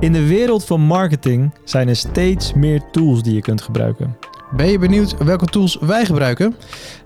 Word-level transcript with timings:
In 0.00 0.12
de 0.12 0.26
wereld 0.26 0.64
van 0.64 0.80
marketing 0.80 1.54
zijn 1.64 1.88
er 1.88 1.96
steeds 1.96 2.52
meer 2.52 2.82
tools 2.92 3.22
die 3.22 3.34
je 3.34 3.40
kunt 3.40 3.62
gebruiken. 3.62 4.16
Ben 4.56 4.70
je 4.70 4.78
benieuwd 4.78 5.16
welke 5.24 5.46
tools 5.46 5.78
wij 5.80 6.04
gebruiken? 6.04 6.54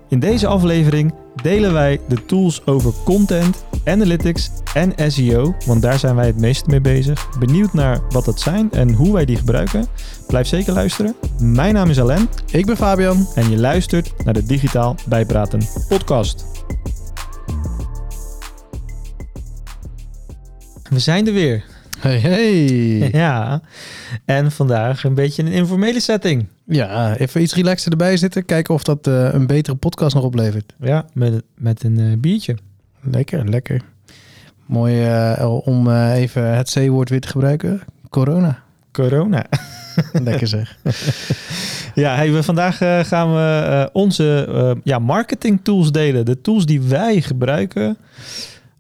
In 0.09 0.19
deze 0.21 0.47
aflevering 0.47 1.15
delen 1.43 1.73
wij 1.73 2.01
de 2.09 2.25
tools 2.25 2.67
over 2.67 2.93
content, 3.05 3.65
analytics 3.85 4.51
en 4.75 5.13
SEO, 5.13 5.55
want 5.67 5.83
daar 5.83 5.99
zijn 5.99 6.15
wij 6.15 6.27
het 6.27 6.41
meest 6.41 6.67
mee 6.67 6.81
bezig. 6.81 7.29
Benieuwd 7.39 7.73
naar 7.73 8.01
wat 8.09 8.25
dat 8.25 8.41
zijn 8.41 8.71
en 8.73 8.93
hoe 8.93 9.13
wij 9.13 9.25
die 9.25 9.37
gebruiken? 9.37 9.87
Blijf 10.27 10.47
zeker 10.47 10.73
luisteren. 10.73 11.15
Mijn 11.41 11.75
naam 11.75 11.91
is 11.91 12.01
Alain 12.01 12.29
Ik 12.51 12.67
ben 12.67 12.77
Fabian. 12.77 13.27
en 13.35 13.51
je 13.51 13.59
luistert 13.59 14.25
naar 14.25 14.35
de 14.35 14.45
Digitaal 14.45 14.95
Bijpraten 15.07 15.61
podcast. 15.89 16.47
We 20.91 20.99
zijn 20.99 21.27
er 21.27 21.33
weer. 21.33 21.65
Hey, 21.99 22.19
hey. 22.19 23.09
Ja, 23.23 23.61
en 24.25 24.53
vandaag 24.53 25.05
een 25.05 25.15
beetje 25.15 25.43
een 25.43 25.53
informele 25.53 26.01
setting. 26.01 26.47
Ja, 26.65 27.17
even 27.17 27.43
iets 27.43 27.55
relaxter 27.55 27.91
erbij 27.91 28.17
zitten. 28.17 28.45
Kijken 28.45 28.75
of 28.75 28.83
dat 28.83 29.07
eh, 29.07 29.33
een 29.33 29.47
betere 29.47 29.77
podcast 29.77 30.15
nog 30.15 30.25
oplevert. 30.25 30.75
Ja, 30.81 31.07
met, 31.13 31.43
met 31.55 31.85
een 31.85 31.99
eh, 31.99 32.19
biertje. 32.19 32.57
Lekker, 33.01 33.49
lekker. 33.49 33.83
Mooi 34.67 35.05
eh, 35.05 35.59
om 35.65 35.91
even 35.97 36.57
het 36.57 36.71
C-woord 36.71 37.11
weer 37.11 37.21
te 37.21 37.29
gebruiken. 37.29 37.81
Corona. 38.09 38.63
Corona. 38.93 39.47
Lekker 40.13 40.47
zeg. 40.47 40.77
Ja, 41.95 42.15
hey, 42.15 42.33
we, 42.33 42.43
vandaag 42.43 42.77
gaan 43.09 43.33
we 43.33 43.91
onze 43.93 44.49
ja, 44.85 44.99
marketing 44.99 45.61
tools 45.63 45.93
delen. 45.93 46.25
De 46.25 46.41
tools 46.41 46.67
die 46.67 46.81
wij 46.83 47.21
gebruiken 47.21 47.97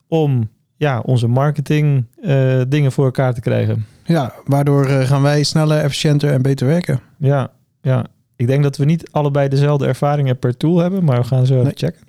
om 0.08 0.48
ja, 0.78 1.00
onze 1.00 1.26
marketing 1.26 2.04
eh, 2.22 2.60
dingen 2.68 2.92
voor 2.92 3.04
elkaar 3.04 3.34
te 3.34 3.40
krijgen. 3.40 3.86
Ja, 4.04 4.32
waardoor 4.44 4.86
eh, 4.86 5.06
gaan 5.06 5.22
wij 5.22 5.42
sneller, 5.42 5.78
efficiënter 5.78 6.32
en 6.32 6.42
beter 6.42 6.66
werken. 6.66 7.00
Ja, 7.18 7.50
ja, 7.82 8.06
ik 8.36 8.46
denk 8.46 8.62
dat 8.62 8.76
we 8.76 8.84
niet 8.84 9.10
allebei 9.10 9.48
dezelfde 9.48 9.86
ervaringen 9.86 10.38
per 10.38 10.56
tool 10.56 10.78
hebben, 10.78 11.04
maar 11.04 11.20
we 11.20 11.26
gaan 11.26 11.46
zo 11.46 11.60
even 11.60 11.72
checken. 11.74 12.06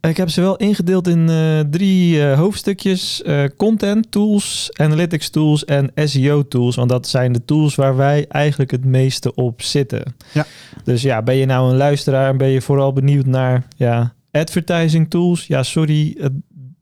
Ik 0.00 0.16
heb 0.16 0.28
ze 0.28 0.40
wel 0.40 0.56
ingedeeld 0.56 1.08
in 1.08 1.28
eh, 1.28 1.60
drie 1.60 2.22
eh, 2.22 2.38
hoofdstukjes. 2.38 3.22
eh, 3.22 3.44
content 3.56 4.10
tools, 4.10 4.70
analytics 4.72 5.30
tools 5.30 5.64
en 5.64 5.90
SEO 5.94 6.48
tools. 6.48 6.76
Want 6.76 6.88
dat 6.88 7.08
zijn 7.08 7.32
de 7.32 7.44
tools 7.44 7.74
waar 7.74 7.96
wij 7.96 8.26
eigenlijk 8.28 8.70
het 8.70 8.84
meeste 8.84 9.34
op 9.34 9.62
zitten. 9.62 10.14
Ja. 10.32 10.46
Dus 10.84 11.02
ja, 11.02 11.22
ben 11.22 11.34
je 11.36 11.46
nou 11.46 11.70
een 11.70 11.76
luisteraar 11.76 12.28
en 12.28 12.36
ben 12.36 12.48
je 12.48 12.60
vooral 12.60 12.92
benieuwd 12.92 13.26
naar 13.26 13.66
ja, 13.76 14.14
advertising 14.30 15.10
tools? 15.10 15.46
Ja, 15.46 15.62
sorry, 15.62 16.16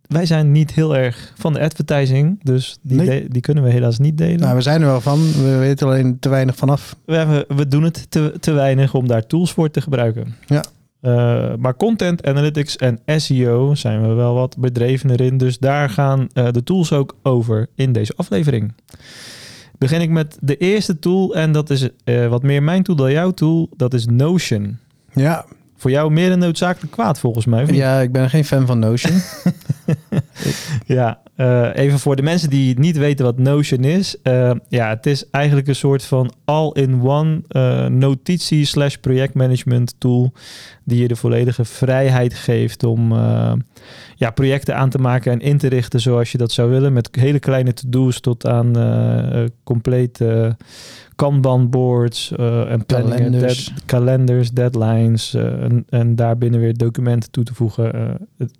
wij 0.09 0.27
zijn 0.27 0.53
niet 0.53 0.73
heel 0.75 0.97
erg 0.97 1.33
van 1.37 1.53
de 1.53 1.61
advertising. 1.61 2.41
Dus 2.43 2.79
die, 2.83 2.97
Nee. 2.97 3.23
de- 3.23 3.29
die 3.29 3.41
kunnen 3.43 3.65
we 3.65 3.71
helaas 3.71 3.99
niet 3.99 4.19
delen. 4.19 4.41
Nou, 4.41 4.55
we 4.57 4.61
zijn 4.63 4.81
er 4.81 4.87
wel 4.87 5.01
van. 5.01 5.19
We 5.33 5.57
weten 5.59 5.87
alleen 5.87 6.19
te 6.19 6.29
weinig 6.29 6.57
vanaf. 6.57 6.97
We, 7.05 7.15
hebben, 7.17 7.45
we 7.57 7.69
doen 7.69 7.83
het 7.83 8.11
te, 8.11 8.35
te 8.41 8.53
weinig 8.53 8.95
om 8.95 9.09
daar 9.09 9.27
tools 9.27 9.53
voor 9.53 9.71
te 9.71 9.81
gebruiken. 9.81 10.35
Ja. 10.47 10.65
Eh, 11.01 11.55
maar 11.59 11.77
content 11.77 12.27
analytics 12.27 12.77
en 12.77 12.99
SEO 13.07 13.75
zijn 13.75 14.09
we 14.09 14.15
wel 14.15 14.35
wat 14.35 14.57
bedrevener 14.59 15.21
in. 15.21 15.39
Dus 15.39 15.59
daar 15.59 15.91
gaan 15.91 16.29
eh, 16.33 16.51
de 16.51 16.63
tools 16.63 16.93
ook 16.93 17.17
over 17.23 17.67
in 17.75 17.93
deze 17.93 18.13
aflevering. 18.17 18.73
Begin 19.79 20.01
ik 20.01 20.11
met 20.11 20.39
de 20.41 20.57
eerste 20.57 20.99
tool. 20.99 21.35
En 21.35 21.53
dat 21.53 21.71
is 21.71 21.89
eh, 22.05 22.27
wat 22.27 22.43
meer 22.43 22.63
mijn 22.63 22.83
tool 22.83 22.97
dan 22.97 23.13
jouw 23.13 23.31
tool. 23.31 23.69
Dat 23.77 23.95
is 23.95 24.07
Notion. 24.07 24.79
Ja, 25.13 25.45
Voor 25.77 25.91
jou 25.91 26.11
meer 26.13 26.33
een 26.33 26.39
noodzakelijk 26.39 26.93
kwaad 26.93 27.19
volgens 27.19 27.45
mij. 27.47 27.67
ja 27.67 28.01
ik 28.01 28.13
ben 28.13 28.31
geen 28.31 28.45
fan 28.45 28.67
van 28.67 28.79
Notion. 28.79 29.13
Ja, 30.87 31.21
eh, 31.37 31.69
even 31.75 31.99
voor 31.99 32.17
de 32.17 32.23
mensen 32.23 32.51
die 32.51 32.79
niet 32.79 32.97
weten 32.97 33.25
wat 33.25 33.39
Notion 33.39 33.85
is. 33.85 34.17
Eh, 34.23 34.51
ja, 34.69 34.89
het 34.89 35.07
is 35.07 35.31
eigenlijk 35.31 35.69
een 35.69 35.75
soort 35.75 36.05
van 36.05 36.33
all-in-one 36.45 37.43
eh, 37.49 37.87
notitie 37.87 38.65
slash 38.65 38.95
projectmanagement 38.95 39.95
tool 39.99 40.33
die 40.85 41.01
je 41.01 41.09
de 41.09 41.17
volledige 41.17 41.65
vrijheid 41.65 42.35
geeft 42.35 42.85
om 42.85 43.13
ja, 44.17 44.31
projecten 44.35 44.77
aan 44.77 44.91
te 44.91 44.99
maken 44.99 45.33
en 45.33 45.41
in 45.41 45.59
te 45.59 45.69
richten 45.69 46.01
zoals 46.01 46.33
je 46.33 46.39
dat 46.39 46.53
zou 46.53 46.71
willen. 46.71 46.93
Met 46.93 47.09
hele 47.13 47.39
kleine 47.39 47.73
to-do's 47.73 48.21
tot 48.21 48.47
aan 48.47 48.73
complete 49.65 50.57
Kanban 51.17 51.71
boards 51.71 52.33
eh, 52.33 52.71
en 52.71 52.87
planningen, 52.87 53.17
Kalenders. 53.17 53.65
dead- 53.65 53.85
kalenders, 53.85 54.51
deadlines 54.51 55.35
en, 55.35 55.85
en 55.89 56.17
daarbinnen 56.17 56.61
weer 56.61 56.77
documenten 56.77 57.31
toe 57.31 57.45
te 57.45 57.55
voegen. 57.55 58.19
Het, 58.37 58.53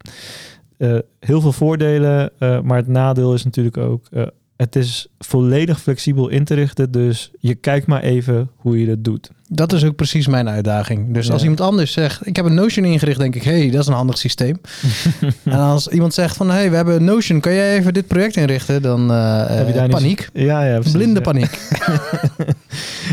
eh, 0.77 0.99
heel 1.21 1.41
veel 1.41 1.53
voordelen, 1.53 2.31
eh, 2.39 2.61
maar 2.61 2.77
het 2.77 2.87
nadeel 2.87 3.35
is 3.35 3.45
natuurlijk 3.45 3.77
ook, 3.77 4.07
eh, 4.11 4.27
het 4.57 4.77
is 4.77 5.09
volledig 5.19 5.81
flexibel 5.81 6.29
in 6.29 6.45
te 6.45 6.55
richten, 6.55 6.91
dus 6.91 7.31
je 7.39 7.55
kijkt 7.55 7.87
maar 7.87 8.03
even 8.03 8.51
hoe 8.57 8.81
je 8.81 8.87
dat 8.87 9.05
doet. 9.05 9.31
Dat 9.49 9.73
is 9.73 9.85
ook 9.85 9.97
precies 9.97 10.27
mijn 10.27 10.49
uitdaging. 10.49 11.15
Dus 11.15 11.27
Ja. 11.27 11.33
als 11.33 11.43
iemand 11.43 11.61
anders 11.61 11.93
zegt, 11.93 12.27
ik 12.27 12.37
heb 12.37 12.45
een 12.45 12.55
Notion 12.55 12.85
ingericht, 12.85 13.19
denk 13.19 13.35
ik, 13.35 13.43
hey, 13.43 13.71
dat 13.71 13.81
is 13.81 13.87
een 13.87 13.93
handig 13.93 14.19
systeem. 14.19 14.61
en 15.45 15.59
als 15.59 15.89
iemand 15.89 16.15
zegt 16.15 16.37
van, 16.37 16.51
hey, 16.51 16.71
we 16.71 16.77
hebben 16.77 17.05
Notion, 17.05 17.41
kan 17.41 17.53
jij 17.53 17.77
even 17.79 17.95
dit 17.95 18.07
project 18.07 18.37
inrichten? 18.37 18.83
Dan 18.83 19.09
Heb 19.11 19.67
je 19.67 19.73
daar 19.73 19.83
niet- 19.89 19.97
paniek. 19.97 20.29
Ja, 20.33 20.65
ja, 20.65 20.75
precies, 20.75 20.93
Blinde 20.93 21.15
ja. 21.15 21.21
paniek. 21.21 21.59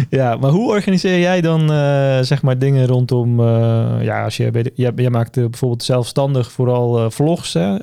Ja, 0.09 0.35
maar 0.37 0.49
hoe 0.51 0.69
organiseer 0.69 1.19
jij 1.19 1.41
dan 1.41 1.71
eh, 1.71 2.19
zeg 2.21 2.41
maar 2.41 2.57
dingen 2.59 2.85
rondom, 2.87 3.41
ja, 4.01 4.23
als 4.23 4.37
je, 4.37 4.71
jij, 4.75 4.91
jij 4.95 5.09
maakt 5.09 5.31
bijvoorbeeld 5.35 5.83
zelfstandig 5.83 6.51
vooral 6.51 7.11
vlogs, 7.11 7.53
hè? 7.53 7.73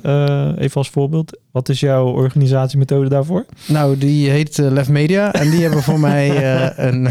Even 0.59 0.75
als 0.75 0.89
voorbeeld. 0.89 1.39
Wat 1.51 1.69
is 1.69 1.79
jouw 1.79 2.05
organisatiemethode 2.07 3.09
daarvoor? 3.09 3.45
Nou, 3.65 3.97
die 3.97 4.29
heet 4.29 4.59
eh, 4.59 4.71
Lef 4.71 4.89
Media. 4.89 5.33
En 5.33 5.49
die 5.49 5.61
hebben 5.61 5.83
voor 5.83 5.99
mij 6.09 6.29
een, 6.77 7.09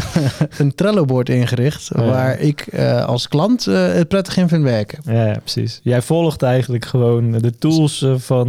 een 0.57 0.75
Trello-board 0.75 1.29
ingericht. 1.31 1.89
Ja. 1.95 2.05
Waar 2.05 2.39
ik 2.39 2.61
eh, 2.61 3.05
als 3.05 3.27
klant 3.27 3.67
eh, 3.67 3.93
het 3.93 4.07
prettig 4.07 4.37
in 4.37 4.47
vind 4.47 4.63
werken. 4.63 4.99
Ja, 5.03 5.25
ja, 5.25 5.39
precies. 5.39 5.79
Jij 5.83 6.01
volgt 6.01 6.41
eigenlijk 6.41 6.85
gewoon 6.85 7.31
de 7.31 7.57
tools 7.57 8.01
eh, 8.01 8.09
van, 8.17 8.47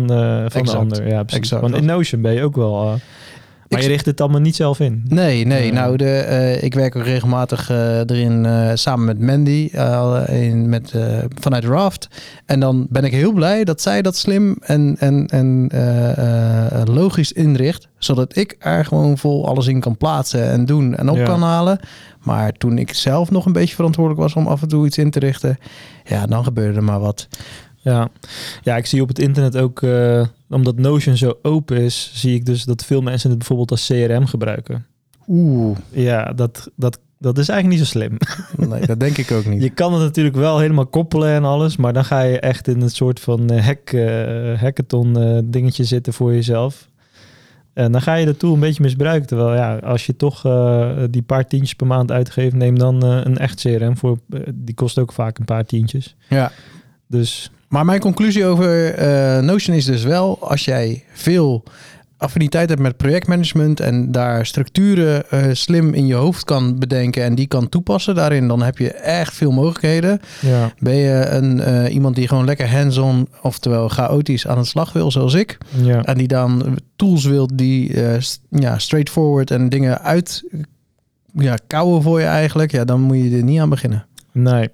van 0.50 0.64
de 0.64 0.76
ander. 0.76 1.08
Ja, 1.08 1.22
precies. 1.22 1.38
Exact. 1.38 1.62
Want 1.62 1.74
in 1.74 1.84
Notion 1.84 2.22
ben 2.22 2.32
je 2.32 2.42
ook 2.42 2.56
wel... 2.56 3.00
eh, 3.72 3.78
maar 3.78 3.82
je 3.82 3.88
richt 3.88 4.06
het 4.06 4.20
allemaal 4.20 4.40
niet 4.40 4.56
zelf 4.56 4.80
in. 4.80 5.02
Nee, 5.08 5.46
nee. 5.46 5.66
Ja. 5.66 5.72
Nou, 5.72 5.96
de, 5.96 6.16
eh, 6.18 6.62
ik 6.62 6.74
werk 6.74 6.96
ook 6.96 7.04
regelmatig 7.04 7.70
eh, 7.70 7.98
erin 7.98 8.46
eh, 8.46 8.70
samen 8.74 9.04
met 9.04 9.20
Mandy 9.20 9.68
eh, 9.72 10.22
in, 10.28 10.68
met, 10.68 10.90
eh, 10.92 11.18
vanuit 11.40 11.64
Raft. 11.64 12.08
En 12.46 12.60
dan 12.60 12.86
ben 12.90 13.04
ik 13.04 13.12
heel 13.12 13.32
blij 13.32 13.64
dat 13.64 13.80
zij 13.80 14.02
dat 14.02 14.16
slim 14.16 14.56
en, 14.60 14.96
en, 14.98 15.26
en 15.26 15.68
eh, 15.72 16.80
eh, 16.80 16.86
logisch 16.86 17.32
inricht. 17.32 17.88
Zodat 17.98 18.36
ik 18.36 18.56
er 18.58 18.84
gewoon 18.84 19.18
vol 19.18 19.46
alles 19.48 19.66
in 19.66 19.80
kan 19.80 19.96
plaatsen 19.96 20.50
en 20.50 20.64
doen 20.64 20.94
en 20.96 21.08
op 21.08 21.16
Ja. 21.16 21.24
kan 21.24 21.42
halen. 21.42 21.78
Maar 22.22 22.52
toen 22.52 22.78
ik 22.78 22.94
zelf 22.94 23.30
nog 23.30 23.46
een 23.46 23.52
beetje 23.52 23.74
verantwoordelijk 23.74 24.22
was 24.22 24.34
om 24.34 24.46
af 24.46 24.62
en 24.62 24.68
toe 24.68 24.86
iets 24.86 24.98
in 24.98 25.10
te 25.10 25.18
richten. 25.18 25.58
Ja, 26.04 26.26
dan 26.26 26.44
gebeurde 26.44 26.76
er 26.76 26.84
maar 26.84 27.00
wat. 27.00 27.28
Ja. 27.82 28.08
ja, 28.62 28.76
ik 28.76 28.86
zie 28.86 29.02
op 29.02 29.08
het 29.08 29.18
internet 29.18 29.56
ook, 29.56 29.82
eh, 29.82 30.26
omdat 30.48 30.78
Notion 30.78 31.16
zo 31.16 31.38
open 31.42 31.76
is, 31.76 32.10
zie 32.14 32.34
ik 32.34 32.44
dus 32.44 32.64
dat 32.64 32.84
veel 32.84 33.00
mensen 33.00 33.28
het 33.28 33.38
bijvoorbeeld 33.38 33.70
als 33.70 33.86
CRM 33.86 34.26
gebruiken. 34.26 34.86
Oeh, 35.28 35.78
Ja, 35.90 36.32
dat, 36.32 36.70
dat, 36.76 36.98
dat 37.18 37.38
is 37.38 37.48
eigenlijk 37.48 37.80
niet 37.80 37.88
zo 37.88 37.98
slim. 37.98 38.16
nee, 38.70 38.86
dat 38.86 39.00
denk 39.00 39.18
ik 39.18 39.30
ook 39.30 39.46
niet. 39.46 39.62
Je 39.62 39.70
kan 39.70 39.92
het 39.92 40.02
natuurlijk 40.02 40.36
wel 40.36 40.58
helemaal 40.58 40.86
koppelen 40.86 41.28
en 41.28 41.44
alles, 41.44 41.76
maar 41.76 41.92
dan 41.92 42.04
ga 42.04 42.20
je 42.20 42.40
echt 42.40 42.68
in 42.68 42.80
een 42.80 42.90
soort 42.90 43.20
van 43.20 43.50
eh, 43.50 43.64
hack, 43.64 43.92
hackathon 44.60 45.18
eh, 45.18 45.38
dingetje 45.44 45.84
zitten 45.84 46.12
voor 46.12 46.32
jezelf. 46.32 46.90
En 47.72 47.92
dan 47.92 48.02
ga 48.02 48.14
je 48.14 48.26
de 48.26 48.36
tool 48.36 48.54
een 48.54 48.60
beetje 48.60 48.82
misbruiken. 48.82 49.28
Terwijl 49.28 49.54
ja, 49.54 49.76
als 49.76 50.06
je 50.06 50.16
toch 50.16 50.42
die 51.10 51.22
paar 51.22 51.46
tientjes 51.46 51.74
per 51.74 51.86
maand 51.86 52.10
uitgeeft, 52.10 52.54
neem 52.54 52.78
dan 52.78 53.04
een 53.04 53.38
echt 53.38 53.60
CRM 53.60 53.96
voor. 53.96 54.18
die 54.54 54.74
kost 54.74 54.98
ook 54.98 55.12
vaak 55.12 55.38
een 55.38 55.44
paar 55.44 55.64
tientjes. 55.64 56.16
Ja. 56.28 56.52
Dus 57.06 57.50
Maar 57.72 57.84
mijn 57.84 58.00
conclusie 58.00 58.44
over 58.46 58.94
eh, 58.94 59.38
Notion 59.42 59.76
is 59.76 59.84
dus 59.84 60.02
wel, 60.04 60.38
als 60.48 60.64
jij 60.64 61.04
veel 61.12 61.62
affiniteit 62.16 62.68
hebt 62.68 62.80
met 62.80 62.96
projectmanagement 62.96 63.80
en 63.80 64.12
daar 64.12 64.46
structuren 64.46 65.30
eh, 65.30 65.44
slim 65.52 65.94
in 65.94 66.06
je 66.06 66.14
hoofd 66.14 66.44
kan 66.44 66.78
bedenken 66.78 67.22
en 67.24 67.34
die 67.34 67.46
kan 67.46 67.68
toepassen 67.68 68.14
daarin, 68.14 68.48
dan 68.48 68.62
heb 68.62 68.78
je 68.78 68.92
echt 68.92 69.34
veel 69.34 69.50
mogelijkheden. 69.50 70.20
ja, 70.40 70.72
Ben 70.78 70.94
je 70.94 71.26
een, 71.26 71.60
eh, 71.60 71.94
iemand 71.94 72.14
die 72.14 72.28
gewoon 72.28 72.44
lekker 72.44 72.70
hands-on, 72.70 73.28
oftewel 73.42 73.88
chaotisch 73.88 74.46
aan 74.46 74.58
de 74.58 74.64
slag 74.66 74.92
wil, 74.92 75.10
zoals 75.10 75.34
ik, 75.34 75.58
ja. 75.82 76.02
en 76.02 76.18
die 76.18 76.28
dan 76.28 76.78
tools 76.96 77.24
wil 77.24 77.48
die 77.54 77.92
st- 78.20 78.40
ja, 78.48 78.78
straightforward 78.78 79.50
en 79.50 79.68
dingen 79.68 80.00
uit 80.02 80.42
ja, 81.34 81.56
kouwen 81.66 82.02
voor 82.02 82.20
je 82.20 82.26
eigenlijk, 82.26 82.72
ja, 82.72 82.84
dan 82.84 83.00
moet 83.00 83.16
je 83.16 83.36
er 83.36 83.42
niet 83.44 83.60
aan 83.60 83.68
beginnen. 83.68 84.06
Nee. 84.32 84.68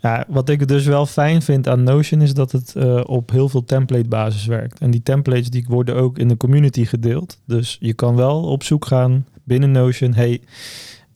Ja, 0.00 0.24
wat 0.28 0.48
ik 0.48 0.68
dus 0.68 0.84
wel 0.84 1.06
fijn 1.06 1.42
vind 1.42 1.68
aan 1.68 1.82
Notion 1.82 2.20
is 2.20 2.34
dat 2.34 2.52
het 2.52 2.76
eh, 2.76 3.00
op 3.06 3.30
heel 3.30 3.48
veel 3.48 3.64
template 3.64 4.08
basis 4.08 4.46
werkt. 4.46 4.78
En 4.80 4.90
die 4.90 5.02
templates 5.02 5.50
die 5.50 5.64
worden 5.68 5.96
ook 5.96 6.18
in 6.18 6.28
de 6.28 6.36
community 6.36 6.84
gedeeld. 6.84 7.40
Dus 7.46 7.76
je 7.80 7.94
kan 7.94 8.16
wel 8.16 8.42
op 8.42 8.62
zoek 8.62 8.84
gaan 8.86 9.26
binnen 9.44 9.70
Notion. 9.70 10.14
Hey, 10.14 10.40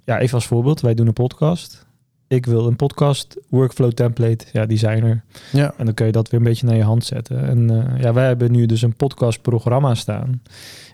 ja, 0.04 0.18
even 0.18 0.34
als 0.34 0.46
voorbeeld, 0.46 0.80
wij 0.80 0.94
doen 0.94 1.06
een 1.06 1.12
podcast. 1.12 1.86
ik 2.28 2.46
wil 2.46 2.66
een 2.66 2.76
podcast 2.76 3.36
workflow 3.48 3.92
template. 3.92 4.44
Ja, 4.52 4.66
die 4.66 4.78
zijn 4.78 5.04
er. 5.04 5.24
Ja. 5.52 5.74
En 5.76 5.84
dan 5.84 5.94
kun 5.94 6.06
je 6.06 6.12
dat 6.12 6.30
weer 6.30 6.40
een 6.40 6.46
beetje 6.46 6.66
naar 6.66 6.76
je 6.76 6.82
hand 6.82 7.04
zetten. 7.04 7.48
En 7.48 7.72
uh, 7.72 8.00
ja, 8.00 8.12
wij 8.12 8.26
hebben 8.26 8.52
nu 8.52 8.66
dus 8.66 8.82
een 8.82 8.96
podcast 8.96 9.42
programma 9.42 9.94
staan 9.94 10.42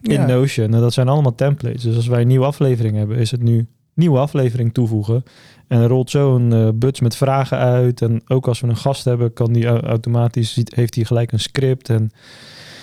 in 0.02 0.12
Ja. 0.12 0.26
Notion. 0.26 0.74
En 0.74 0.80
dat 0.80 0.92
zijn 0.92 1.08
allemaal 1.08 1.34
templates. 1.34 1.82
Dus 1.82 1.96
als 1.96 2.06
wij 2.06 2.20
een 2.20 2.26
nieuwe 2.26 2.46
aflevering 2.46 2.96
hebben, 2.96 3.16
is 3.16 3.30
het 3.30 3.42
nu 3.42 3.66
nieuwe 4.00 4.18
aflevering 4.18 4.74
toevoegen. 4.74 5.22
En 5.68 5.80
er 5.80 5.88
rolt 5.88 6.10
zo 6.10 6.34
een 6.36 6.52
eh 6.52 6.68
buts 6.74 7.00
met 7.00 7.16
vragen 7.16 7.58
uit. 7.58 8.02
En 8.02 8.22
ook 8.28 8.48
als 8.48 8.60
we 8.60 8.66
een 8.68 8.76
gast 8.76 9.04
hebben, 9.04 9.32
kan 9.32 9.52
die 9.52 9.66
au- 9.66 9.80
automatisch, 9.80 10.52
ziet- 10.52 10.74
heeft 10.74 10.94
hij 10.94 11.04
gelijk 11.04 11.32
een 11.32 11.40
script 11.40 11.88
en 11.88 12.10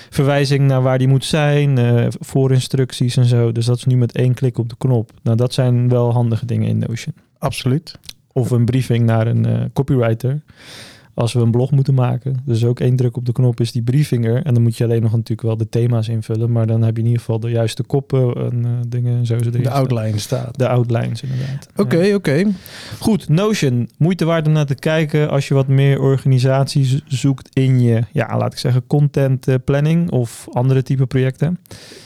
verwijzing 0.10 0.68
naar 0.68 0.82
waar 0.82 0.98
die 0.98 1.08
moet 1.08 1.26
zijn, 1.26 1.78
eh 1.78 2.06
voorinstructies 2.20 3.18
en 3.18 3.26
zo. 3.26 3.52
Dus 3.52 3.66
dat 3.66 3.78
is 3.78 3.86
nu 3.86 3.98
met 3.98 4.12
één 4.12 4.34
klik 4.34 4.58
op 4.58 4.70
de 4.70 4.76
knop. 4.78 5.12
Nou, 5.24 5.38
dat 5.38 5.54
zijn 5.54 5.90
wel 5.90 6.12
handige 6.12 6.46
dingen 6.46 6.68
in 6.68 6.78
Notion. 6.78 7.14
Absoluut. 7.38 8.00
Of 8.32 8.52
een 8.52 8.66
briefing 8.66 9.06
naar 9.06 9.28
een 9.28 9.46
eh, 9.46 9.62
copywriter. 9.74 10.42
Als 11.18 11.34
we 11.34 11.40
een 11.40 11.52
blog 11.52 11.72
moeten 11.72 11.94
maken. 11.94 12.36
Dus 12.46 12.64
ook 12.66 12.80
één 12.80 12.96
druk 12.96 13.18
op 13.18 13.26
de 13.26 13.32
knop 13.32 13.60
is 13.60 13.72
die 13.72 13.82
briefing 13.82 14.26
er. 14.26 14.44
En 14.44 14.54
dan 14.54 14.64
moet 14.64 14.78
je 14.78 14.84
alleen 14.84 15.02
nog 15.02 15.12
natuurlijk 15.12 15.42
wel 15.42 15.58
de 15.58 15.70
thema's 15.70 16.08
invullen. 16.08 16.52
Maar 16.52 16.68
dan 16.68 16.82
heb 16.82 16.96
je 16.96 17.00
in 17.02 17.08
ieder 17.08 17.20
geval 17.22 17.40
de 17.40 17.50
juiste 17.50 17.84
koppen 17.84 18.36
en 18.36 18.66
eh, 18.66 18.72
dingen 18.88 19.18
en 19.18 19.26
zo. 19.26 19.38
ze 19.44 19.50
De 19.50 19.70
outline 19.70 20.18
staat. 20.20 20.58
De 20.58 20.68
outlines 20.68 21.22
inderdaad. 21.22 21.68
Oké, 21.76 21.98
Ja. 21.98 22.16
oké. 22.16 22.44
Goed, 23.00 23.30
Notion. 23.30 23.90
Moeite 23.98 24.26
waard 24.26 24.48
om 24.48 24.54
naar 24.54 24.66
te 24.66 24.76
kijken 24.76 25.30
als 25.30 25.48
je 25.48 25.54
wat 25.54 25.68
meer 25.68 26.02
organisatie 26.02 26.86
zo- 26.86 26.98
zoekt 27.08 27.50
in 27.54 27.80
je, 27.82 28.02
ja, 28.12 28.38
laat 28.38 28.54
ik 28.54 28.60
zeggen, 28.60 28.88
content 28.88 29.48
eh, 29.48 29.56
planning 29.66 30.12
of 30.12 30.48
andere 30.52 30.84
type 30.84 31.06
projecten. 31.06 31.60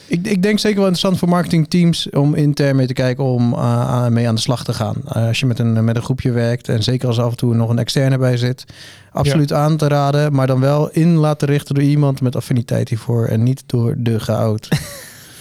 Ik, 0.07 0.27
ik 0.27 0.43
denk 0.43 0.59
zeker 0.59 0.77
wel 0.77 0.87
interessant 0.87 1.19
voor 1.19 1.29
marketingteams 1.29 2.09
om 2.09 2.33
intern 2.35 2.75
mee 2.75 2.87
te 2.87 2.93
kijken 2.93 3.23
om 3.23 3.53
uh, 3.53 3.59
aan- 3.89 4.13
mee 4.13 4.27
aan 4.27 4.35
de 4.35 4.41
slag 4.41 4.63
te 4.63 4.73
gaan. 4.73 4.95
Uh, 5.05 5.11
als 5.27 5.39
je 5.39 5.45
met 5.45 5.59
een, 5.59 5.83
met 5.85 5.95
een 5.95 6.01
groepje 6.01 6.31
werkt 6.31 6.69
en 6.69 6.83
zeker 6.83 7.07
als 7.07 7.19
af 7.19 7.31
en 7.31 7.37
toe 7.37 7.55
nog 7.55 7.69
een 7.69 7.79
externe 7.79 8.17
bij 8.17 8.37
zit, 8.37 8.65
absoluut 9.11 9.53
aan 9.53 9.77
te 9.77 9.87
raden, 9.87 10.33
maar 10.33 10.47
dan 10.47 10.59
wel 10.59 10.89
in 10.91 11.15
laten 11.15 11.47
richten 11.47 11.75
door 11.75 11.83
iemand 11.83 12.21
met 12.21 12.35
affiniteit 12.35 12.89
hiervoor 12.89 13.25
en 13.25 13.43
niet 13.43 13.63
door 13.65 13.95
de 13.97 14.19
goud. 14.19 14.67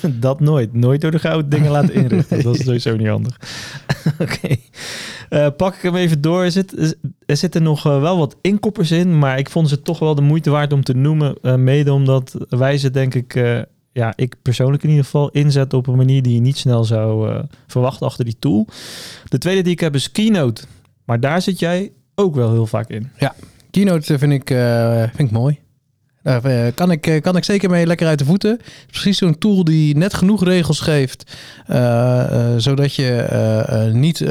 Dat 0.08 0.40
nooit. 0.40 0.74
Nooit 0.74 1.00
door 1.00 1.10
de 1.10 1.18
goud 1.18 1.50
dingen 1.50 1.70
laten 1.70 1.94
inrichten. 1.94 2.42
Dat 2.42 2.54
is 2.54 2.64
sowieso 2.66 2.96
niet 2.96 3.08
handig. 3.08 3.36
Oké. 4.18 4.56
Eh, 5.28 5.46
pak 5.56 5.74
ik 5.74 5.82
hem 5.82 5.94
even 5.96 6.20
door. 6.20 6.42
Er, 6.44 6.50
zit, 6.50 6.96
er 7.26 7.36
zitten 7.36 7.62
nog 7.62 7.86
eh, 7.86 8.00
wel 8.00 8.18
wat 8.18 8.36
inkoppers 8.40 8.90
in, 8.90 9.18
maar 9.18 9.38
ik 9.38 9.50
vond 9.50 9.68
ze 9.68 9.82
toch 9.82 9.98
wel 9.98 10.14
de 10.14 10.22
moeite 10.22 10.50
waard 10.50 10.72
om 10.72 10.84
te 10.84 10.94
noemen. 10.94 11.34
eh, 11.42 11.54
mede 11.54 11.92
omdat 11.92 12.36
wij 12.48 12.78
ze 12.78 12.90
denk 12.90 13.14
ik, 13.14 13.34
eh, 13.34 13.60
ja, 13.92 14.12
ik 14.16 14.34
persoonlijk 14.42 14.82
in 14.82 14.88
ieder 14.88 15.04
geval, 15.04 15.30
inzet 15.30 15.72
op 15.74 15.86
een 15.86 15.96
manier 15.96 16.22
die 16.22 16.34
je 16.34 16.40
niet 16.40 16.56
snel 16.58 16.84
zou 16.84 17.30
eh, 17.30 17.42
verwachten 17.66 18.06
achter 18.06 18.24
die 18.24 18.36
tool. 18.38 18.66
De 19.28 19.38
tweede 19.38 19.62
die 19.62 19.72
ik 19.72 19.80
heb 19.80 19.94
is 19.94 20.12
Keynote. 20.12 20.62
Maar 21.04 21.20
daar 21.20 21.42
zit 21.42 21.58
jij 21.58 21.92
ook 22.14 22.34
wel 22.34 22.52
heel 22.52 22.66
vaak 22.66 22.88
in. 22.88 23.10
Keynote 23.70 24.18
vind 24.18 24.32
ik, 24.32 24.50
uh, 24.50 24.98
vind 24.98 25.28
ik 25.28 25.30
mooi. 25.30 25.58
Daar 26.22 26.46
uh, 26.46 26.66
kan, 26.74 26.90
ik, 26.90 27.06
uh, 27.06 27.20
kan 27.20 27.36
ik 27.36 27.44
zeker 27.44 27.70
mee 27.70 27.86
lekker 27.86 28.06
uit 28.06 28.18
de 28.18 28.24
voeten. 28.24 28.60
Precies 28.86 29.18
zo'n 29.18 29.38
tool 29.38 29.64
die 29.64 29.96
net 29.96 30.14
genoeg 30.14 30.44
regels 30.44 30.80
geeft. 30.80 31.36
Zodat 32.56 32.94
je 32.94 33.90
niet 33.92 34.26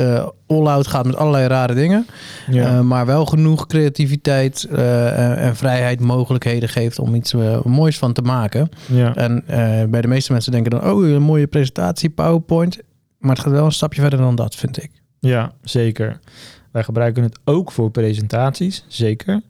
all-out 0.48 0.88
gaat 0.88 1.06
met 1.06 1.16
allerlei 1.16 1.48
rare 1.48 1.74
dingen. 1.74 2.08
Ja. 2.52 2.84
maar 2.84 3.06
wel 3.06 3.26
genoeg 3.26 3.68
creativiteit 3.68 4.64
en, 4.64 5.38
en, 5.38 5.56
vrijheid, 5.56 6.00
mogelijkheden 6.00 6.70
geeft 6.70 7.00
om 7.00 7.16
iets 7.16 7.34
moois 7.64 7.98
van 7.98 8.14
te 8.14 8.22
maken. 8.22 8.70
Ja. 8.86 9.16
En 9.16 9.44
bij 9.90 10.02
de 10.02 10.08
meeste 10.08 10.32
mensen 10.32 10.52
denken 10.52 10.72
dan, 10.72 10.92
oh, 10.92 11.08
een 11.08 11.22
mooie 11.22 11.48
presentatie, 11.48 12.10
PowerPoint. 12.10 12.78
Maar 13.20 13.36
het 13.36 13.40
gaat 13.40 13.54
wel 13.54 13.66
een 13.66 13.72
stapje 13.72 14.02
verder 14.02 14.20
dan 14.20 14.36
dat, 14.36 14.56
vind 14.56 14.84
ik. 14.84 14.92
Ja, 15.20 15.52
zeker. 15.64 16.20
Wij 16.72 16.84
gebruiken 16.84 17.24
het 17.24 17.40
ook 17.44 17.72
voor 17.72 17.92
presentaties, 17.92 18.86
zeker. 18.88 19.42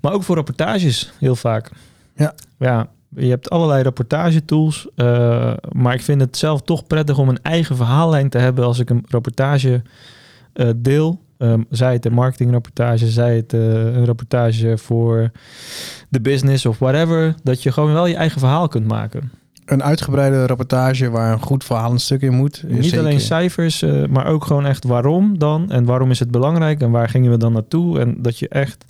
Maar 0.00 0.12
ook 0.12 0.22
voor 0.22 0.36
rapportages, 0.36 1.12
heel 1.18 1.36
vaak. 1.36 1.70
Ja. 2.14 2.34
Ja, 2.58 2.88
je 3.08 3.28
hebt 3.28 3.50
allerlei 3.50 3.82
rapportagetools. 3.82 4.88
Uh, 4.96 5.52
maar 5.72 5.94
ik 5.94 6.02
vind 6.02 6.20
het 6.20 6.36
zelf 6.36 6.62
toch 6.62 6.86
prettig 6.86 7.18
om 7.18 7.28
een 7.28 7.42
eigen 7.42 7.76
verhaallijn 7.76 8.28
te 8.28 8.38
hebben 8.38 8.64
als 8.64 8.78
ik 8.78 8.90
een 8.90 9.04
rapportage 9.08 9.82
uh, 10.54 10.70
deel. 10.76 11.20
Um, 11.38 11.66
zij 11.70 11.92
het 11.92 12.06
een 12.06 12.12
marketingrapportage, 12.12 13.10
zij 13.10 13.36
het 13.36 13.52
uh, 13.52 13.60
een 13.94 14.04
rapportage 14.04 14.78
voor 14.78 15.30
de 16.08 16.20
business 16.20 16.66
of 16.66 16.78
whatever. 16.78 17.34
Dat 17.42 17.62
je 17.62 17.72
gewoon 17.72 17.92
wel 17.92 18.06
je 18.06 18.16
eigen 18.16 18.40
verhaal 18.40 18.68
kunt 18.68 18.86
maken 18.86 19.30
een 19.68 19.82
uitgebreide 19.82 20.46
rapportage 20.46 21.10
waar 21.10 21.32
een 21.32 21.42
goed 21.42 21.64
verhalend 21.64 22.00
stuk 22.00 22.22
in 22.22 22.34
moet. 22.34 22.62
Niet 22.66 22.84
zeker. 22.84 22.98
alleen 22.98 23.20
cijfers, 23.20 23.82
uh, 23.82 24.06
maar 24.06 24.26
ook 24.26 24.44
gewoon 24.44 24.66
echt 24.66 24.84
waarom 24.84 25.38
dan 25.38 25.70
en 25.70 25.84
waarom 25.84 26.10
is 26.10 26.18
het 26.18 26.30
belangrijk 26.30 26.80
en 26.80 26.90
waar 26.90 27.08
gingen 27.08 27.30
we 27.30 27.36
dan 27.36 27.52
naartoe. 27.52 28.00
En 28.00 28.22
dat 28.22 28.38
je 28.38 28.48
echt 28.48 28.84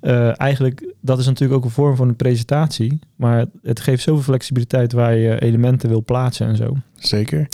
uh, 0.00 0.40
eigenlijk, 0.40 0.94
dat 1.00 1.18
is 1.18 1.26
natuurlijk 1.26 1.58
ook 1.58 1.64
een 1.64 1.70
vorm 1.70 1.96
van 1.96 2.08
een 2.08 2.16
presentatie, 2.16 2.98
maar 3.16 3.46
het, 3.62 3.80
geeft 3.80 4.02
zoveel 4.02 4.22
flexibiliteit 4.22 4.92
waar 4.92 5.16
je 5.16 5.40
elementen 5.40 5.88
wil 5.88 6.04
plaatsen 6.04 6.46
en 6.46 6.56
zo. 6.56 6.76
Zeker. 6.94 7.48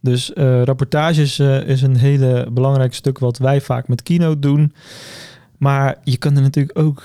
Dus 0.00 0.30
uh, 0.34 0.62
rapportages 0.62 1.38
is 1.38 1.82
een 1.82 1.96
hele 1.96 2.48
belangrijk 2.52 2.94
stuk 2.94 3.18
wat 3.18 3.38
wij 3.38 3.60
vaak 3.60 3.88
met 3.88 4.02
Keynote 4.02 4.38
doen. 4.38 4.72
Maar 5.56 5.96
je 6.04 6.16
kan 6.16 6.36
er 6.36 6.42
natuurlijk 6.42 6.78
ook 6.78 7.02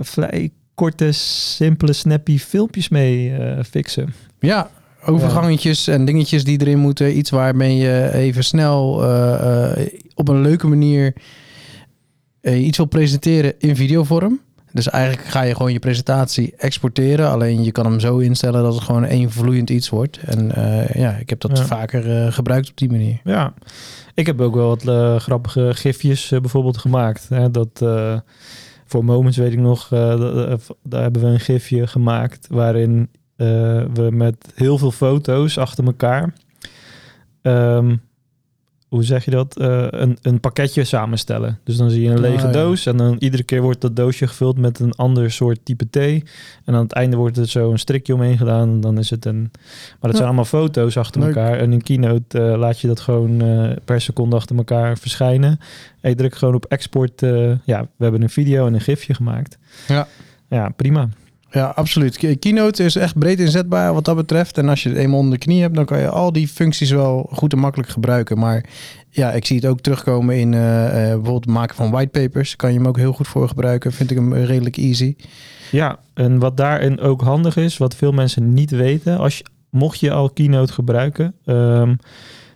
vrij 0.00 0.50
korte, 0.76 1.12
simpele, 1.12 1.92
snappy 1.92 2.38
filmpjes 2.38 2.88
mee 2.88 3.30
uh, 3.30 3.62
fixen. 3.62 4.14
Ja, 4.40 4.70
overgangetjes 5.04 5.86
en 5.86 6.04
dingetjes 6.04 6.44
die 6.44 6.60
erin 6.60 6.78
moeten. 6.78 7.16
Iets 7.18 7.30
waarmee 7.30 7.76
je 7.76 8.10
even 8.12 8.44
snel 8.44 9.04
uh, 9.04 9.74
uh, 9.78 9.86
op 10.14 10.28
een 10.28 10.40
leuke 10.40 10.66
manier 10.66 11.12
iets 12.42 12.76
wil 12.76 12.86
presenteren 12.86 13.54
in 13.58 13.76
videovorm. 13.76 14.40
Dus 14.72 14.88
eigenlijk 14.90 15.28
ga 15.28 15.42
je 15.42 15.54
gewoon 15.54 15.72
je 15.72 15.78
presentatie 15.78 16.54
exporteren. 16.56 17.30
Alleen 17.30 17.64
je 17.64 17.72
kan 17.72 17.84
hem 17.84 18.00
zo 18.00 18.18
instellen 18.18 18.62
dat 18.62 18.74
het 18.74 18.82
gewoon 18.82 19.04
één 19.04 19.30
vloeiend 19.30 19.70
iets 19.70 19.88
wordt. 19.88 20.18
En 20.18 20.50
ja, 20.94 21.12
ik 21.12 21.30
heb 21.30 21.40
dat 21.40 21.58
Ja. 21.58 21.64
vaker 21.64 22.32
gebruikt 22.32 22.70
op 22.70 22.76
die 22.76 22.90
manier. 22.90 23.20
Ja, 23.24 23.54
ik 24.14 24.26
heb 24.26 24.40
ook 24.40 24.54
wel 24.54 24.68
wat 24.68 24.82
grappige 25.22 25.70
gifjes 25.74 26.28
bijvoorbeeld 26.28 26.78
gemaakt. 26.78 27.26
Hè, 27.28 27.50
dat 27.50 27.84
voor 28.86 29.04
Moments 29.04 29.36
weet 29.36 29.52
ik 29.52 29.58
nog, 29.58 29.88
daar 29.88 31.02
hebben 31.02 31.22
we 31.22 31.28
een 31.28 31.40
gifje 31.40 31.86
gemaakt 31.86 32.46
waarin 32.50 33.08
we 33.36 34.08
met 34.12 34.52
heel 34.54 34.78
veel 34.78 34.90
foto's 34.92 35.58
achter 35.58 35.84
elkaar, 35.84 36.32
um, 37.42 38.00
hoe 38.88 39.02
zeg 39.04 39.24
je 39.24 39.30
dat, 39.30 39.54
een, 39.90 40.18
een 40.22 40.40
pakketje 40.40 40.84
samenstellen. 40.84 41.58
Dus 41.64 41.76
dan 41.76 41.90
zie 41.90 42.02
je 42.02 42.10
een 42.10 42.20
lege 42.20 42.36
Ah, 42.46 42.52
ja. 42.52 42.60
doos 42.62 42.86
en 42.86 42.96
dan 42.96 43.16
iedere 43.18 43.42
keer 43.42 43.62
wordt 43.62 43.80
dat 43.80 43.96
doosje 43.96 44.26
gevuld 44.26 44.58
met 44.58 44.78
een 44.78 44.92
ander 44.92 45.30
soort 45.30 45.58
type 45.62 45.90
thee. 45.90 46.22
En 46.64 46.74
aan 46.74 46.82
het 46.82 46.92
einde 46.92 47.16
wordt 47.16 47.36
er 47.36 47.46
zo 47.48 47.70
een 47.70 47.78
strikje 47.78 48.14
omheen 48.14 48.38
gedaan 48.38 48.68
en 48.68 48.80
dan 48.80 48.98
is 48.98 49.10
het 49.10 49.24
een... 49.24 49.40
Maar 49.40 49.96
dat 50.00 50.10
Ja. 50.10 50.16
zijn 50.16 50.26
allemaal 50.26 50.44
foto's 50.44 50.96
achter 50.96 51.20
Leuk. 51.20 51.36
elkaar. 51.36 51.58
En 51.58 51.72
in 51.72 51.82
Keynote 51.82 52.40
eh, 52.42 52.58
laat 52.58 52.80
je 52.80 52.86
dat 52.86 53.00
gewoon 53.00 53.40
eh, 53.42 53.70
per 53.84 54.00
seconde 54.00 54.36
achter 54.36 54.56
elkaar 54.56 54.98
verschijnen. 54.98 55.58
En 56.00 56.10
je 56.10 56.16
drukt 56.16 56.36
gewoon 56.36 56.54
op 56.54 56.64
export. 56.64 57.22
eh, 57.22 57.52
ja, 57.64 57.82
we 57.96 58.02
hebben 58.02 58.22
een 58.22 58.30
video 58.30 58.66
en 58.66 58.74
een 58.74 58.80
gifje 58.80 59.14
gemaakt. 59.14 59.58
Ja. 59.88 60.06
Ja, 60.48 60.68
prima. 60.68 61.08
Ja, 61.56 61.72
absoluut. 61.74 62.16
Key- 62.18 62.36
Keynote 62.36 62.84
is 62.84 62.96
echt 62.96 63.18
breed 63.18 63.40
inzetbaar 63.40 63.94
wat 63.94 64.04
dat 64.04 64.16
betreft. 64.16 64.58
En 64.58 64.68
als 64.68 64.82
je 64.82 64.88
het 64.88 64.98
eenmaal 64.98 65.18
onder 65.18 65.38
de 65.38 65.44
knie 65.44 65.60
hebt, 65.60 65.74
dan 65.74 65.84
kan 65.84 65.98
je 65.98 66.08
al 66.08 66.32
die 66.32 66.48
functies 66.48 66.90
wel 66.90 67.28
goed 67.32 67.52
en 67.52 67.58
makkelijk 67.58 67.88
gebruiken. 67.90 68.38
Maar 68.38 68.64
ja, 69.10 69.32
ik 69.32 69.44
zie 69.46 69.56
het 69.56 69.66
ook 69.66 69.80
terugkomen 69.80 70.38
in 70.38 70.54
eh, 70.54 70.86
eh, 70.86 70.92
bijvoorbeeld 70.92 71.44
het 71.44 71.54
maken 71.54 71.76
van 71.76 71.90
whitepapers. 71.90 72.56
Kan 72.56 72.72
je 72.72 72.78
hem 72.78 72.86
ook 72.86 72.96
heel 72.96 73.12
goed 73.12 73.28
voor 73.28 73.48
gebruiken. 73.48 73.92
Vind 73.92 74.10
ik 74.10 74.16
hem 74.16 74.34
redelijk 74.34 74.76
easy. 74.76 75.16
Ja, 75.70 75.98
en 76.14 76.38
wat 76.38 76.56
daarin 76.56 77.00
ook 77.00 77.20
handig 77.20 77.56
is, 77.56 77.76
wat 77.76 77.94
veel 77.94 78.12
mensen 78.12 78.54
niet 78.54 78.70
weten, 78.70 79.18
als 79.18 79.38
je, 79.38 79.44
mocht 79.70 80.00
je 80.00 80.10
al 80.12 80.30
Keynote 80.30 80.72
gebruiken, 80.72 81.34
ehm, 81.44 81.94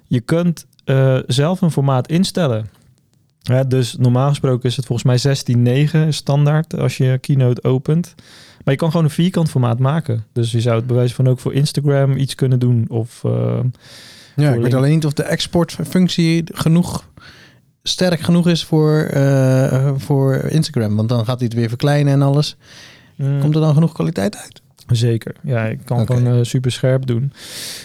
je 0.07 0.21
kunt 0.21 0.67
eh, 0.85 1.19
zelf 1.27 1.61
een 1.61 1.71
formaat 1.71 2.09
instellen. 2.09 2.71
Dus 3.69 3.97
normaal 3.99 4.29
gesproken 4.29 4.69
is 4.69 4.77
het 4.77 4.87
volgens 4.87 5.23
mij 5.23 5.37
16.9 6.05 6.09
standaard 6.09 6.79
als 6.79 6.97
je 6.97 7.19
Keynote 7.19 7.63
opent. 7.63 8.15
Maar 8.65 8.75
je 8.75 8.81
kan 8.81 8.91
gewoon 8.91 9.05
een 9.05 9.11
vierkant 9.13 9.51
formaat 9.51 9.79
maken. 9.79 10.25
Dus 10.33 10.53
je 10.53 10.61
zou 10.61 10.77
het 10.77 10.87
bewijs 10.87 11.15
van 11.15 11.29
ook 11.29 11.39
voor 11.41 11.55
Instagram 11.55 12.17
iets 12.17 12.35
kunnen 12.35 12.59
doen. 12.59 12.85
Of 12.89 13.25
eh, 13.25 13.59
Ja, 14.37 14.53
ik 14.53 14.61
weet 14.63 14.75
alleen 14.75 14.91
niet 14.95 15.07
of 15.07 15.13
de 15.13 15.23
exportfunctie 15.23 16.43
genoeg 16.55 17.09
sterk 17.83 18.21
genoeg 18.21 18.49
is 18.49 18.65
voor, 18.65 18.99
eh, 19.01 19.93
voor 19.97 20.35
Instagram. 20.35 20.97
Want 20.97 21.09
dan 21.09 21.25
gaat 21.25 21.39
hij 21.39 21.49
het 21.49 21.57
weer 21.57 21.69
verkleinen 21.69 22.13
en 22.13 22.23
alles. 22.23 22.57
mm, 23.17 23.41
Komt 23.41 23.55
er 23.55 23.61
dan 23.61 23.75
genoeg 23.75 23.93
kwaliteit 23.93 24.37
uit? 24.37 24.63
Zeker. 24.87 25.35
Ja, 25.43 25.65
ik 25.67 25.79
kan 25.85 26.07
gewoon 26.07 26.27
eh, 26.27 26.39
super 26.43 26.73
scherp 26.73 27.07
doen. 27.07 27.33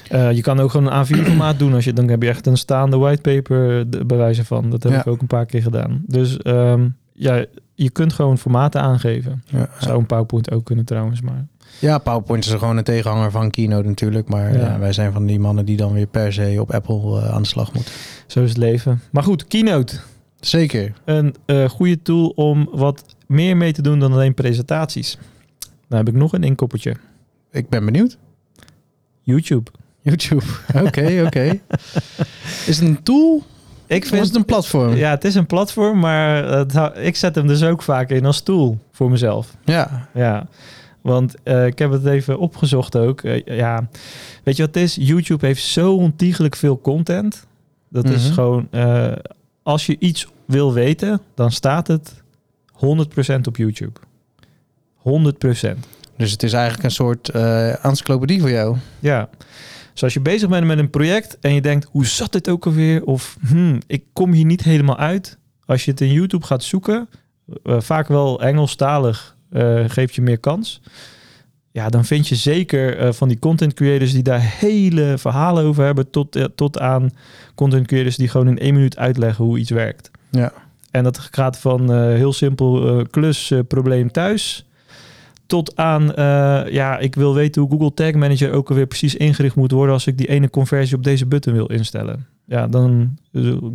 Je 0.09 0.41
kan 0.41 0.59
ook 0.59 0.71
gewoon 0.71 0.91
een 0.93 1.05
A4-formaat 1.05 1.59
doen. 1.59 1.73
Als 1.73 1.83
je, 1.85 1.93
dan 1.93 2.07
heb 2.07 2.21
je 2.21 2.29
echt 2.29 2.45
een 2.47 2.57
staande 2.57 2.97
whitepaper 2.97 3.89
bewijzen 4.07 4.45
van. 4.45 4.69
Dat 4.69 4.83
heb 4.83 4.91
Ja. 4.91 4.99
ik 4.99 5.07
ook 5.07 5.21
een 5.21 5.27
paar 5.27 5.45
keer 5.45 5.61
gedaan. 5.61 6.03
Dus 6.07 6.37
ehm, 6.37 6.87
ja, 7.15 7.45
je 7.73 7.89
kunt 7.89 8.13
gewoon 8.13 8.37
formaten 8.37 8.81
aangeven. 8.81 9.43
Ja, 9.45 9.69
Zou 9.79 9.99
een 9.99 10.05
PowerPoint 10.05 10.51
ook 10.51 10.65
kunnen 10.65 10.85
trouwens, 10.85 11.21
maar... 11.21 11.45
ja, 11.79 11.97
PowerPoint 11.97 12.45
is 12.45 12.51
gewoon 12.51 12.77
een 12.77 12.83
tegenhanger 12.83 13.31
van 13.31 13.51
Keynote 13.51 13.87
natuurlijk. 13.87 14.27
Maar 14.29 14.53
Ja. 14.53 14.59
ja. 14.59 14.79
wij 14.79 14.93
zijn 14.93 15.13
van 15.13 15.25
die 15.25 15.39
mannen 15.39 15.65
die 15.65 15.77
dan 15.77 15.93
weer 15.93 16.07
per 16.07 16.33
se 16.33 16.57
op 16.59 16.71
Apple 16.73 17.21
eh, 17.21 17.33
aan 17.33 17.41
de 17.41 17.47
slag 17.47 17.73
moeten. 17.73 17.93
Zo 18.27 18.43
is 18.43 18.49
het 18.49 18.57
leven. 18.57 19.01
Maar 19.11 19.23
goed, 19.23 19.47
Keynote. 19.47 19.99
Zeker. 20.39 20.93
Een 21.05 21.35
uh, 21.45 21.69
goede 21.69 22.01
tool 22.01 22.27
om 22.27 22.69
wat 22.71 23.15
meer 23.27 23.57
mee 23.57 23.73
te 23.73 23.81
doen 23.81 23.99
dan 23.99 24.13
alleen 24.13 24.33
presentaties. 24.33 25.17
Dan 25.87 25.97
heb 25.97 26.07
ik 26.07 26.13
nog 26.13 26.33
een 26.33 26.43
inkoppertje. 26.43 26.95
Ik 27.51 27.69
ben 27.69 27.85
benieuwd. 27.85 28.17
YouTube. 29.21 29.71
YouTube. 30.01 30.45
Oké, 30.85 31.23
oké. 31.25 31.59
Is 32.67 32.79
het 32.79 32.87
een 32.87 33.03
tool? 33.03 33.43
Ik 33.87 34.05
vind 34.05 34.25
het 34.25 34.35
een 34.35 34.45
platform. 34.45 34.95
Ja, 34.95 35.09
het 35.09 35.23
is 35.23 35.35
een 35.35 35.45
platform, 35.45 35.99
maar 35.99 36.43
het, 36.43 36.79
ik 36.95 37.15
zet 37.15 37.35
hem 37.35 37.47
dus 37.47 37.63
ook 37.63 37.81
vaak 37.81 38.09
in 38.09 38.25
als 38.25 38.41
tool 38.41 38.79
voor 38.91 39.09
mezelf. 39.09 39.55
Ja. 39.63 40.09
Ja. 40.13 40.47
Want 41.05 41.35
uh, 41.43 41.65
ik 41.65 41.79
heb 41.79 41.91
het 41.91 42.05
even 42.05 42.39
opgezocht 42.39 42.95
ook. 42.95 43.21
Uh, 43.21 43.45
ja, 43.45 43.87
weet 44.43 44.55
je 44.55 44.65
wat 44.65 44.75
het 44.75 44.83
is? 44.83 44.95
YouTube 44.99 45.45
heeft 45.45 45.63
zo 45.63 45.95
ontiegelijk 45.95 46.55
veel 46.55 46.81
content. 46.81 47.45
Dat 47.89 48.03
mm 48.03 48.09
-hmm. 48.09 48.19
is 48.19 48.29
gewoon, 48.29 48.67
uh, 48.71 49.11
als 49.63 49.85
je 49.85 49.95
iets 49.99 50.27
wil 50.45 50.73
weten, 50.73 51.21
dan 51.35 51.51
staat 51.51 51.87
het 51.87 52.13
100% 52.73 53.41
op 53.47 53.57
YouTube. 53.57 53.99
100%. 54.97 55.77
Dus 56.17 56.31
het 56.31 56.43
is 56.43 56.53
eigenlijk 56.53 56.83
een 56.83 56.91
soort 56.91 57.29
encyclopedie 57.81 58.39
voor 58.39 58.51
jou. 58.51 58.77
Ja. 58.99 59.29
Dus 59.95 60.03
als 60.03 60.13
je 60.13 60.19
bezig 60.19 60.49
bent 60.49 60.65
met 60.65 60.77
een 60.79 60.89
project 60.89 61.39
en 61.39 61.53
je 61.53 61.61
denkt, 61.61 61.87
hoe 61.91 62.05
zat 62.05 62.31
dit 62.31 62.49
ook 62.49 62.65
alweer? 62.65 63.05
Of 63.05 63.37
hmm, 63.47 63.79
ik 63.87 64.03
kom 64.13 64.31
hier 64.31 64.45
niet 64.45 64.63
helemaal 64.63 64.97
uit. 64.97 65.37
Als 65.65 65.85
je 65.85 65.91
het 65.91 66.01
in 66.01 66.11
YouTube 66.11 66.45
gaat 66.45 66.63
zoeken, 66.63 67.09
vaak 67.63 68.07
wel 68.07 68.41
Engelstalig 68.41 69.35
uh, 69.51 69.83
geeft 69.87 70.15
je 70.15 70.21
meer 70.21 70.37
kans. 70.37 70.81
Ja, 71.71 71.89
dan 71.89 72.05
vind 72.05 72.27
je 72.27 72.35
zeker 72.35 72.99
uh, 72.99 73.11
van 73.11 73.27
die 73.27 73.39
content 73.39 73.73
creators 73.73 74.11
die 74.11 74.23
daar 74.23 74.41
hele 74.41 75.17
verhalen 75.17 75.63
over 75.63 75.83
hebben, 75.83 76.09
tot, 76.09 76.49
tot 76.55 76.79
aan 76.79 77.11
content 77.53 77.87
creators 77.87 78.15
die 78.15 78.27
gewoon 78.27 78.47
in 78.47 78.59
één 78.59 78.73
minuut 78.73 78.97
uitleggen 78.97 79.45
hoe 79.45 79.57
iets 79.57 79.69
werkt. 79.69 80.11
Ja. 80.29 80.53
En 80.91 81.03
dat 81.03 81.19
gaat 81.19 81.59
van 81.59 81.93
heel 81.93 82.33
simpel 82.33 83.01
klus, 83.09 83.53
probleem 83.67 84.11
thuis, 84.11 84.65
tot 85.45 85.75
aan, 85.75 86.11
ja, 86.71 86.97
ik 86.97 87.15
wil 87.15 87.33
weten 87.33 87.61
hoe 87.61 87.71
Google 87.71 87.93
Tag 87.93 88.13
Manager 88.13 88.51
ook 88.51 88.69
alweer 88.69 88.85
precies 88.85 89.15
ingericht 89.15 89.55
moet 89.55 89.71
worden 89.71 89.93
als 89.93 90.07
ik 90.07 90.17
die 90.17 90.27
ene 90.27 90.49
conversie 90.49 90.95
op 90.95 91.03
deze 91.03 91.25
button 91.25 91.53
wil 91.53 91.67
instellen. 91.67 92.25
Ja, 92.45 92.67
dan 92.67 93.17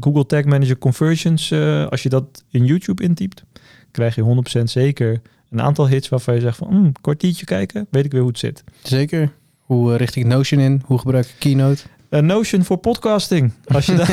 Google 0.01 0.27
Tag 0.27 0.45
Manager 0.45 0.79
Conversions, 0.79 1.53
als 1.89 2.03
je 2.03 2.09
dat 2.09 2.45
in 2.51 2.65
YouTube 2.65 3.03
intypt, 3.03 3.45
krijg 3.91 4.15
je 4.15 4.43
100% 4.59 4.63
zeker 4.63 5.21
een 5.51 5.61
aantal 5.61 5.89
hits 5.89 6.09
waarvan 6.09 6.35
je 6.35 6.41
zegt 6.41 6.57
van 6.57 6.69
mm, 6.71 6.93
kwartiertje 7.01 7.45
kijken, 7.45 7.87
weet 7.91 8.05
ik 8.05 8.13
weer 8.13 8.21
hoe 8.21 8.31
het 8.31 8.39
zit. 8.39 8.65
Zeker. 8.83 9.33
Hoe 9.61 9.97
richt 9.97 10.17
ik 10.17 10.27
Notion 10.27 10.61
in? 10.61 10.83
Hoe 10.85 10.99
gebruik 10.99 11.27
ik 11.27 11.35
Keynote? 11.39 11.83
Uh, 12.11 12.21
Notion 12.21 12.65
voor 12.65 12.77
podcasting. 12.77 13.53
Als 13.65 13.87
je 13.87 13.95
dat, 14.05 14.09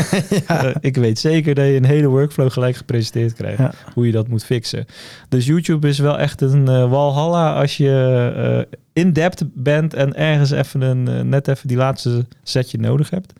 ja. 0.47 0.65
uh, 0.65 0.75
ik 0.79 0.95
weet 0.95 1.19
zeker 1.19 1.55
dat 1.55 1.65
je 1.65 1.75
een 1.75 1.85
hele 1.85 2.07
workflow 2.07 2.51
gelijk 2.51 2.75
gepresenteerd 2.75 3.33
krijgt. 3.33 3.57
Ja. 3.57 3.73
Hoe 3.93 4.05
je 4.05 4.11
dat 4.11 4.27
moet 4.27 4.45
fixen. 4.45 4.85
Dus 5.29 5.45
YouTube 5.45 5.87
is 5.87 5.99
wel 5.99 6.19
echt 6.19 6.41
een 6.41 6.69
uh, 6.69 6.89
walhalla 6.89 7.59
als 7.59 7.77
je 7.77 8.67
in-depth 8.93 9.43
bent 9.53 9.93
en 9.93 10.15
ergens 10.15 10.51
even 10.51 10.81
een, 10.81 11.29
net 11.29 11.47
even 11.47 11.67
die 11.67 11.77
laatste 11.77 12.25
setje 12.43 12.77
nodig 12.77 13.09
hebt. 13.09 13.33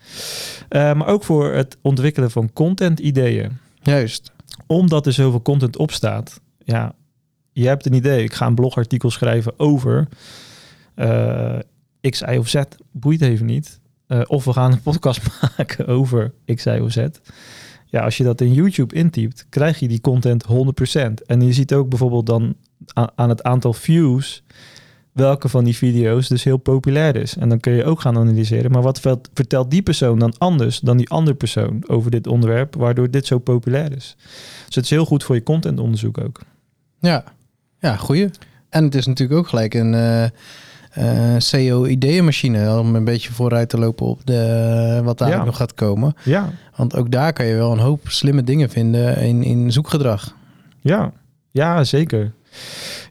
maar 0.69 1.07
ook 1.07 1.23
voor 1.23 1.53
het 1.53 1.77
ontwikkelen 1.81 2.31
van 2.31 2.53
content 2.53 2.99
ideeën. 2.99 3.57
Juist. 3.81 4.31
Omdat 4.67 5.05
er 5.05 5.13
zoveel 5.13 5.41
content 5.41 5.77
op 5.77 5.91
staat. 5.91 6.41
Ja, 6.63 6.93
je 7.51 7.67
hebt 7.67 7.85
een 7.85 7.93
idee. 7.93 8.23
Ik 8.23 8.33
ga 8.33 8.45
een 8.45 8.55
blogartikel 8.55 9.11
schrijven 9.11 9.59
over 9.59 10.07
X, 12.09 12.21
Y 12.21 12.35
of 12.37 12.47
Z. 12.47 12.61
Boeit 12.91 13.21
even 13.21 13.45
niet. 13.45 13.79
Uh, 14.07 14.21
of 14.27 14.45
we 14.45 14.53
gaan 14.53 14.71
een 14.71 14.81
podcast 14.81 15.21
maken 15.57 15.87
over 15.87 16.33
X, 16.55 16.65
Y 16.65 16.79
of 16.81 16.91
Z. 16.91 17.07
Ja, 17.85 18.01
als 18.01 18.17
je 18.17 18.23
dat 18.23 18.41
in 18.41 18.53
YouTube 18.53 18.95
intypt, 18.95 19.45
krijg 19.49 19.79
je 19.79 19.87
die 19.87 20.01
content 20.01 20.45
100%. 20.45 21.25
En 21.25 21.41
je 21.41 21.53
ziet 21.53 21.73
ook 21.73 21.89
bijvoorbeeld 21.89 22.25
dan 22.25 22.55
aan 23.15 23.29
het 23.29 23.43
aantal 23.43 23.73
views 23.73 24.43
welke 25.17 25.49
van 25.49 25.63
die 25.63 25.77
video's 25.77 26.27
dus 26.27 26.43
heel 26.43 26.57
populair 26.57 27.15
is. 27.15 27.37
En 27.37 27.49
dan 27.49 27.59
kun 27.59 27.73
je 27.73 27.83
ook 27.83 28.01
gaan 28.01 28.17
analyseren. 28.17 28.71
Maar 28.71 28.81
wat 28.81 28.99
vertelt 29.33 29.71
die 29.71 29.81
persoon 29.81 30.19
dan 30.19 30.33
anders 30.37 30.79
dan 30.79 30.97
die 30.97 31.09
andere 31.09 31.35
persoon 31.35 31.83
over 31.87 32.11
dit 32.11 32.27
onderwerp, 32.27 32.75
waardoor 32.75 33.11
dit 33.11 33.25
zo 33.25 33.39
populair 33.39 33.95
is? 33.95 34.15
Dus 34.65 34.75
het 34.75 34.83
is 34.83 34.89
heel 34.89 35.05
goed 35.05 35.23
voor 35.23 35.35
je 35.35 35.43
contentonderzoek 35.43 36.17
ook. 36.17 36.41
Ja, 36.99 37.23
ja, 37.79 37.95
goeie. 37.95 38.29
En 38.69 38.83
het 38.83 38.95
is 38.95 39.05
natuurlijk 39.05 39.39
ook 39.39 39.47
gelijk 39.47 39.73
een 39.73 39.93
uh, 39.93 40.25
uh, 40.97 41.35
SEO-ideeënmachine 41.37 42.79
om 42.79 42.95
een 42.95 43.03
beetje 43.03 43.33
vooruit 43.33 43.69
te 43.69 43.77
lopen 43.77 44.05
op 44.05 44.25
de, 44.25 45.01
wat 45.03 45.17
daar 45.17 45.29
ja. 45.29 45.43
nog 45.43 45.57
gaat 45.57 45.73
komen. 45.73 46.15
Ja. 46.23 46.49
Want 46.75 46.95
ook 46.95 47.11
daar 47.11 47.33
kan 47.33 47.45
je 47.45 47.55
wel 47.55 47.71
een 47.71 47.79
hoop 47.79 48.09
slimme 48.09 48.43
dingen 48.43 48.69
vinden 48.69 49.17
in, 49.17 49.43
in 49.43 49.71
zoekgedrag. 49.71 50.35
Ja, 50.81 51.11
ja, 51.51 51.83
zeker. 51.83 52.33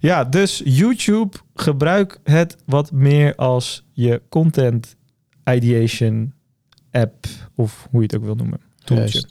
Ja, 0.00 0.24
dus 0.24 0.62
YouTube 0.64 1.36
gebruik 1.54 2.18
het 2.24 2.56
wat 2.64 2.92
meer 2.92 3.34
als 3.34 3.84
je 3.92 4.22
content 4.28 4.96
ideation 5.44 6.32
app 6.90 7.26
of 7.54 7.88
hoe 7.90 8.00
je 8.00 8.06
het 8.06 8.16
ook 8.16 8.24
wil 8.24 8.34
noemen. 8.34 8.60
Tooltje. 8.84 9.24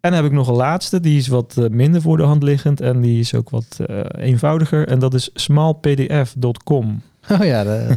En 0.00 0.10
dan 0.10 0.12
heb 0.22 0.24
ik 0.24 0.36
nog 0.36 0.48
een 0.48 0.54
laatste, 0.54 1.00
die 1.00 1.18
is 1.18 1.28
wat 1.28 1.56
uh, 1.58 1.68
minder 1.68 2.00
voor 2.00 2.16
de 2.16 2.22
hand 2.22 2.42
liggend 2.42 2.80
en 2.80 3.00
die 3.00 3.20
is 3.20 3.34
ook 3.34 3.50
wat 3.50 3.78
uh, 3.90 4.00
eenvoudiger. 4.12 4.88
En 4.88 4.98
dat 4.98 5.14
is 5.14 5.30
smallpdf.com. 5.34 7.02
Oh 7.38 7.44
ja, 7.44 7.64
de... 7.64 7.96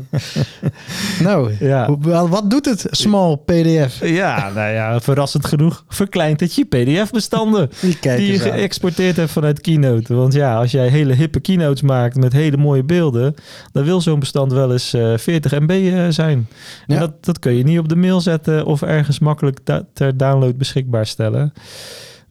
nou, 1.24 1.54
ja. 1.60 1.98
wat 2.28 2.50
doet 2.50 2.66
het 2.66 2.88
small 2.90 3.36
PDF? 3.36 4.06
Ja, 4.08 4.50
nou 4.50 4.74
ja, 4.74 5.00
verrassend 5.00 5.46
genoeg 5.46 5.84
verkleint 5.88 6.40
het 6.40 6.56
je 6.56 6.66
PDF-bestanden 6.66 7.70
die, 7.82 7.98
die 8.00 8.32
je 8.32 8.40
geëxporteerd 8.40 9.16
hebt 9.16 9.32
vanuit 9.32 9.62
Keynote. 9.62 10.16
Want 10.16 10.34
ja, 10.34 10.58
als 10.58 10.72
jij 10.72 10.88
hele 10.88 11.14
hippe 11.14 11.40
keynotes 11.40 11.82
maakt 11.82 12.16
met 12.16 12.34
hele 12.34 12.58
mooie 12.58 12.84
beelden, 12.84 13.36
dan 13.72 13.84
wil 13.84 14.02
zo'n 14.02 14.20
bestand 14.20 14.52
wel 14.52 14.72
eens 14.72 14.94
uh, 14.94 15.18
40 15.18 15.60
MB 15.60 15.72
uh, 15.72 16.06
zijn. 16.10 16.48
En 16.88 17.00
dat, 17.00 17.26
dat 17.26 17.40
kun 17.40 17.54
je 17.54 17.64
niet 17.64 17.80
op 17.80 17.90
de 17.90 17.96
mail 17.96 18.22
zetten 18.22 18.66
of 18.66 18.82
ergens 18.82 19.20
makkelijk 19.20 19.60
ter 19.94 20.18
download 20.18 20.58
beschikbaar 20.58 21.06
stellen. 21.06 21.54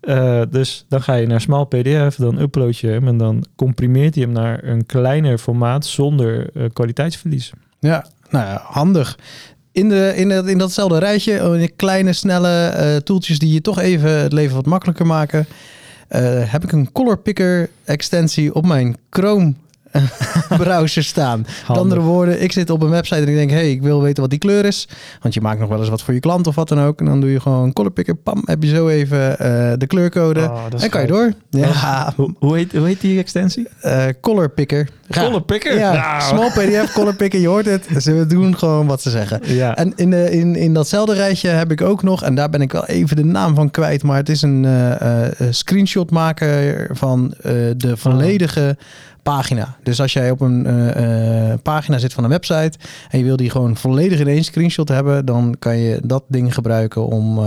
Uh, 0.07 0.43
dus 0.51 0.85
dan 0.89 1.03
ga 1.03 1.15
je 1.15 1.27
naar 1.27 1.41
small 1.41 1.65
PDF, 1.65 2.17
dan 2.17 2.41
upload 2.41 2.79
je 2.79 2.87
hem 2.87 3.09
en 3.09 3.17
dan 3.17 3.45
comprimeert 3.57 4.15
hij 4.15 4.25
hem 4.25 4.33
naar 4.33 4.65
een 4.65 4.87
kleiner 4.87 5.39
formaat 5.39 5.87
zonder 5.87 6.51
uh, 6.55 6.65
kwaliteitsverlies. 6.73 7.53
Ja, 7.79 8.07
nou 8.31 8.47
ja, 8.47 8.63
handig. 8.65 9.19
In, 9.73 9.89
de, 9.89 10.13
in, 10.17 10.31
in 10.31 10.59
datzelfde 10.59 10.99
rijtje, 10.99 11.49
oh, 11.49 11.61
in 11.61 11.77
kleine, 11.77 12.13
snelle 12.13 12.75
uh, 12.77 12.97
toeltjes 12.97 13.39
die 13.39 13.53
je 13.53 13.61
toch 13.61 13.79
even 13.79 14.11
het 14.11 14.33
leven 14.33 14.55
wat 14.55 14.67
makkelijker 14.67 15.07
maken, 15.07 15.47
heb 16.47 16.65
ik 16.65 16.73
een 16.73 16.93
color 16.93 17.19
picker 17.19 17.71
extensie 17.85 18.55
op 18.55 18.67
mijn 18.67 18.97
Chrome 19.11 19.55
browser 20.59 21.05
staan. 21.05 21.47
Met 21.69 21.79
andere 21.79 22.01
woorden, 22.01 22.43
ik 22.43 22.53
zit 22.53 22.71
op 22.71 22.83
een 22.83 22.91
website 22.91 23.21
en 23.21 23.29
ik 23.29 23.35
denk, 23.35 23.51
hey, 23.51 23.71
ik 23.71 23.83
wil 23.83 24.03
weten 24.03 24.21
wat 24.23 24.31
die 24.31 24.39
kleur 24.39 24.65
is. 24.65 24.89
Want 25.21 25.35
je 25.35 25.41
maakt 25.41 25.61
nog 25.61 25.69
wel 25.69 25.79
eens 25.79 25.89
wat 25.89 26.03
voor 26.03 26.15
je 26.15 26.21
klant 26.21 26.47
of 26.47 26.55
wat 26.55 26.69
dan 26.69 26.81
ook. 26.81 27.01
En 27.01 27.07
dan 27.07 27.21
doe 27.21 27.31
je 27.31 27.41
gewoon 27.41 27.73
color 27.73 27.91
picker, 27.91 28.15
pam, 28.15 28.43
heb 28.45 28.63
je 28.63 28.69
zo 28.69 28.89
even 28.89 29.31
uh, 29.31 29.73
de 29.79 29.87
kleurcode. 29.87 30.41
Oh, 30.41 30.65
en 30.79 30.91
kan 30.91 31.01
je 31.01 31.07
door. 31.07 31.33
Ja. 31.51 32.13
Hoe, 32.17 32.35
hoe, 32.39 32.57
heet, 32.57 32.73
hoe 32.73 32.87
heet 32.87 33.01
die 33.01 33.19
extensie? 33.19 33.69
Uh, 33.85 34.05
color 34.21 34.51
picker. 34.51 34.89
Color 35.11 35.43
picker? 35.43 35.79
Ja, 35.79 35.93
nou. 35.93 36.23
small 36.23 36.51
PDF, 36.51 36.93
color 36.93 37.15
picker, 37.15 37.41
je 37.41 37.49
hoort 37.49 37.67
het. 37.67 37.87
Ze 37.99 38.27
doen 38.27 38.59
gewoon 38.59 38.87
wat 38.87 39.03
ze 39.03 39.11
zeggen. 39.11 39.41
Ja. 39.43 39.77
En 39.77 39.93
in, 39.97 40.11
de, 40.11 40.31
in, 40.31 40.57
in 40.57 40.75
datzelfde 40.75 41.15
rijtje 41.15 41.49
heb 41.49 41.71
ik 41.71 41.81
ook 41.81 42.03
nog, 42.03 42.23
en 42.23 42.35
daar 42.35 42.51
ben 42.51 42.61
ik 42.61 42.73
wel 42.73 42.87
even 42.87 43.17
de 43.17 43.25
naam 43.25 43.55
van 43.55 43.71
kwijt, 43.71 44.03
maar 44.03 44.17
het 44.17 44.29
is 44.29 44.43
een 44.43 44.65
uh, 44.65 45.25
screenshot 45.51 46.11
maken 46.11 46.87
van 46.97 47.35
de 47.77 47.93
volledige 47.97 48.77
pagina. 49.25 49.77
Dus 49.83 50.01
als 50.01 50.13
jij 50.13 50.31
op 50.31 50.41
een 50.41 50.67
uh, 50.67 51.49
uh, 51.49 51.55
pagina 51.63 51.99
zit 51.99 52.13
van 52.13 52.25
een 52.25 52.31
website 52.31 52.79
en 53.11 53.19
je 53.19 53.25
wil 53.25 53.37
die 53.37 53.51
gewoon 53.51 53.77
volledig 53.77 54.21
in 54.21 54.29
één 54.29 54.45
screenshot 54.45 54.89
hebben, 54.89 55.25
dan 55.25 55.57
kan 55.59 55.77
je 55.77 56.01
dat 56.05 56.25
ding 56.29 56.55
gebruiken 56.55 57.07
om 57.07 57.39
uh, 57.39 57.45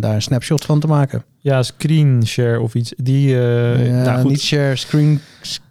daar 0.00 0.14
een 0.14 0.22
snapshot 0.22 0.64
van 0.64 0.80
te 0.80 0.86
maken. 0.86 1.24
Ja, 1.38 1.62
screen 1.62 2.26
share 2.26 2.60
of 2.60 2.74
iets. 2.74 2.92
Die, 2.96 3.28
ja, 3.28 4.02
nou 4.02 4.20
goed. 4.20 4.30
niet 4.30 4.40
share, 4.40 4.76
screen 4.76 5.20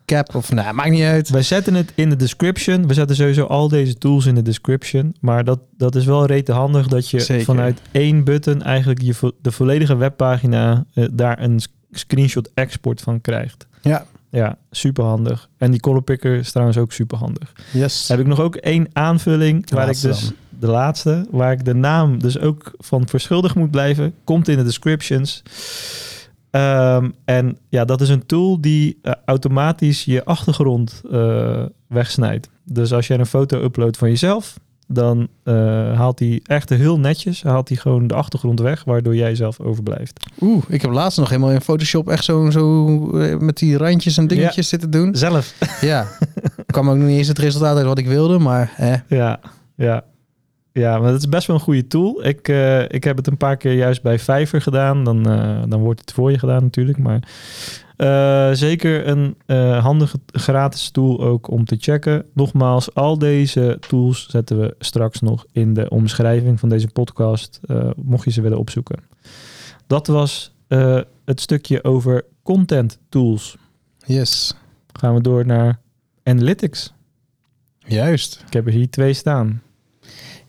cap 0.05 0.35
of 0.35 0.51
nou, 0.51 0.73
maakt 0.73 0.89
niet 0.89 1.03
uit. 1.03 1.29
Wij 1.29 1.41
zetten 1.41 1.73
het 1.73 1.91
in 1.95 2.09
de 2.09 2.15
description. 2.15 2.87
We 2.87 2.93
zetten 2.93 3.15
sowieso 3.15 3.45
al 3.45 3.67
deze 3.67 3.97
tools 3.97 4.25
in 4.25 4.35
de 4.35 4.41
description. 4.41 5.15
Maar 5.19 5.43
dat, 5.43 5.59
dat 5.77 5.95
is 5.95 6.05
wel 6.05 6.25
rete 6.25 6.51
handig 6.51 6.87
dat 6.87 7.09
je 7.09 7.19
Zeker. 7.19 7.45
vanuit 7.45 7.81
één 7.91 8.23
button 8.23 8.61
eigenlijk 8.61 9.01
je, 9.01 9.33
de 9.41 9.51
volledige 9.51 9.95
webpagina 9.95 10.85
daar 11.11 11.41
een 11.41 11.59
screenshot 11.91 12.49
export 12.53 13.01
van 13.01 13.21
krijgt. 13.21 13.67
Ja, 13.81 14.05
ja, 14.35 14.57
super 14.71 15.03
handig. 15.03 15.49
En 15.57 15.71
die 15.71 15.79
color 15.79 16.01
picker 16.01 16.35
is 16.35 16.51
trouwens 16.51 16.77
ook 16.77 16.91
super 16.91 17.17
handig. 17.17 17.53
Yes. 17.73 18.07
Heb 18.07 18.19
ik 18.19 18.27
nog 18.27 18.39
ook 18.39 18.55
één 18.55 18.87
aanvulling 18.93 19.69
waar 19.69 19.89
ik 19.89 20.01
dus 20.01 20.21
dan. 20.21 20.35
de 20.59 20.67
laatste, 20.67 21.27
waar 21.31 21.51
ik 21.51 21.65
de 21.65 21.73
naam 21.73 22.19
dus 22.19 22.39
ook 22.39 22.73
van 22.77 23.07
verschuldigd 23.07 23.55
moet 23.55 23.71
blijven, 23.71 24.13
komt 24.23 24.47
in 24.47 24.57
de 24.57 24.63
descriptions. 24.63 25.43
Um, 26.51 27.13
en 27.25 27.57
ja, 27.69 27.85
dat 27.85 28.01
is 28.01 28.09
een 28.09 28.25
tool 28.25 28.61
die 28.61 28.99
uh, 29.01 29.13
automatisch 29.25 30.05
je 30.05 30.25
achtergrond 30.25 31.01
uh, 31.11 31.65
wegsnijdt. 31.87 32.49
Dus 32.63 32.93
als 32.93 33.07
jij 33.07 33.19
een 33.19 33.25
foto 33.25 33.63
uploadt 33.63 33.97
van 33.97 34.09
jezelf, 34.09 34.59
dan 34.87 35.27
eh, 35.43 35.53
haalt 35.97 36.19
hij 36.19 36.39
echt 36.43 36.69
heel 36.69 36.99
netjes, 36.99 37.43
haalt 37.43 37.67
hij 37.67 37.77
gewoon 37.77 38.07
de 38.07 38.13
achtergrond 38.13 38.59
weg, 38.59 38.83
waardoor 38.83 39.15
jij 39.15 39.35
zelf 39.35 39.59
overblijft. 39.59 40.25
Oeh, 40.41 40.63
ik 40.67 40.81
heb 40.81 40.91
laatst 40.91 41.17
nog 41.17 41.29
helemaal 41.29 41.51
in 41.51 41.61
Photoshop 41.61 42.09
echt 42.09 42.23
zo, 42.23 42.49
zo 42.49 43.19
eh, 43.19 43.37
met 43.37 43.57
die 43.57 43.77
randjes 43.77 44.17
en 44.17 44.27
dingetjes 44.27 44.69
zitten 44.69 44.91
doen. 44.91 45.15
Zelf. 45.15 45.53
Ja, 45.81 46.07
kwam 46.65 46.89
ook 46.89 46.95
nog 46.95 47.07
niet 47.07 47.17
eens 47.17 47.27
het 47.27 47.39
resultaat 47.39 47.77
uit 47.77 47.85
wat 47.85 47.97
ik 47.97 48.07
wilde, 48.07 48.39
maar 48.39 48.73
eh. 48.77 48.93
Ja, 49.07 49.39
ja. 49.75 50.03
Ja, 50.79 50.97
maar 50.99 51.11
het 51.11 51.21
is 51.21 51.29
best 51.29 51.47
wel 51.47 51.55
een 51.55 51.61
goede 51.61 51.87
tool. 51.87 52.25
Ik, 52.25 52.47
eh, 52.47 52.81
ik 52.81 53.03
heb 53.03 53.17
het 53.17 53.27
een 53.27 53.37
paar 53.37 53.57
keer 53.57 53.73
juist 53.73 54.01
bij 54.01 54.19
Fiverr 54.19 54.61
gedaan. 54.61 55.03
Dan, 55.03 55.29
eh, 55.29 55.63
dan 55.67 55.81
wordt 55.81 55.99
het 55.99 56.11
voor 56.11 56.31
je 56.31 56.39
gedaan 56.39 56.63
natuurlijk. 56.63 56.97
Maar 56.97 57.19
eh, 57.97 58.49
zeker 58.51 59.07
een 59.07 59.35
eh, 59.45 59.83
handige 59.83 60.19
gratis 60.31 60.89
tool 60.89 61.21
ook 61.21 61.49
om 61.49 61.65
te 61.65 61.75
checken. 61.79 62.25
Nogmaals, 62.33 62.93
al 62.93 63.17
deze 63.17 63.77
tools 63.87 64.29
zetten 64.29 64.59
we 64.59 64.75
straks 64.79 65.21
nog 65.21 65.45
in 65.51 65.73
de 65.73 65.89
omschrijving 65.89 66.59
van 66.59 66.69
deze 66.69 66.87
podcast. 66.87 67.59
eh, 67.65 67.89
mocht 67.95 68.25
je 68.25 68.31
ze 68.31 68.41
willen 68.41 68.59
opzoeken. 68.59 68.99
Dat 69.87 70.07
was 70.07 70.53
het 71.25 71.41
stukje 71.41 71.83
over 71.83 72.25
content 72.43 72.99
tools. 73.09 73.57
yes. 74.05 74.55
Gaan 74.93 75.13
we 75.13 75.21
door 75.21 75.45
naar 75.45 75.79
analytics. 76.23 76.93
Juist. 77.79 78.43
Ik 78.47 78.53
heb 78.53 78.65
er 78.65 78.71
hier 78.71 78.89
twee 78.89 79.13
staan. 79.13 79.61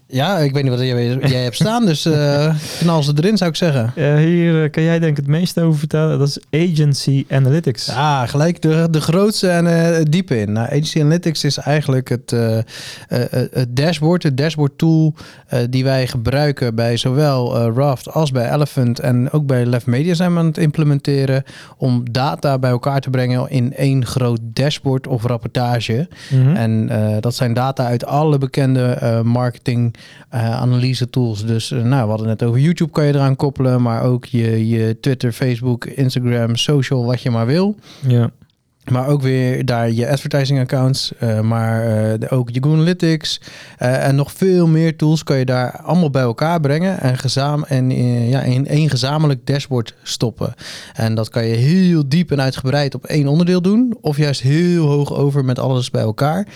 Ja, 0.09 0.39
ik 0.39 0.53
weet 0.53 0.63
niet 0.63 0.73
wat 0.73 0.81
jij, 0.81 1.19
jij 1.19 1.43
hebt 1.43 1.55
staan, 1.55 1.87
dus 1.87 2.05
eh, 2.05 2.55
knal 2.81 3.03
ze 3.03 3.13
erin 3.17 3.37
zou 3.37 3.51
ik 3.51 3.57
zeggen. 3.57 3.93
Hier 4.19 4.65
eh, 4.65 4.71
kan 4.71 4.83
jij 4.83 4.99
denk 4.99 5.11
ik 5.11 5.17
het 5.17 5.27
meeste 5.27 5.63
over 5.63 5.79
vertellen. 5.79 6.19
Dat 6.19 6.29
is 6.29 6.71
Agency 6.71 7.25
Analytics. 7.29 7.87
Ja, 7.87 8.27
gelijk 8.27 8.63
de, 8.63 8.89
de 8.91 9.01
grootste 9.01 9.49
en 9.49 9.67
eh, 9.67 10.03
diepe 10.11 10.41
in. 10.41 10.53
Nou, 10.53 10.67
Agency 10.67 11.01
Analytics 11.01 11.45
is 11.45 11.57
eigenlijk 11.59 12.09
het, 12.09 12.31
het 13.51 13.77
dashboard, 13.77 14.23
het 14.23 14.37
dashboard 14.37 14.79
tool 14.79 15.15
die 15.71 15.85
wij 15.85 16.07
gebruiken 16.07 16.75
bij 16.75 16.97
zowel 16.97 17.71
Raft 17.71 18.13
als 18.13 18.31
bij 18.31 18.53
Elephant 18.53 19.01
en 19.01 19.31
ook 19.31 19.47
bij 19.47 19.67
Left 19.67 19.87
Media 19.87 20.15
zijn 20.15 20.33
we 20.33 20.39
aan 20.39 20.47
het 20.47 20.59
implementeren 20.59 21.43
om 21.77 22.13
data 22.13 22.59
bij 22.59 22.71
elkaar 22.71 23.01
te 23.01 23.11
brengen 23.11 23.51
in 23.51 23.75
één 23.75 24.07
groot 24.07 24.41
dashboard 24.43 25.07
of 25.07 25.25
rapportage. 25.25 26.09
Mhm. 26.31 26.57
En 26.57 26.91
dat 27.21 27.35
zijn 27.35 27.55
data 27.55 27.87
uit 27.87 28.05
alle 28.05 28.39
bekende 28.39 29.21
marketing 29.25 29.96
analyse 30.31 31.11
tools. 31.11 31.45
Dus 31.47 31.71
eh, 31.71 31.83
nou, 31.83 32.03
we 32.03 32.09
hadden 32.09 32.29
het 32.29 32.43
over 32.43 32.61
YouTube 32.61 32.91
kan 32.91 33.05
je 33.05 33.15
eraan 33.15 33.37
koppelen, 33.37 33.83
maar 33.83 34.03
ook 34.03 34.25
je, 34.25 34.69
je 34.69 35.01
Twitter, 35.01 35.33
Facebook, 35.33 35.85
Instagram, 35.85 36.57
social, 36.57 37.05
wat 37.05 37.21
je 37.23 37.31
maar 37.31 37.47
wil. 37.47 37.77
ja. 38.07 38.31
Maar 38.91 39.09
ook 39.09 39.23
weer 39.23 39.65
daar 39.65 39.91
je 39.91 40.09
advertising 40.11 40.61
accounts, 40.61 41.13
eh, 41.19 41.41
maar 41.41 41.83
eh, 41.83 42.19
de- 42.19 42.29
ook 42.31 42.51
je 42.51 42.61
Google 42.63 42.79
Analytics 42.79 43.41
eh, 43.79 44.07
en 44.07 44.15
nog 44.15 44.33
veel 44.33 44.67
meer 44.67 44.97
tools 44.97 45.23
kan 45.23 45.39
je 45.39 45.45
daar 45.45 45.81
allemaal 45.83 46.11
bij 46.11 46.23
elkaar 46.23 46.61
brengen 46.61 47.01
en, 47.01 47.19
gezam 47.19 47.65
en 47.65 47.91
eh, 47.91 48.31
ja, 48.31 48.41
in 48.41 48.67
één 48.67 48.91
gezamenlijk 48.91 49.47
dashboard 49.47 49.95
stoppen. 50.03 50.55
En 50.95 51.15
dat 51.15 51.29
kan 51.29 51.47
je 51.47 51.55
heel 51.55 52.09
diep 52.09 52.31
en 52.31 52.41
uitgebreid 52.41 52.95
op 52.95 53.05
één 53.05 53.27
onderdeel 53.29 53.63
doen, 53.63 53.97
of 54.01 54.17
juist 54.17 54.41
heel 54.41 54.87
hoog 54.87 55.13
over 55.15 55.45
met 55.45 55.59
alles 55.59 55.91
bij 55.91 56.03
elkaar. 56.03 56.47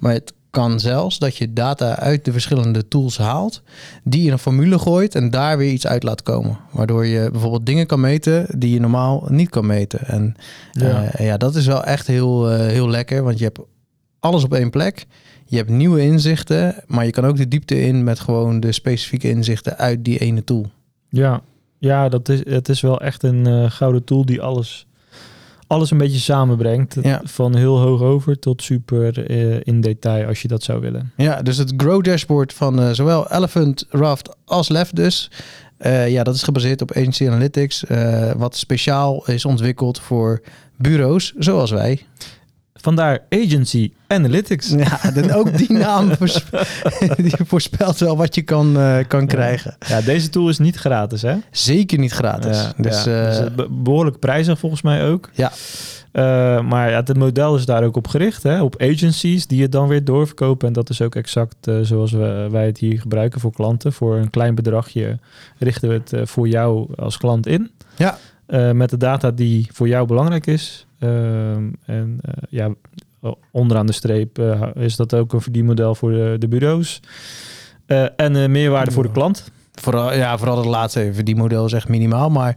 Maar 0.00 0.12
het 0.12 0.32
kan 0.50 0.80
zelfs 0.80 1.18
dat 1.18 1.36
je 1.36 1.52
data 1.52 1.98
uit 1.98 2.24
de 2.24 2.32
verschillende 2.32 2.88
tools 2.88 3.18
haalt, 3.18 3.62
die 4.04 4.26
in 4.26 4.32
een 4.32 4.38
formule 4.38 4.78
gooit 4.78 5.14
en 5.14 5.30
daar 5.30 5.58
weer 5.58 5.72
iets 5.72 5.86
uit 5.86 6.02
laat 6.02 6.22
komen. 6.22 6.58
Waardoor 6.70 7.06
je 7.06 7.30
bijvoorbeeld 7.30 7.66
dingen 7.66 7.86
kan 7.86 8.00
meten 8.00 8.46
die 8.58 8.72
je 8.72 8.80
normaal 8.80 9.26
niet 9.28 9.50
kan 9.50 9.66
meten. 9.66 10.06
En 10.06 10.36
Ja. 10.72 10.88
ja, 10.88 11.24
ja 11.24 11.36
dat 11.36 11.54
is 11.54 11.66
wel 11.66 11.84
echt 11.84 12.06
heel, 12.06 12.50
eh, 12.50 12.58
heel 12.58 12.88
lekker, 12.88 13.22
want 13.22 13.38
je 13.38 13.44
hebt 13.44 13.60
alles 14.20 14.44
op 14.44 14.54
één 14.54 14.70
plek. 14.70 15.06
Je 15.46 15.56
hebt 15.56 15.68
nieuwe 15.68 16.00
inzichten, 16.00 16.74
maar 16.86 17.04
je 17.04 17.10
kan 17.10 17.24
ook 17.24 17.36
de 17.36 17.48
diepte 17.48 17.80
in 17.80 18.04
met 18.04 18.20
gewoon 18.20 18.60
de 18.60 18.72
specifieke 18.72 19.28
inzichten 19.28 19.78
uit 19.78 20.04
die 20.04 20.18
ene 20.18 20.44
tool. 20.44 20.70
Ja, 21.08 21.42
ja 21.78 22.08
dat 22.08 22.28
is, 22.28 22.44
het 22.44 22.68
is 22.68 22.80
wel 22.80 23.00
echt 23.00 23.22
een 23.22 23.46
eh, 23.46 23.70
gouden 23.70 24.04
tool 24.04 24.24
die 24.24 24.42
alles, 24.42 24.86
alles 25.70 25.90
een 25.90 25.98
beetje 25.98 26.18
samenbrengt. 26.18 26.96
Ja. 27.02 27.20
Van 27.24 27.56
heel 27.56 27.78
hoog 27.78 28.00
over 28.00 28.38
tot 28.38 28.62
super 28.62 29.26
eh, 29.26 29.60
in 29.62 29.80
detail 29.80 30.26
als 30.26 30.42
je 30.42 30.48
dat 30.48 30.62
zou 30.62 30.80
willen. 30.80 31.12
Ja, 31.16 31.42
dus 31.42 31.56
het 31.56 31.72
Grow 31.76 32.04
Dashboard 32.04 32.52
van 32.52 32.80
eh, 32.80 32.90
zowel 32.90 33.30
Elephant, 33.30 33.86
Raft 33.88 34.36
als 34.44 34.68
Left 34.68 34.96
dus. 34.96 35.30
Eh, 35.76 36.08
ja, 36.08 36.22
dat 36.22 36.34
is 36.34 36.42
gebaseerd 36.42 36.82
op 36.82 36.92
Agency 36.92 37.26
Analytics, 37.26 37.84
wat 38.36 38.56
speciaal 38.56 39.26
is 39.26 39.44
ontwikkeld 39.44 40.00
voor 40.00 40.42
bureaus 40.76 41.32
zoals 41.38 41.70
wij. 41.70 42.06
Vandaar 42.80 43.18
Agency 43.30 43.92
Analytics. 44.06 44.68
Ja, 44.70 45.04
en 45.14 45.32
ook 45.34 45.56
die 45.58 45.72
naam 45.72 46.10
voorspe- 46.18 46.64
die 47.16 47.32
voorspelt 47.46 47.98
wel 47.98 48.16
wat 48.16 48.34
je 48.34 48.42
kan, 48.42 48.76
eh, 48.78 48.98
kan 49.08 49.26
krijgen. 49.26 49.76
Ja, 49.88 50.00
deze 50.00 50.28
tool 50.28 50.48
is 50.48 50.58
niet 50.58 50.76
gratis, 50.76 51.22
hè? 51.22 51.36
Zeker 51.50 51.98
niet 51.98 52.12
gratis. 52.12 52.56
Ja, 52.56 52.72
dus, 52.76 53.04
ja. 53.04 53.20
eh, 53.22 53.26
Dus, 53.28 53.38
eh, 53.48 53.54
be- 53.54 53.68
behoorlijk 53.70 54.18
prijzig 54.18 54.58
volgens 54.58 54.82
mij 54.82 55.04
ook. 55.08 55.30
Ja. 55.32 55.52
Eh, 56.12 56.22
maar 56.60 56.90
ja, 56.90 56.96
het 56.96 57.16
model 57.16 57.56
is 57.56 57.64
daar 57.64 57.84
ook 57.84 57.96
op 57.96 58.08
gericht, 58.08 58.42
hè? 58.42 58.62
op 58.62 58.82
agencies 58.82 59.46
die 59.46 59.62
het 59.62 59.72
dan 59.72 59.88
weer 59.88 60.04
doorverkopen. 60.04 60.66
En 60.68 60.72
dat 60.74 60.90
is 60.90 61.00
ook 61.00 61.14
exact 61.14 61.54
eh, 61.66 61.78
zoals 61.82 62.12
we, 62.12 62.48
wij 62.50 62.66
het 62.66 62.78
hier 62.78 63.00
gebruiken 63.00 63.40
voor 63.40 63.52
klanten. 63.52 63.92
Voor 63.92 64.16
een 64.16 64.30
klein 64.30 64.54
bedragje 64.54 65.18
richten 65.58 65.88
we 65.88 65.94
het 65.94 66.12
eh, 66.12 66.20
voor 66.24 66.48
jou 66.48 66.94
als 66.96 67.16
klant 67.18 67.46
in. 67.46 67.70
Ja. 67.96 68.18
Eh, 68.46 68.70
met 68.70 68.90
de 68.90 68.96
data 68.96 69.30
die 69.30 69.68
voor 69.72 69.88
jou 69.88 70.06
belangrijk 70.06 70.46
is. 70.46 70.86
Ehm, 71.00 71.70
en 71.84 72.18
eh, 72.22 72.32
ja, 72.48 72.74
onderaan 73.50 73.86
de 73.86 73.92
streep 73.92 74.38
eh, 74.38 74.62
is 74.74 74.96
dat 74.96 75.14
ook 75.14 75.32
een 75.32 75.40
verdienmodel 75.40 75.94
voor 75.94 76.10
de, 76.10 76.36
de 76.38 76.48
bureaus. 76.48 77.00
Eh, 77.86 78.06
en 78.16 78.36
eh, 78.36 78.48
meerwaarde 78.48 78.90
voor 78.90 79.02
de 79.02 79.10
klant. 79.10 79.50
Vooral, 79.80 80.14
ja, 80.14 80.38
vooral 80.38 80.56
het 80.56 80.66
laatste 80.66 81.00
even. 81.00 81.24
Die 81.24 81.36
model 81.36 81.64
is 81.64 81.72
echt 81.72 81.88
minimaal, 81.88 82.30
maar... 82.30 82.56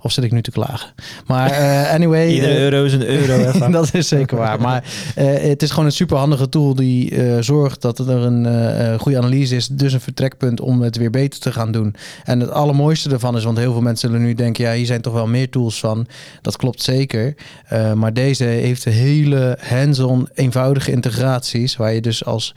Of 0.00 0.12
zit 0.12 0.24
ik 0.24 0.32
nu 0.32 0.42
te 0.42 0.50
klagen? 0.50 0.90
Maar 1.26 1.50
eh, 1.50 1.92
anyway... 1.96 2.28
Iedere 2.28 2.52
eh, 2.52 2.60
euro 2.60 2.84
is 2.84 2.92
een 2.92 3.06
euro. 3.06 3.68
dat 3.70 3.94
is 3.94 4.08
zeker 4.08 4.36
waar. 4.36 4.60
Maar 4.60 4.84
eh, 5.14 5.26
het 5.48 5.62
is 5.62 5.70
gewoon 5.70 5.84
een 5.84 5.92
superhandige 5.92 6.48
tool 6.48 6.74
die 6.74 7.18
zorgt 7.42 7.82
dat 7.82 7.98
er 7.98 8.08
een 8.08 8.98
goede 8.98 9.18
analyse 9.18 9.56
is. 9.56 9.68
Dus 9.68 9.92
een 9.92 10.00
vertrekpunt 10.00 10.60
om 10.60 10.82
het 10.82 10.96
weer 10.96 11.10
beter 11.10 11.40
te 11.40 11.52
gaan 11.52 11.72
doen. 11.72 11.94
En 12.24 12.40
het 12.40 12.50
allermooiste 12.50 13.10
ervan 13.10 13.36
is, 13.36 13.44
want 13.44 13.58
heel 13.58 13.72
veel 13.72 13.80
mensen 13.80 14.08
zullen 14.08 14.24
nu 14.24 14.34
denken... 14.34 14.64
ja, 14.64 14.72
hier 14.72 14.86
zijn 14.86 15.00
toch 15.00 15.12
wel 15.12 15.26
meer 15.26 15.50
tools 15.50 15.80
van. 15.80 16.06
Dat 16.42 16.56
klopt 16.56 16.82
zeker. 16.82 17.34
Maar 17.94 18.12
deze 18.12 18.44
heeft 18.44 18.84
hele 18.84 19.58
hands-on 19.60 20.28
eenvoudige 20.34 20.90
integraties... 20.90 21.76
waar 21.76 21.92
je 21.92 22.00
dus 22.00 22.24
als 22.24 22.54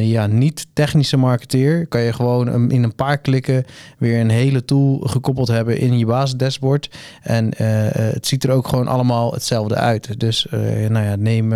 ja, 0.00 0.26
niet-technische 0.26 1.16
marketeer... 1.16 1.86
kan 1.86 2.00
je 2.00 2.12
gewoon 2.12 2.46
een- 2.46 2.70
in 2.70 2.82
een 2.82 2.94
paar 3.04 3.18
klikken 3.18 3.64
weer 3.98 4.20
een 4.20 4.30
hele 4.30 4.64
tool 4.64 4.98
gekoppeld 5.04 5.48
hebben 5.48 5.78
in 5.78 5.98
je 5.98 6.06
basisdashboard. 6.06 6.90
En 7.22 7.52
eh, 7.52 7.86
eh, 7.86 8.14
het 8.14 8.26
ziet 8.26 8.44
er 8.44 8.50
ook 8.50 8.68
gewoon 8.68 8.88
allemaal 8.88 9.32
hetzelfde 9.32 9.74
uit. 9.74 10.20
Dus 10.20 10.48
eh, 10.48 10.60
nou 10.88 11.04
ja, 11.04 11.16
neem 11.16 11.52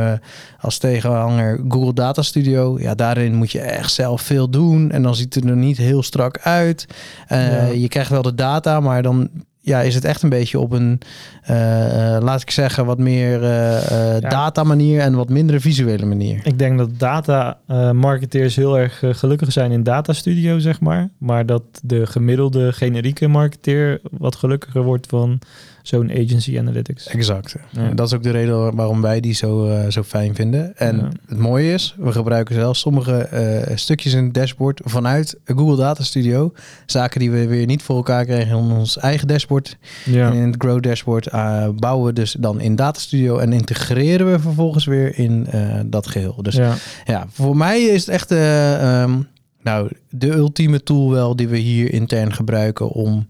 als 0.60 0.78
tegenhanger 0.78 1.60
Google 1.68 1.92
Data 1.92 2.22
Studio. 2.22 2.78
Ja, 2.80 2.94
daarin 2.94 3.34
moet 3.34 3.52
je 3.52 3.60
echt 3.60 3.92
zelf 3.92 4.22
veel 4.22 4.50
doen. 4.50 4.90
En 4.90 5.02
dan 5.02 5.14
ziet 5.14 5.34
het 5.34 5.44
er 5.44 5.56
niet 5.56 5.76
heel 5.76 6.02
strak 6.02 6.38
uit. 6.38 6.86
Ja. 7.28 7.64
Je 7.64 7.88
krijgt 7.88 8.10
wel 8.10 8.22
de 8.22 8.34
data, 8.34 8.80
maar 8.80 9.02
dan 9.02 9.30
ja, 9.64 9.80
is 9.80 9.94
het 9.94 10.04
echt 10.04 10.22
een 10.22 10.28
beetje 10.28 10.58
op 10.58 10.72
een, 10.72 11.00
eh, 11.42 12.16
eh, 12.16 12.22
laat 12.22 12.42
ik 12.42 12.50
zeggen, 12.50 12.86
wat 12.86 12.98
meer 12.98 13.42
eh, 13.42 13.76
eh, 14.14 14.20
Ja. 14.20 14.28
data 14.28 14.62
manier 14.64 15.00
en 15.00 15.14
wat 15.14 15.28
mindere 15.28 15.60
visuele 15.60 16.06
manier. 16.06 16.40
Ik 16.44 16.58
denk 16.58 16.78
dat 16.78 16.98
data 16.98 17.58
eh, 17.66 17.90
marketeers 17.90 18.56
heel 18.56 18.78
erg 18.78 19.02
gelukkig 19.06 19.52
zijn 19.52 19.70
in 19.72 19.82
Data 19.82 20.12
Studio, 20.12 20.58
zeg 20.58 20.80
maar. 20.80 21.08
Maar 21.18 21.46
dat 21.46 21.62
de 21.82 22.06
gemiddelde 22.06 22.72
generieke 22.72 23.28
marketeer 23.28 24.00
wat 24.10 24.36
gelukkiger 24.36 24.82
wordt 24.82 25.06
van 25.06 25.38
zo'n 25.82 26.10
agency 26.10 26.58
analytics. 26.58 27.06
Exact. 27.06 27.56
Ja. 27.70 27.88
Dat 27.94 28.06
is 28.06 28.14
ook 28.14 28.22
de 28.22 28.30
reden 28.30 28.74
waarom 28.74 29.00
wij 29.02 29.20
die 29.20 29.34
zo, 29.34 29.68
eh, 29.68 29.90
zo 29.90 30.02
fijn 30.02 30.34
vinden. 30.34 30.76
En 30.76 30.96
Ja. 30.96 31.08
het 31.28 31.38
mooie 31.38 31.72
is, 31.72 31.94
we 31.98 32.12
gebruiken 32.12 32.54
zelfs 32.54 32.80
sommige 32.80 33.16
eh, 33.18 33.76
stukjes 33.76 34.12
in 34.12 34.24
het 34.24 34.34
dashboard 34.34 34.80
vanuit 34.84 35.38
Google 35.44 35.76
Data 35.76 36.02
Studio. 36.02 36.52
Zaken 36.86 37.20
die 37.20 37.30
we 37.30 37.46
weer 37.46 37.66
niet 37.66 37.82
voor 37.82 37.96
elkaar 37.96 38.24
kregen 38.24 38.58
in 38.58 38.64
ons 38.64 38.98
eigen 38.98 39.28
dashboard. 39.28 39.76
Ja. 40.04 40.30
En 40.30 40.36
in 40.36 40.46
het 40.46 40.54
Grow 40.58 40.82
Dashboard 40.82 41.26
eh, 41.26 41.68
bouwen 41.76 42.06
we 42.06 42.12
dus 42.12 42.36
dan 42.38 42.60
in 42.60 42.76
Data 42.76 43.00
Studio 43.00 43.38
en 43.38 43.52
integreren 43.52 44.30
we 44.32 44.40
vervolgens 44.40 44.84
weer 44.84 45.18
in 45.18 45.46
dat 45.86 46.06
geheel. 46.06 46.42
Dus 46.42 46.54
ja. 46.54 46.74
ja. 47.04 47.26
voor 47.30 47.56
mij 47.56 47.80
is 47.82 48.00
het 48.00 48.14
echt 48.14 48.30
eh, 48.30 49.02
ehm, 49.02 49.20
nou, 49.62 49.90
de 50.10 50.32
ultieme 50.34 50.82
tool 50.82 51.10
wel 51.10 51.36
die 51.36 51.48
we 51.48 51.56
hier 51.56 51.92
intern 51.92 52.32
gebruiken 52.32 52.88
om 52.88 53.26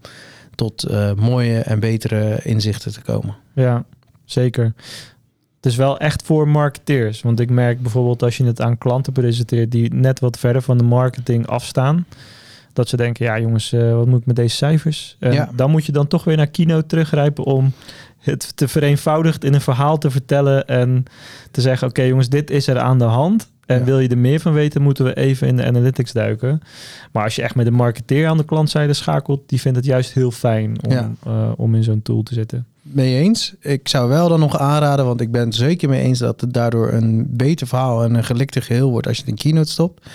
tot 0.55 0.83
eh, 0.83 1.13
mooie 1.13 1.59
en 1.59 1.79
betere 1.79 2.39
inzichten 2.43 2.91
te 2.93 3.01
komen. 3.01 3.35
Ja, 3.53 3.85
zeker. 4.25 4.73
Het 5.55 5.71
is 5.71 5.75
wel 5.77 5.97
echt 5.99 6.23
voor 6.25 6.47
marketeers. 6.47 7.21
Want 7.21 7.39
ik 7.39 7.49
merk 7.49 7.81
bijvoorbeeld 7.81 8.23
als 8.23 8.37
je 8.37 8.43
het 8.45 8.61
aan 8.61 8.77
klanten 8.77 9.13
presenteert 9.13 9.71
die 9.71 9.93
net 9.93 10.19
wat 10.19 10.39
verder 10.39 10.61
van 10.61 10.77
de 10.77 10.83
marketing 10.83 11.47
afstaan. 11.47 12.05
Dat 12.73 12.89
ze 12.89 12.97
denken, 12.97 13.25
ja 13.25 13.39
jongens, 13.39 13.71
eh, 13.73 13.93
wat 13.95 14.05
moet 14.07 14.19
ik 14.19 14.25
met 14.25 14.35
deze 14.35 14.55
cijfers? 14.55 15.15
En 15.19 15.33
Ja. 15.33 15.49
dan 15.55 15.71
moet 15.71 15.85
je 15.85 15.91
dan 15.91 16.07
toch 16.07 16.23
weer 16.23 16.37
naar 16.37 16.47
Keynote 16.47 16.85
teruggrijpen 16.85 17.43
om 17.43 17.71
het 18.19 18.57
te 18.57 18.67
vereenvoudigd 18.67 19.43
in 19.43 19.53
een 19.53 19.61
verhaal 19.61 19.97
te 19.97 20.11
vertellen. 20.11 20.67
En 20.67 21.03
te 21.51 21.61
zeggen, 21.61 21.87
oké 21.87 22.01
jongens, 22.01 22.29
dit 22.29 22.49
is 22.51 22.67
er 22.67 22.79
aan 22.79 22.97
de 22.99 23.03
hand. 23.03 23.51
En 23.73 23.79
Ja. 23.79 23.85
wil 23.85 23.99
je 23.99 24.07
er 24.07 24.17
meer 24.17 24.39
van 24.39 24.53
weten, 24.53 24.81
moeten 24.81 25.05
we 25.05 25.13
even 25.13 25.47
in 25.47 25.55
de 25.55 25.65
analytics 25.65 26.11
duiken. 26.11 26.61
Maar 27.11 27.23
als 27.23 27.35
je 27.35 27.41
echt 27.41 27.55
met 27.55 27.67
een 27.67 27.73
marketeer 27.73 28.27
aan 28.27 28.37
de 28.37 28.45
klantzijde 28.45 28.93
schakelt, 28.93 29.41
die 29.49 29.61
vindt 29.61 29.77
het 29.77 29.85
juist 29.87 30.13
heel 30.13 30.31
fijn 30.31 30.77
om, 30.85 30.91
Ja. 30.91 31.11
eh, 31.25 31.51
om 31.57 31.75
in 31.75 31.83
zo'n 31.83 32.01
tool 32.01 32.23
te 32.23 32.33
zitten. 32.33 32.65
Mee 32.81 33.15
eens. 33.21 33.53
Ik 33.59 33.87
zou 33.87 34.09
wel 34.09 34.29
dan 34.29 34.39
nog 34.39 34.57
aanraden, 34.59 35.05
want 35.05 35.21
ik 35.21 35.31
ben 35.31 35.45
het 35.45 35.55
zeker 35.55 35.89
mee 35.89 36.01
eens 36.01 36.19
dat 36.19 36.41
het 36.41 36.53
daardoor 36.53 36.91
een 36.91 37.25
beter 37.29 37.67
verhaal 37.67 38.03
en 38.03 38.13
een 38.13 38.23
gelikter 38.23 38.61
geheel 38.61 38.89
wordt 38.91 39.07
als 39.07 39.15
je 39.15 39.21
het 39.21 39.31
in 39.31 39.37
Keynote 39.37 39.71
stopt. 39.71 40.05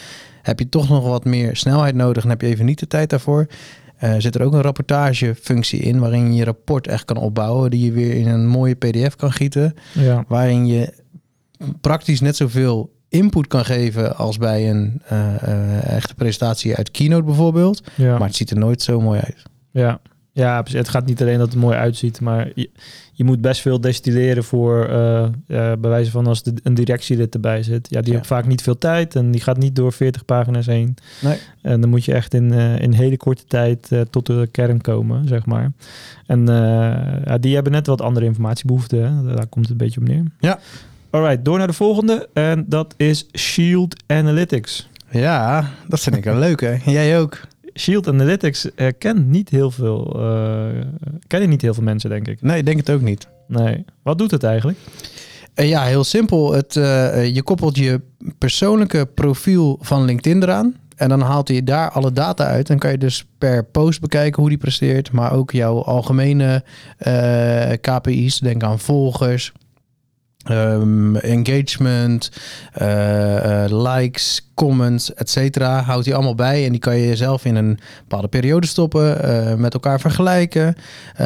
Heb 0.43 0.59
je 0.59 0.69
toch 0.69 0.89
nog 0.89 1.05
wat 1.05 1.25
meer 1.25 1.57
snelheid 1.57 1.95
nodig 1.95 2.23
en 2.25 2.29
heb 2.31 2.41
je 2.41 2.47
even 2.47 2.65
niet 2.65 2.79
de 2.79 2.87
tijd 2.87 3.11
daarvoor. 3.11 3.47
Eh, 3.97 4.15
zit 4.19 4.35
er 4.35 4.43
ook 4.43 4.53
een 4.53 4.61
rapportagefunctie 4.63 5.81
in 5.81 5.99
waarin 5.99 6.27
je 6.33 6.39
je 6.39 6.45
rapport 6.45 6.87
echt 6.87 7.05
kan 7.05 7.17
opbouwen, 7.17 7.71
die 7.71 7.85
je 7.85 7.93
weer 7.93 8.15
in 8.15 8.29
een 8.29 8.47
mooie 8.47 8.75
PDF 8.75 9.17
kan 9.17 9.33
gieten, 9.33 9.75
Ja, 9.93 10.25
waarin 10.29 10.67
je 10.67 10.93
praktisch 11.81 12.21
net 12.21 12.37
zoveel 12.37 12.91
input 13.09 13.47
kan 13.47 13.65
geven 13.65 14.17
als 14.17 14.39
bij 14.39 14.71
een 14.71 15.03
eh, 15.07 15.43
eh, 15.43 15.97
echte 15.97 16.15
presentatie 16.15 16.75
uit 16.77 16.91
Keynote 16.91 17.23
bijvoorbeeld. 17.25 17.83
ja. 17.95 18.19
Maar 18.19 18.27
het 18.29 18.37
ziet 18.37 18.51
er 18.51 18.59
nooit 18.59 18.83
zo 18.83 19.01
mooi 19.01 19.21
uit. 19.21 19.43
Ja, 19.71 20.01
ja 20.33 20.63
het 20.73 20.89
gaat 20.89 21.07
niet 21.07 21.21
alleen 21.21 21.39
dat 21.39 21.49
het 21.53 21.61
mooi 21.61 21.77
uitziet, 21.77 22.21
maar 22.21 22.51
je, 22.55 22.71
je 23.13 23.25
moet 23.25 23.41
best 23.41 23.61
veel 23.61 23.81
destilleren 23.81 24.45
voor, 24.45 24.85
eh, 24.89 25.29
bij 25.47 25.77
wijze 25.81 26.11
van 26.11 26.27
als 26.27 26.43
de, 26.43 26.53
een 26.63 26.75
directielid 26.75 27.35
erbij 27.35 27.63
zit. 27.63 27.89
Ja, 27.91 28.01
die 28.01 28.11
Ja. 28.11 28.17
heeft 28.17 28.29
vaak 28.29 28.47
niet 28.47 28.63
veel 28.63 28.79
tijd 28.79 29.15
en 29.17 29.31
die 29.31 29.41
gaat 29.41 29.59
niet 29.59 29.77
door 29.77 29.93
40 29.93 30.25
pagina's 30.25 30.67
heen. 30.67 30.95
Nee. 31.21 31.39
En 31.63 31.81
dan 31.81 31.91
moet 31.91 32.05
je 32.05 32.13
echt 32.13 32.35
in, 32.35 32.53
in 32.81 32.93
hele 32.93 33.17
korte 33.17 33.45
tijd 33.45 33.91
tot 34.11 34.27
de 34.27 34.49
kern 34.51 34.81
komen, 34.81 35.29
zeg 35.29 35.47
maar. 35.47 35.73
En 36.27 36.47
ja, 37.25 37.39
die 37.41 37.55
hebben 37.55 37.73
net 37.73 37.87
wat 37.87 38.01
andere 38.01 38.27
informatiebehoeften. 38.27 39.03
Hè? 39.17 39.35
Daar 39.35 39.47
komt 39.47 39.65
het 39.69 39.71
een 39.71 39.87
beetje 39.87 40.01
op 40.01 40.09
neer. 40.09 40.23
Ja. 40.41 40.59
Alright, 41.11 41.45
door 41.45 41.59
naar 41.59 41.67
de 41.67 41.73
volgende. 41.73 42.29
En 42.33 42.65
dat 42.69 42.95
is 42.97 43.27
Shield 43.37 44.03
Analytics. 44.07 44.89
Ja, 45.11 45.71
dat 45.89 46.01
vind 46.01 46.17
ik 46.17 46.25
wel 46.25 46.37
leuk 46.39 46.61
hè. 46.61 46.77
Jij 46.93 47.21
ook. 47.21 47.41
Shield 47.75 48.09
Analytics 48.09 48.75
eh, 48.75 48.89
kent 48.99 49.27
niet 49.27 49.49
heel 49.49 49.71
veel, 49.71 50.21
eh, 50.21 50.85
kennen 51.27 51.49
niet 51.49 51.63
heel 51.63 51.75
veel 51.75 51.83
mensen, 51.83 52.11
denk 52.11 52.29
ik. 52.29 52.43
Nee, 52.43 52.59
ik 52.59 52.65
denk 52.65 52.77
het 52.77 52.91
ook 52.91 53.01
niet. 53.01 53.29
Nee. 53.47 53.85
Wat 54.03 54.19
doet 54.19 54.31
het 54.31 54.43
eigenlijk? 54.43 54.79
Eh, 55.55 55.69
ja, 55.69 55.83
heel 55.83 56.05
simpel. 56.05 56.53
Het, 56.53 56.77
eh, 56.77 57.07
eh, 57.19 57.35
je 57.35 57.43
koppelt 57.43 57.77
je 57.77 58.01
persoonlijke 58.39 59.07
profiel 59.15 59.79
van 59.81 60.05
LinkedIn 60.05 60.43
eraan. 60.43 60.75
En 60.97 61.09
dan 61.09 61.21
haalt 61.21 61.49
hij 61.49 61.65
daar 61.65 61.91
alle 61.91 62.13
data 62.13 62.45
uit. 62.45 62.67
Dan 62.67 62.79
kan 62.79 62.91
je 62.91 62.99
dus 62.99 63.27
per 63.39 63.65
post 63.65 64.01
bekijken 64.01 64.41
hoe 64.41 64.49
die 64.49 64.59
presteert. 64.59 65.13
Maar 65.13 65.33
ook 65.33 65.51
jouw 65.51 65.83
algemene 65.83 66.65
eh, 66.99 67.73
KPI's. 67.81 68.39
Denk 68.39 68.63
aan 68.63 68.79
volgers, 68.79 69.53
ehm, 70.49 71.17
engagement, 71.17 72.31
eh, 72.73 73.65
eh, 73.65 73.71
likes, 73.95 74.51
comments, 74.55 75.15
et 75.15 75.31
cetera. 75.31 75.83
Houdt 75.83 76.05
hij 76.05 76.15
allemaal 76.15 76.35
bij. 76.35 76.65
En 76.65 76.71
die 76.71 76.81
kan 76.81 76.97
je 76.97 77.17
zelf 77.17 77.45
in 77.45 77.57
een 77.57 77.79
bepaalde 78.01 78.29
periode 78.29 78.67
stoppen. 78.67 79.23
eh, 79.23 79.55
met 79.55 79.75
elkaar 79.75 80.01
vergelijken. 80.01 80.75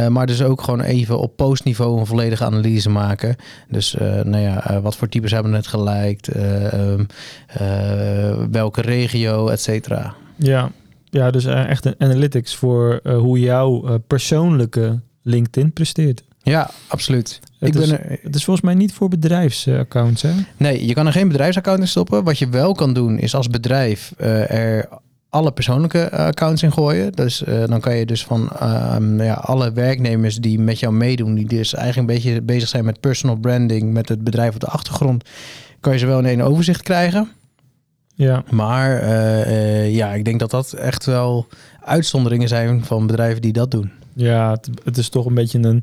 Maar 0.08 0.26
dus 0.26 0.42
ook 0.42 0.62
gewoon 0.62 0.80
even 0.80 1.18
op 1.18 1.36
postniveau 1.36 1.98
een 2.00 2.06
volledige 2.06 2.44
analyse 2.44 2.90
maken. 2.90 3.36
Dus 3.68 3.96
nou 4.24 4.38
ja, 4.38 4.80
wat 4.82 4.96
voor 4.96 5.08
types 5.08 5.30
hebben 5.30 5.52
het 5.52 5.66
geliked? 5.66 6.28
eh, 6.28 6.72
ehm, 6.72 7.04
eh, 7.46 8.44
welke 8.50 8.80
regio, 8.80 9.48
et 9.48 9.60
cetera. 9.60 10.14
Ja, 10.36 10.70
ja 11.10 11.30
dus 11.30 11.44
echt 11.44 11.84
een 11.84 11.94
analytics 11.98 12.54
voor 12.54 13.00
hoe 13.04 13.40
jouw 13.40 13.98
persoonlijke 14.06 15.00
LinkedIn 15.22 15.72
presteert. 15.72 16.22
Ja, 16.42 16.70
absoluut. 16.88 17.40
Het 17.66 17.74
ik 17.74 17.82
is- 17.82 17.90
ben 17.90 18.00
er, 18.10 18.18
Het 18.22 18.34
is 18.34 18.44
volgens 18.44 18.66
mij 18.66 18.74
niet 18.74 18.92
voor 18.92 19.08
bedrijfsaccounts, 19.08 20.22
hè? 20.22 20.30
nee, 20.56 20.86
je 20.86 20.94
kan 20.94 21.06
er 21.06 21.12
geen 21.12 21.28
bedrijfsaccount 21.28 21.80
in 21.80 21.88
stoppen. 21.88 22.24
Wat 22.24 22.38
je 22.38 22.48
wel 22.48 22.72
kan 22.74 22.92
doen, 22.92 23.18
is 23.18 23.34
als 23.34 23.48
bedrijf 23.48 24.12
eh, 24.18 24.50
er 24.50 24.88
alle 25.28 25.52
persoonlijke 25.52 25.98
eh, 26.00 26.24
accounts 26.26 26.62
in 26.62 26.72
gooien. 26.72 27.12
Dus 27.12 27.44
eh, 27.44 27.66
dan 27.66 27.80
kan 27.80 27.96
je 27.96 28.06
dus 28.06 28.24
van 28.24 28.50
ehm, 28.58 29.14
nou 29.14 29.24
ja, 29.28 29.34
alle 29.34 29.72
werknemers 29.72 30.36
die 30.36 30.58
met 30.58 30.78
jou 30.80 30.92
meedoen, 30.94 31.34
die 31.34 31.46
dus 31.46 31.74
eigenlijk 31.74 32.08
een 32.08 32.14
beetje 32.14 32.42
bezig 32.42 32.68
zijn 32.68 32.84
met 32.84 33.00
personal 33.00 33.36
branding, 33.36 33.92
met 33.92 34.08
het 34.08 34.24
bedrijf 34.24 34.54
op 34.54 34.60
de 34.60 34.66
achtergrond, 34.66 35.24
kan 35.80 35.92
je 35.92 35.98
ze 35.98 36.06
wel 36.06 36.18
in 36.18 36.26
één 36.26 36.40
overzicht 36.40 36.82
krijgen. 36.82 37.28
Ja, 38.14 38.44
Maar 38.50 39.08
ja, 39.88 40.12
ik 40.14 40.24
denk 40.24 40.40
dat 40.40 40.50
dat 40.50 40.72
echt 40.72 41.04
wel 41.06 41.46
uitzonderingen 41.84 42.48
zijn 42.48 42.84
van 42.84 43.06
bedrijven 43.06 43.42
die 43.42 43.52
dat 43.52 43.70
doen. 43.70 43.90
ja 44.14 44.50
het, 44.50 44.68
het 44.84 44.96
is 44.96 45.08
toch 45.08 45.26
een 45.26 45.34
beetje 45.34 45.58
een 45.58 45.82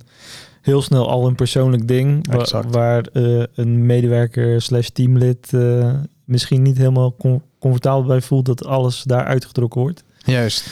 heel 0.62 0.82
snel 0.82 1.10
al 1.10 1.28
een 1.28 1.36
persoonlijk 1.36 1.88
ding. 1.88 2.28
wa- 2.52 2.64
waar 2.70 3.06
eh, 3.14 3.44
een 3.56 3.86
medewerker 3.86 4.62
slash 4.62 4.88
teamlid 4.88 5.54
eh, 5.54 5.94
misschien 6.26 6.62
niet 6.62 6.78
helemaal 6.78 7.16
com- 7.16 7.42
comfortabel 7.60 8.04
bij 8.08 8.22
voelt 8.22 8.46
dat 8.46 8.66
alles 8.66 9.04
daar 9.04 9.26
uitgetrokken 9.26 9.82
wordt. 9.82 10.04
Juist. 10.26 10.70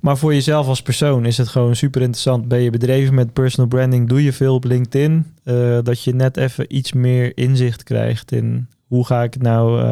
Maar 0.00 0.18
voor 0.18 0.34
jezelf 0.34 0.66
als 0.66 0.82
persoon 0.82 1.24
is 1.26 1.36
het 1.38 1.48
gewoon 1.48 1.76
super 1.76 2.00
interessant. 2.00 2.48
Ben 2.48 2.60
je 2.60 2.70
bedreven 2.70 3.14
met 3.14 3.32
personal 3.32 3.68
branding? 3.68 4.08
Doe 4.08 4.24
je 4.24 4.32
veel 4.32 4.54
op 4.54 4.64
LinkedIn? 4.64 5.26
Eh, 5.44 5.78
dat 5.82 6.02
je 6.02 6.14
net 6.14 6.36
even 6.36 6.76
iets 6.76 6.92
meer 6.92 7.32
inzicht 7.36 7.82
krijgt 7.82 8.32
in 8.32 8.68
hoe 8.86 9.06
ga 9.06 9.22
ik 9.22 9.38
nou... 9.42 9.82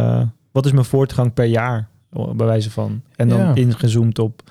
wat 0.52 0.66
is 0.66 0.72
mijn 0.72 0.84
voortgang 0.84 1.34
per 1.34 1.44
jaar, 1.44 1.88
bij 2.10 2.46
wijze 2.46 2.70
van. 2.70 3.02
En 3.16 3.28
dan 3.28 3.38
Ja. 3.38 3.54
ingezoomd 3.54 4.18
op 4.18 4.42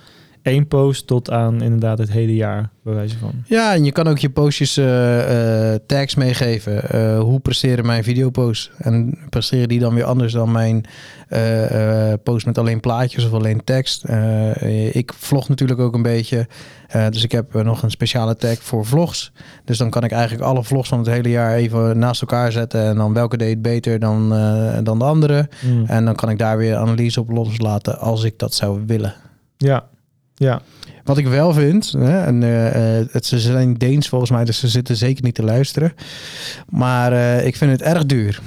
één 0.42 0.68
post 0.68 1.08
tot 1.08 1.32
aan 1.32 1.62
inderdaad 1.62 1.98
het 1.98 2.12
hele 2.12 2.36
jaar, 2.36 2.70
bij 2.84 2.94
wijze 2.94 3.18
van. 3.18 3.32
Ja, 3.46 3.74
en 3.74 3.84
je 3.84 3.92
kan 3.92 4.08
ook 4.08 4.18
je 4.18 4.30
postjes 4.30 4.78
eh, 4.78 5.74
tags 5.86 6.16
meegeven. 6.16 6.90
Eh, 6.90 7.20
hoe 7.20 7.40
presteren 7.40 7.86
mijn 7.86 8.04
videoposts? 8.04 8.72
En 8.78 9.18
presteren 9.30 9.68
die 9.68 9.80
dan 9.80 9.94
weer 9.94 10.04
anders 10.04 10.34
dan 10.34 10.52
mijn 10.52 10.86
post 12.24 12.46
met 12.46 12.58
alleen 12.58 12.80
plaatjes 12.80 13.26
of 13.26 13.34
alleen 13.34 13.64
tekst? 13.64 14.06
Ik 14.92 15.14
vlog 15.14 15.50
natuurlijk 15.50 15.80
ook 15.80 15.94
een 15.94 16.02
beetje. 16.02 16.48
Dus 17.10 17.24
ik 17.24 17.32
heb 17.32 17.64
nog 17.64 17.84
een 17.84 17.92
speciale 17.92 18.36
tag 18.36 18.58
voor 18.60 18.86
vlogs. 18.86 19.32
Dus 19.66 19.78
dan 19.78 19.90
kan 19.90 20.04
ik 20.04 20.12
eigenlijk 20.12 20.44
alle 20.44 20.64
vlogs 20.64 20.90
van 20.90 20.98
het 20.98 21.08
hele 21.08 21.30
jaar 21.30 21.56
even 21.56 21.98
naast 21.98 22.22
elkaar 22.22 22.52
zetten. 22.52 22.82
En 22.86 22.96
dan 22.96 23.14
welke 23.14 23.38
deed 23.38 23.62
beter 23.62 24.00
dan, 24.00 24.30
dan 24.84 25.00
de 25.00 25.06
andere. 25.06 25.50
Mm. 25.66 25.86
En 25.86 26.06
dan 26.06 26.16
kan 26.16 26.30
ik 26.30 26.38
daar 26.38 26.58
weer 26.58 26.76
analyse 26.76 27.20
op 27.20 27.30
loslaten 27.30 28.00
als 28.00 28.24
ik 28.24 28.40
dat 28.40 28.54
zou 28.54 28.84
willen. 28.86 29.14
Ja, 29.58 29.84
ja. 30.42 30.62
Wat 31.04 31.18
ik 31.18 31.28
wel 31.28 31.54
vind, 31.54 31.92
hè, 31.98 32.22
en, 32.24 32.44
eh, 32.44 33.00
eh, 33.00 33.08
het, 33.12 33.26
ze 33.26 33.40
zijn 33.40 33.74
Deens 33.74 34.10
volgens 34.10 34.32
mij, 34.32 34.46
dus 34.46 34.60
ze 34.60 34.68
zitten 34.68 34.96
zeker 34.96 35.24
niet 35.24 35.36
te 35.36 35.44
luisteren. 35.44 35.94
Maar 36.70 37.14
eh, 37.14 37.46
ik 37.46 37.56
vind 37.56 37.72
het 37.72 37.82
erg 37.82 38.06
duur. 38.06 38.40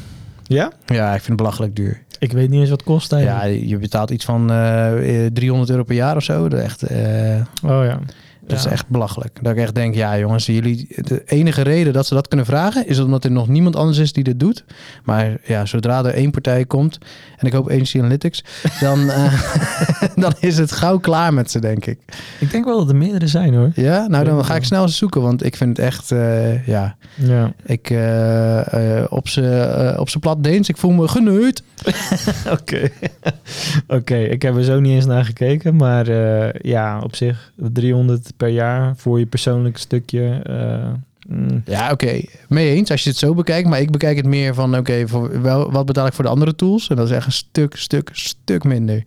Ja? 0.46 0.72
Ja, 0.86 1.06
ik 1.06 1.16
vind 1.16 1.26
het 1.26 1.36
belachelijk 1.36 1.76
duur. 1.76 2.02
Ik 2.18 2.32
weet 2.32 2.50
niet 2.50 2.60
eens 2.60 2.70
wat 2.70 2.80
het 2.80 2.88
kost 2.88 3.10
Ja, 3.10 3.16
eigenlijk. 3.16 3.68
je 3.70 3.78
betaalt 3.78 4.10
iets 4.10 4.24
van 4.24 4.50
eh, 4.52 5.26
300 5.32 5.70
euro 5.70 5.82
per 5.82 5.94
jaar 5.94 6.16
of 6.16 6.22
zo. 6.22 6.46
Echt, 6.46 6.82
oh 6.82 7.84
ja. 7.84 7.98
Dat 8.46 8.58
is 8.58 8.64
echt 8.64 8.88
belachelijk. 8.88 9.38
Dat 9.42 9.52
ik 9.52 9.58
echt 9.58 9.74
denk, 9.74 9.94
ja 9.94 10.18
jongens, 10.18 10.46
jullie, 10.46 10.86
de 10.96 11.22
enige 11.26 11.62
reden 11.62 11.92
dat 11.92 12.06
ze 12.06 12.14
dat 12.14 12.28
kunnen 12.28 12.46
vragen... 12.46 12.86
is 12.86 12.98
omdat 12.98 13.24
er 13.24 13.30
nog 13.30 13.48
niemand 13.48 13.76
anders 13.76 13.98
is 13.98 14.12
die 14.12 14.24
dit 14.24 14.40
doet. 14.40 14.64
Maar 15.04 15.36
ja, 15.44 15.66
zodra 15.66 16.04
er 16.04 16.14
één 16.14 16.30
partij 16.30 16.64
komt... 16.64 16.98
en 17.36 17.46
ik 17.46 17.52
hoop 17.52 17.70
Agency 17.70 17.98
Analytics... 17.98 18.44
dan, 18.80 19.10
eh, 19.10 19.34
dan 20.22 20.32
is 20.40 20.58
het 20.58 20.72
gauw 20.72 20.98
klaar 20.98 21.34
met 21.34 21.50
ze, 21.50 21.58
denk 21.58 21.86
ik. 21.86 21.98
Ik 22.40 22.50
denk 22.50 22.64
wel 22.64 22.78
dat 22.78 22.88
er 22.88 22.96
meerdere 22.96 23.26
zijn 23.26 23.54
hoor. 23.54 23.70
Ja, 23.74 24.06
nou 24.06 24.24
dan 24.24 24.44
ga 24.44 24.54
ik 24.54 24.64
snel 24.64 24.82
eens 24.82 24.96
zoeken, 24.96 25.22
want 25.22 25.44
ik 25.44 25.56
vind 25.56 25.76
het 25.76 25.86
echt, 25.86 26.10
eh, 26.10 26.66
ja, 26.66 26.96
Ja. 27.14 27.52
ik 27.64 27.90
eh, 27.90 29.04
op 29.08 29.28
zijn 29.28 29.98
op 29.98 30.08
z'n 30.08 30.18
plat 30.18 30.42
Deens, 30.44 30.68
ik 30.68 30.76
voel 30.76 30.90
me 30.90 31.08
geneut. 31.08 31.62
Oké. 32.60 32.90
Oké, 33.86 34.16
ik 34.16 34.42
heb 34.42 34.56
er 34.56 34.64
zo 34.64 34.80
niet 34.80 34.92
eens 34.92 35.06
naar 35.06 35.24
gekeken. 35.24 35.76
Maar 35.76 36.06
ja, 36.66 37.00
op 37.00 37.16
zich 37.16 37.52
300 37.56 38.33
per 38.36 38.48
jaar 38.48 38.96
voor 38.96 39.18
je 39.18 39.26
persoonlijk 39.26 39.76
stukje. 39.76 40.40
eh, 40.44 40.92
mm, 41.36 41.62
Ja, 41.66 41.90
oké, 41.90 42.20
mee 42.48 42.74
eens 42.74 42.90
als 42.90 43.04
je 43.04 43.10
het 43.10 43.18
zo 43.18 43.34
bekijkt, 43.34 43.68
maar 43.68 43.80
ik 43.80 43.90
bekijk 43.90 44.16
het 44.16 44.26
meer 44.26 44.54
van, 44.54 44.76
oké, 44.76 45.08
voor 45.08 45.42
wel 45.42 45.70
wat 45.72 45.86
betaal 45.86 46.06
ik 46.06 46.12
voor 46.12 46.24
de 46.24 46.30
andere 46.30 46.54
tools? 46.54 46.88
En 46.88 46.96
dat 46.96 47.06
is 47.10 47.16
echt 47.16 47.26
een 47.26 47.32
stuk, 47.32 47.76
stuk, 47.76 48.10
stuk 48.12 48.64
minder. 48.64 49.04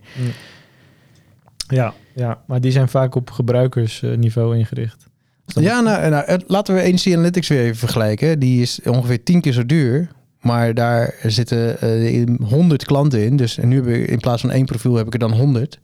ja, 1.68 1.94
ja, 2.14 2.42
maar 2.46 2.60
die 2.60 2.72
zijn 2.72 2.88
vaak 2.88 3.14
op 3.14 3.30
gebruikersniveau 3.30 4.56
ingericht. 4.56 5.06
Dus 5.44 5.62
Ja, 5.64 5.80
nou, 5.80 6.08
nou, 6.10 6.40
laten 6.46 6.74
we 6.74 6.80
Agency 6.80 7.12
Analytics 7.12 7.48
weer 7.48 7.60
even 7.60 7.76
vergelijken. 7.76 8.38
Die 8.38 8.62
is 8.62 8.80
ongeveer 8.84 9.22
tien 9.22 9.40
keer 9.40 9.52
zo 9.52 9.66
duur. 9.66 10.08
Maar 10.40 10.74
daar 10.74 11.14
zitten 11.22 11.80
eh, 11.80 12.26
100 12.42 12.84
klanten 12.84 13.24
in. 13.24 13.36
Dus 13.36 13.56
nu 13.56 13.76
heb 13.76 13.86
ik 13.86 14.08
in 14.08 14.18
plaats 14.20 14.40
van 14.40 14.50
één 14.50 14.66
profiel 14.66 14.94
heb 14.94 15.06
ik 15.06 15.12
er 15.12 15.18
dan 15.18 15.32
100. 15.32 15.78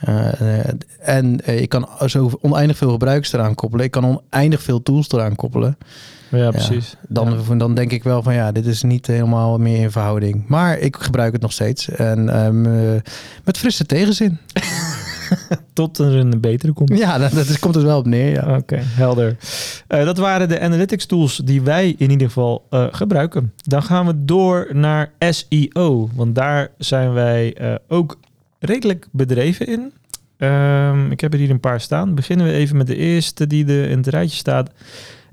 Eh, 0.00 0.58
eh, 0.58 0.74
en 1.00 1.58
ik 1.60 1.68
kan 1.68 1.88
zo 2.06 2.30
oneindig 2.40 2.76
veel 2.76 2.90
gebruikers 2.90 3.32
eraan 3.32 3.54
koppelen. 3.54 3.84
Ik 3.84 3.90
kan 3.90 4.04
oneindig 4.30 4.62
veel 4.62 4.82
tools 4.82 5.10
eraan 5.10 5.36
koppelen. 5.36 5.76
Ja, 6.28 6.50
precies. 6.50 6.96
Dan, 7.08 7.42
Ja. 7.48 7.54
dan 7.54 7.74
denk 7.74 7.92
ik 7.92 8.02
wel 8.02 8.22
van 8.22 8.34
ja, 8.34 8.52
dit 8.52 8.66
is 8.66 8.82
niet 8.82 9.06
helemaal 9.06 9.58
meer 9.58 9.80
in 9.80 9.90
verhouding. 9.90 10.44
Maar 10.46 10.78
ik 10.78 10.96
gebruik 10.96 11.32
het 11.32 11.42
nog 11.42 11.52
steeds. 11.52 11.88
En 11.88 12.28
ehm, 12.28 12.66
eh, 12.66 13.00
met 13.44 13.58
frisse 13.58 13.86
tegenzin. 13.86 14.38
Tot 15.72 15.98
er 15.98 16.14
een 16.16 16.40
betere 16.40 16.72
komt. 16.72 16.98
Ja, 16.98 17.18
dat, 17.18 17.32
dat 17.32 17.46
is, 17.46 17.58
komt 17.58 17.76
er 17.76 17.82
wel 17.82 17.98
op 17.98 18.06
neer. 18.06 18.30
Ja. 18.30 18.56
Oké, 18.56 18.78
helder. 18.80 19.36
Uh, 19.88 20.04
dat 20.04 20.18
waren 20.18 20.48
de 20.48 20.60
analytics 20.60 21.06
tools 21.06 21.36
die 21.36 21.62
wij 21.62 21.94
in 21.98 22.10
ieder 22.10 22.26
geval 22.26 22.66
uh, 22.70 22.86
gebruiken. 22.90 23.52
Dan 23.56 23.82
gaan 23.82 24.06
we 24.06 24.24
door 24.24 24.68
naar 24.72 25.12
SEO, 25.18 26.08
want 26.14 26.34
daar 26.34 26.68
zijn 26.78 27.12
wij 27.12 27.56
uh, 27.60 27.74
ook 27.88 28.18
redelijk 28.58 29.06
bedreven 29.12 29.66
in. 29.66 29.92
Um, 30.38 31.10
ik 31.10 31.20
heb 31.20 31.32
er 31.32 31.38
hier 31.38 31.50
een 31.50 31.60
paar 31.60 31.80
staan. 31.80 32.14
Beginnen 32.14 32.46
we 32.46 32.52
even 32.52 32.76
met 32.76 32.86
de 32.86 32.96
eerste 32.96 33.46
die 33.46 33.66
er 33.66 33.90
in 33.90 33.96
het 33.96 34.06
rijtje 34.06 34.36
staat. 34.36 34.70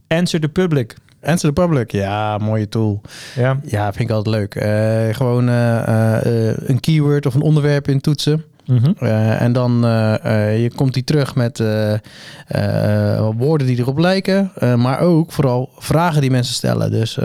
Answer 0.08 0.39
the 0.39 0.49
Public. 0.49 0.95
Answer 1.23 1.54
the 1.54 1.62
Public, 1.62 1.91
ja, 1.91 2.38
mooie 2.38 2.69
tool. 2.69 3.01
Ja, 3.36 3.60
ja 3.63 3.93
vind 3.93 4.10
ik 4.10 4.15
altijd 4.15 4.36
leuk. 4.36 4.56
Uh, 4.56 5.15
gewoon 5.15 5.49
uh, 5.49 6.21
uh, 6.25 6.58
een 6.58 6.80
keyword 6.80 7.25
of 7.25 7.34
een 7.34 7.41
onderwerp 7.41 7.88
in 7.88 8.01
toetsen. 8.01 8.43
Mm 8.65 8.78
-hmm. 8.78 9.08
en 9.38 9.54
dan 9.54 9.71
je 10.62 10.71
komt 10.76 10.93
die 10.93 11.04
terug 11.04 11.36
met 11.36 11.63
woorden 13.38 13.67
die 13.67 13.80
erop 13.80 13.97
lijken, 13.97 14.52
maar 14.76 15.00
ook 15.00 15.32
vooral 15.32 15.69
vragen 15.78 16.21
die 16.21 16.32
mensen 16.32 16.54
stellen. 16.54 16.91
Dus 16.91 17.19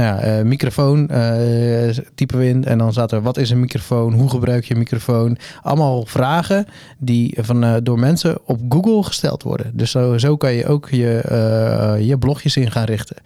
nou 0.00 0.22
ja, 0.22 0.38
uh, 0.38 0.44
microfoon 0.44 1.08
uh, 1.10 1.90
typen 2.14 2.38
we 2.38 2.48
in. 2.48 2.64
En 2.64 2.78
dan 2.78 2.92
staat 2.92 3.12
er, 3.12 3.22
wat 3.22 3.36
is 3.36 3.50
een 3.50 3.60
microfoon? 3.60 4.12
Hoe 4.12 4.30
gebruik 4.30 4.64
je 4.64 4.72
een 4.72 4.78
microfoon? 4.78 5.36
Allemaal 5.62 6.04
vragen 6.06 6.66
die 6.98 7.36
van, 7.40 7.64
uh, 7.64 7.76
door 7.82 7.98
mensen 7.98 8.38
op 8.46 8.60
Google 8.68 9.02
gesteld 9.02 9.42
worden. 9.42 9.70
Dus 9.74 9.90
zo, 9.90 10.18
zo 10.18 10.36
kan 10.36 10.52
je 10.52 10.66
ook 10.66 10.88
je, 10.90 11.98
je 12.00 12.18
blogjes 12.18 12.56
in 12.56 12.70
gaan 12.70 12.84
richten. 12.84 13.16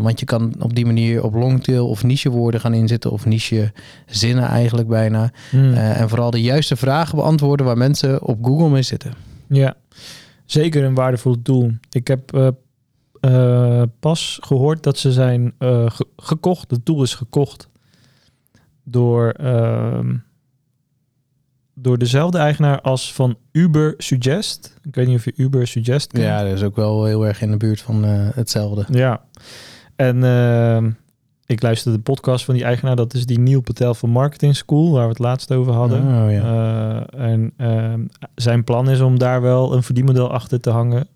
want 0.00 0.20
je 0.20 0.26
kan 0.26 0.54
op 0.58 0.74
die 0.74 0.86
manier 0.86 1.24
op 1.24 1.34
longtail 1.34 1.88
of 1.88 2.02
niche 2.04 2.30
woorden 2.30 2.60
gaan 2.60 2.74
inzetten. 2.74 3.10
Of 3.10 3.26
niche 3.26 3.72
zinnen 4.06 4.44
eigenlijk 4.44 4.88
bijna. 4.88 5.30
Hmm. 5.50 5.74
en 5.74 6.08
vooral 6.08 6.30
de 6.30 6.42
juiste 6.42 6.76
vragen 6.76 7.16
beantwoorden 7.16 7.66
waar 7.66 7.76
mensen 7.76 8.22
op 8.22 8.44
Google 8.44 8.68
mee 8.68 8.82
zitten. 8.82 9.12
Ja, 9.48 9.76
zeker 10.44 10.84
een 10.84 10.94
waardevol 10.94 11.42
tool. 11.42 11.70
Ik 11.90 12.08
heb 12.08 12.54
uh, 13.20 13.82
pas 14.00 14.38
gehoord 14.42 14.82
dat 14.82 14.98
ze 14.98 15.12
zijn 15.12 15.54
uh, 15.58 15.90
ge 15.90 16.06
gekocht. 16.16 16.68
De 16.68 16.82
tool 16.82 17.02
is 17.02 17.14
gekocht 17.14 17.68
door, 18.84 19.34
uh, 19.40 20.08
door 21.74 21.98
dezelfde 21.98 22.38
eigenaar 22.38 22.80
als 22.80 23.14
van 23.14 23.36
Uber 23.52 23.94
Suggest. 23.96 24.78
Ik 24.82 24.94
weet 24.94 25.06
niet 25.06 25.16
of 25.16 25.24
je 25.24 25.32
Uber 25.36 25.66
Suggest 25.66 26.12
kent. 26.12 26.24
Ja, 26.24 26.42
dat 26.42 26.52
is 26.52 26.62
ook 26.62 26.76
wel 26.76 27.04
heel 27.04 27.26
erg 27.26 27.42
in 27.42 27.50
de 27.50 27.56
buurt 27.56 27.80
van 27.80 28.04
uh, 28.04 28.28
hetzelfde. 28.34 28.84
Ja, 28.90 29.24
en 29.96 30.24
ehm, 30.24 30.90
ik 31.46 31.62
luisterde 31.62 31.96
de 31.96 32.02
podcast 32.02 32.44
van 32.44 32.54
die 32.54 32.64
eigenaar. 32.64 32.96
Dat 32.96 33.14
is 33.14 33.26
die 33.26 33.38
Neil 33.38 33.60
Patel 33.60 33.94
van 33.94 34.10
Marketing 34.10 34.56
School, 34.56 34.92
waar 34.92 35.02
we 35.02 35.08
het 35.08 35.18
laatst 35.18 35.52
over 35.52 35.72
hadden. 35.72 36.00
Oh, 36.00 36.32
ja. 36.32 37.06
en 37.06 37.52
ehm, 37.56 38.04
zijn 38.34 38.64
plan 38.64 38.90
is 38.90 39.00
om 39.00 39.18
daar 39.18 39.42
wel 39.42 39.72
een 39.72 39.82
verdienmodel 39.82 40.30
achter 40.30 40.60
te 40.60 40.70
hangen. 40.70 41.08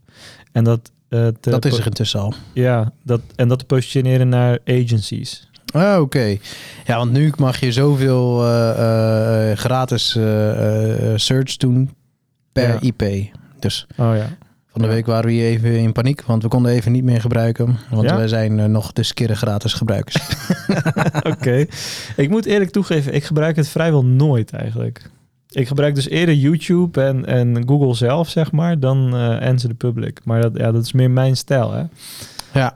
En 0.53 0.65
dat 0.65 0.93
uh, 1.09 1.29
dat 1.41 1.65
is 1.65 1.79
er 1.79 1.87
intussen 1.87 2.21
al. 2.21 2.35
Ja, 2.53 2.93
dat, 3.03 3.21
en 3.37 3.49
dat 3.49 3.59
te 3.59 3.65
positioneren 3.65 4.29
naar 4.29 4.59
agencies. 4.65 5.49
Ah, 5.73 6.01
oké. 6.01 6.37
Ja, 6.87 6.97
want 6.97 7.13
nu 7.13 7.33
mag 7.37 7.61
je 7.61 7.73
zoveel 7.73 8.45
uh, 8.45 8.75
uh, 8.79 9.57
gratis 9.57 10.11
search 11.15 11.57
doen 11.57 11.91
per 12.53 12.69
ja. 12.69 12.81
IP. 12.81 13.33
Dus 13.59 13.87
oh, 13.97 14.17
ja. 14.17 14.37
van 14.67 14.83
de 14.83 14.89
week 14.89 15.07
waren 15.07 15.25
we 15.25 15.33
hier 15.33 15.47
even 15.47 15.71
in 15.71 15.93
paniek, 15.93 16.23
want 16.23 16.43
we 16.43 16.49
konden 16.49 16.73
even 16.73 16.93
niet 16.93 17.05
meer 17.05 17.21
gebruiken. 17.21 17.79
Want 17.91 18.11
wij 18.11 18.29
zijn 18.29 18.71
nog 18.71 18.93
de 18.93 19.03
skere 19.03 19.37
gratis 19.37 19.73
gebruikers. 19.73 20.29
oké. 21.33 21.67
Ik 22.17 22.31
moet 22.31 22.45
eerlijk 22.47 22.71
toegeven, 22.71 23.15
ik 23.15 23.25
gebruik 23.25 23.57
het 23.57 23.69
vrijwel 23.69 24.05
nooit 24.05 24.53
eigenlijk. 24.53 25.11
Ik 25.55 25.69
gebruik 25.69 25.95
dus 25.95 26.09
eerder 26.09 26.35
YouTube 26.35 27.03
en, 27.03 27.27
en 27.27 27.63
Google 27.69 27.95
zelf, 27.95 28.29
zeg 28.29 28.53
maar, 28.53 28.79
dan 28.81 29.15
uh, 29.15 29.41
Answer 29.41 29.69
the 29.69 29.75
Public. 29.75 30.21
Maar 30.25 30.41
dat, 30.41 30.57
ja, 30.57 30.73
dat 30.73 30.85
is 30.85 30.93
meer 30.93 31.11
mijn 31.11 31.37
stijl, 31.37 31.73
hè? 31.73 31.85
Ja. 32.53 32.75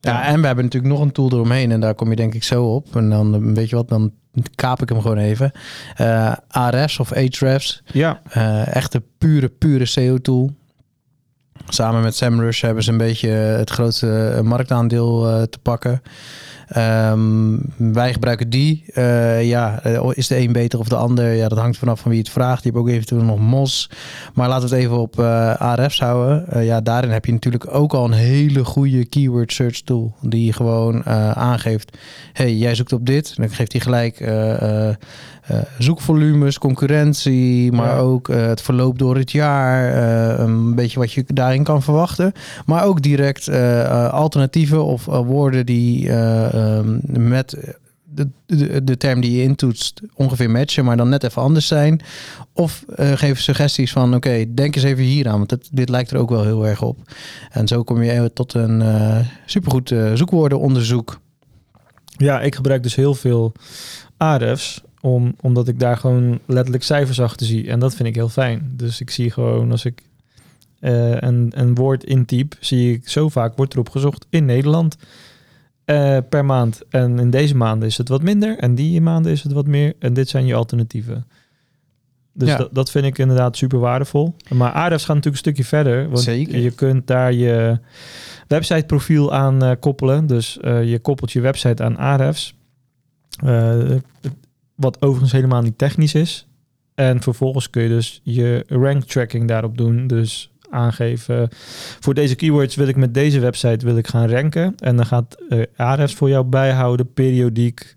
Ja, 0.00 0.24
en 0.26 0.40
we 0.40 0.46
hebben 0.46 0.64
natuurlijk 0.64 0.92
nog 0.92 1.02
een 1.02 1.12
tool 1.12 1.32
eromheen 1.32 1.70
en 1.70 1.80
daar 1.80 1.94
kom 1.94 2.10
je 2.10 2.16
denk 2.16 2.34
ik 2.34 2.42
zo 2.42 2.64
op. 2.64 2.96
En 2.96 3.10
dan, 3.10 3.54
weet 3.54 3.68
je 3.68 3.76
wat, 3.76 3.88
dan 3.88 4.12
kaap 4.54 4.82
ik 4.82 4.88
hem 4.88 5.00
gewoon 5.00 5.18
even. 5.18 5.52
Uh, 6.00 6.32
Ahrefs 6.48 6.98
of 6.98 7.12
Ahrefs. 7.12 7.82
Ja. 7.92 8.20
Uh, 8.36 8.76
echte 8.76 9.02
pure, 9.18 9.48
pure 9.48 9.84
SEO-tool. 9.84 10.50
Samen 11.68 12.02
met 12.02 12.16
SEMrush 12.16 12.60
hebben 12.60 12.82
ze 12.82 12.90
een 12.90 12.96
beetje 12.96 13.28
het 13.28 13.70
grootste 13.70 14.40
marktaandeel 14.44 15.28
uh, 15.28 15.42
te 15.42 15.58
pakken. 15.58 16.02
Um, 16.76 17.60
wij 17.76 18.12
gebruiken 18.12 18.50
die. 18.50 18.84
Uh, 18.94 19.48
ja, 19.48 19.80
eh, 19.82 20.10
is 20.12 20.26
de 20.26 20.36
een 20.36 20.52
beter 20.52 20.78
of 20.78 20.88
de 20.88 20.96
ander? 20.96 21.32
Ja, 21.32 21.48
dat 21.48 21.58
hangt 21.58 21.78
vanaf 21.78 22.00
van 22.00 22.10
wie 22.10 22.20
het 22.20 22.28
vraagt. 22.28 22.62
Je 22.62 22.68
hebt 22.68 22.80
ook 22.80 22.88
eventueel 22.88 23.22
nog 23.22 23.38
MOS. 23.38 23.90
Maar 24.34 24.48
laten 24.48 24.68
we 24.68 24.74
het 24.74 24.84
even 24.84 24.98
op 24.98 25.18
uh, 25.18 25.50
eh, 25.50 25.60
ARF's 25.60 26.00
houden. 26.00 26.46
Uh, 26.52 26.66
ja, 26.66 26.80
daarin 26.80 27.10
heb 27.10 27.24
je 27.24 27.32
natuurlijk 27.32 27.74
ook 27.74 27.94
al 27.94 28.04
een 28.04 28.12
hele 28.12 28.64
goede 28.64 29.04
keyword 29.04 29.52
search 29.52 29.80
tool. 29.80 30.14
Die 30.20 30.52
gewoon 30.52 31.06
aangeeft, 31.34 31.98
hey, 32.32 32.54
jij 32.54 32.74
zoekt 32.74 32.92
op 32.92 33.06
dit. 33.06 33.36
Dan 33.36 33.50
geeft 33.50 33.72
hij 33.72 33.80
gelijk 33.80 34.32
zoekvolumes, 35.78 36.58
concurrentie, 36.58 37.72
maar 37.72 37.94
ja. 37.94 37.98
ook 37.98 38.28
het 38.28 38.62
verloop 38.62 38.98
door 38.98 39.16
het 39.16 39.30
jaar, 39.30 39.96
een 40.40 40.74
beetje 40.74 40.98
wat 40.98 41.12
je 41.12 41.24
daarin 41.26 41.64
kan 41.64 41.82
verwachten. 41.82 42.32
Maar 42.66 42.84
ook 42.84 43.02
direct 43.02 43.48
alternatieven 44.10 44.84
of 44.84 45.04
woorden 45.04 45.66
die 45.66 46.10
um, 46.58 47.00
met 47.28 47.74
de, 48.14 48.28
de, 48.46 48.84
de, 48.84 48.96
term 48.96 49.20
die 49.20 49.36
je 49.36 49.42
intoetst 49.42 50.00
ongeveer 50.14 50.50
matchen, 50.50 50.84
maar 50.84 50.96
dan 50.96 51.08
net 51.08 51.24
even 51.24 51.42
anders 51.42 51.66
zijn. 51.66 52.00
Of 52.52 52.84
geven 52.96 53.42
suggesties 53.42 53.92
van 53.92 54.14
oké, 54.14 54.54
denk 54.54 54.74
eens 54.74 54.84
even 54.84 55.04
hier 55.04 55.28
aan, 55.28 55.38
want 55.38 55.50
het, 55.50 55.68
dit 55.72 55.88
lijkt 55.88 56.10
er 56.10 56.18
ook 56.18 56.30
wel 56.30 56.44
heel 56.44 56.66
erg 56.66 56.82
op. 56.82 56.98
En 57.50 57.68
zo 57.68 57.82
kom 57.82 58.02
je 58.02 58.30
tot 58.34 58.54
een 58.54 58.82
supergoed 59.46 59.94
zoekwoordenonderzoek. 60.14 61.20
Ja, 62.16 62.40
ik 62.40 62.54
gebruik 62.54 62.82
dus 62.82 62.94
heel 62.94 63.14
veel 63.14 63.52
Ahrefs 64.16 64.82
om, 65.00 65.34
omdat 65.40 65.68
ik 65.68 65.80
daar 65.80 65.96
gewoon 65.96 66.40
letterlijk 66.46 66.84
cijfers 66.84 67.20
achter 67.20 67.46
zie. 67.46 67.68
En 67.68 67.78
dat 67.78 67.94
vind 67.94 68.08
ik 68.08 68.14
heel 68.14 68.28
fijn. 68.28 68.72
Dus 68.76 69.00
ik 69.00 69.10
zie 69.10 69.30
gewoon 69.30 69.70
als 69.70 69.84
ik 69.84 70.02
uh, 70.80 71.16
een, 71.20 71.52
een 71.54 71.74
woord 71.74 72.04
intyp, 72.04 72.56
zie 72.60 72.92
ik 72.92 73.08
zo 73.08 73.28
vaak 73.28 73.56
wordt 73.56 73.72
erop 73.72 73.88
gezocht 73.88 74.26
in 74.30 74.44
Nederland 74.44 74.96
uh, 75.90 76.18
per 76.28 76.44
maand. 76.44 76.82
En 76.90 77.18
in 77.18 77.30
deze 77.30 77.56
maanden 77.56 77.88
is 77.88 77.96
het 77.96 78.08
wat 78.08 78.22
minder. 78.22 78.58
En 78.58 78.74
die 78.74 79.00
maanden 79.00 79.32
is 79.32 79.42
het 79.42 79.52
wat 79.52 79.66
meer. 79.66 79.94
En 79.98 80.12
dit 80.12 80.28
zijn 80.28 80.46
je 80.46 80.54
alternatieven. 80.54 81.26
Dus 82.32 82.48
ja. 82.48 82.56
dat, 82.56 82.74
dat 82.74 82.90
vind 82.90 83.04
ik 83.04 83.18
inderdaad 83.18 83.56
super 83.56 83.78
waardevol. 83.78 84.34
Maar 84.48 84.72
Ahrefs 84.72 85.04
gaat 85.04 85.14
natuurlijk 85.14 85.44
een 85.44 85.52
stukje 85.52 85.64
verder. 85.64 86.08
Want 86.08 86.20
Zeker. 86.20 86.58
je 86.58 86.70
kunt 86.70 87.06
daar 87.06 87.32
je 87.32 87.78
websiteprofiel 88.46 89.32
aan 89.32 89.64
uh, 89.64 89.72
koppelen. 89.80 90.26
Dus 90.26 90.58
uh, 90.60 90.90
je 90.90 90.98
koppelt 90.98 91.32
je 91.32 91.40
website 91.40 91.82
aan 91.82 91.96
Ahrefs. 91.96 92.54
Uh, 93.44 93.96
wat 94.74 95.02
overigens 95.02 95.32
helemaal 95.32 95.62
niet 95.62 95.78
technisch 95.78 96.14
is. 96.14 96.46
En 96.94 97.22
vervolgens 97.22 97.70
kun 97.70 97.82
je 97.82 97.88
dus 97.88 98.20
je 98.22 98.64
rank 98.68 99.04
tracking 99.04 99.48
daarop 99.48 99.78
doen. 99.78 100.06
Dus 100.06 100.52
aangeven, 100.70 101.48
voor 102.00 102.14
deze 102.14 102.34
keywords 102.34 102.74
wil 102.74 102.88
ik 102.88 102.96
met 102.96 103.14
deze 103.14 103.40
website 103.40 103.84
wil 103.84 103.96
ik 103.96 104.06
gaan 104.06 104.30
ranken. 104.30 104.74
En 104.78 104.96
dan 104.96 105.06
gaat 105.06 105.36
uh, 105.78 106.06
voor 106.06 106.28
jou 106.28 106.44
bijhouden, 106.44 107.12
periodiek. 107.12 107.96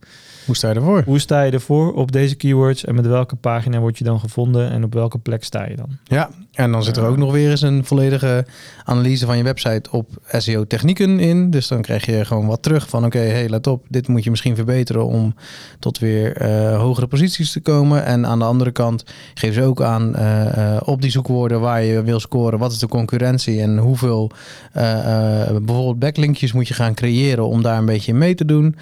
Hoe 0.51 0.59
sta 0.59 0.69
je 0.69 0.75
ervoor? 0.75 1.03
Hoe 1.05 1.19
sta 1.19 1.41
je 1.41 1.51
ervoor 1.51 1.93
op 1.93 2.11
deze 2.11 2.35
keywords 2.35 2.85
en 2.85 2.95
met 2.95 3.05
welke 3.05 3.35
pagina 3.35 3.79
word 3.79 3.97
je 3.97 4.03
dan 4.03 4.19
gevonden 4.19 4.71
en 4.71 4.83
op 4.83 4.93
welke 4.93 5.17
plek 5.17 5.43
sta 5.43 5.65
je 5.65 5.75
dan? 5.75 5.97
Ja, 6.03 6.29
en 6.51 6.71
dan 6.71 6.83
zit 6.83 6.97
er 6.97 7.05
ook 7.05 7.17
nog 7.17 7.31
weer 7.31 7.49
eens 7.49 7.61
een 7.61 7.85
volledige 7.85 8.45
analyse 8.83 9.25
van 9.25 9.37
je 9.37 9.43
website 9.43 9.91
op 9.91 10.09
SEO 10.31 10.67
technieken 10.67 11.19
in. 11.19 11.49
Dus 11.49 11.67
dan 11.67 11.81
krijg 11.81 12.05
je 12.05 12.25
gewoon 12.25 12.47
wat 12.47 12.63
terug 12.63 12.89
van 12.89 13.05
oké, 13.05 13.17
okay, 13.17 13.29
hey, 13.29 13.49
let 13.49 13.67
op, 13.67 13.85
dit 13.89 14.07
moet 14.07 14.23
je 14.23 14.29
misschien 14.29 14.55
verbeteren 14.55 15.05
om 15.05 15.35
tot 15.79 15.99
weer 15.99 16.41
uh, 16.41 16.79
hogere 16.79 17.07
posities 17.07 17.51
te 17.51 17.59
komen. 17.59 18.05
En 18.05 18.25
aan 18.25 18.39
de 18.39 18.45
andere 18.45 18.71
kant 18.71 19.03
geven 19.33 19.55
ze 19.55 19.63
ook 19.63 19.81
aan 19.81 20.13
uh, 20.15 20.45
uh, 20.45 20.77
op 20.85 21.01
die 21.01 21.11
zoekwoorden 21.11 21.59
waar 21.59 21.83
je 21.83 22.03
wil 22.03 22.19
scoren, 22.19 22.59
wat 22.59 22.71
is 22.71 22.79
de 22.79 22.87
concurrentie 22.87 23.61
en 23.61 23.77
hoeveel 23.77 24.31
bijvoorbeeld 24.71 25.99
backlinkjes 25.99 26.53
moet 26.53 26.67
je 26.67 26.73
gaan 26.73 26.93
creëren 26.93 27.47
om 27.47 27.61
daar 27.61 27.77
een 27.77 27.85
beetje 27.85 28.13
mee 28.13 28.35
te 28.35 28.45
doen. 28.45 28.75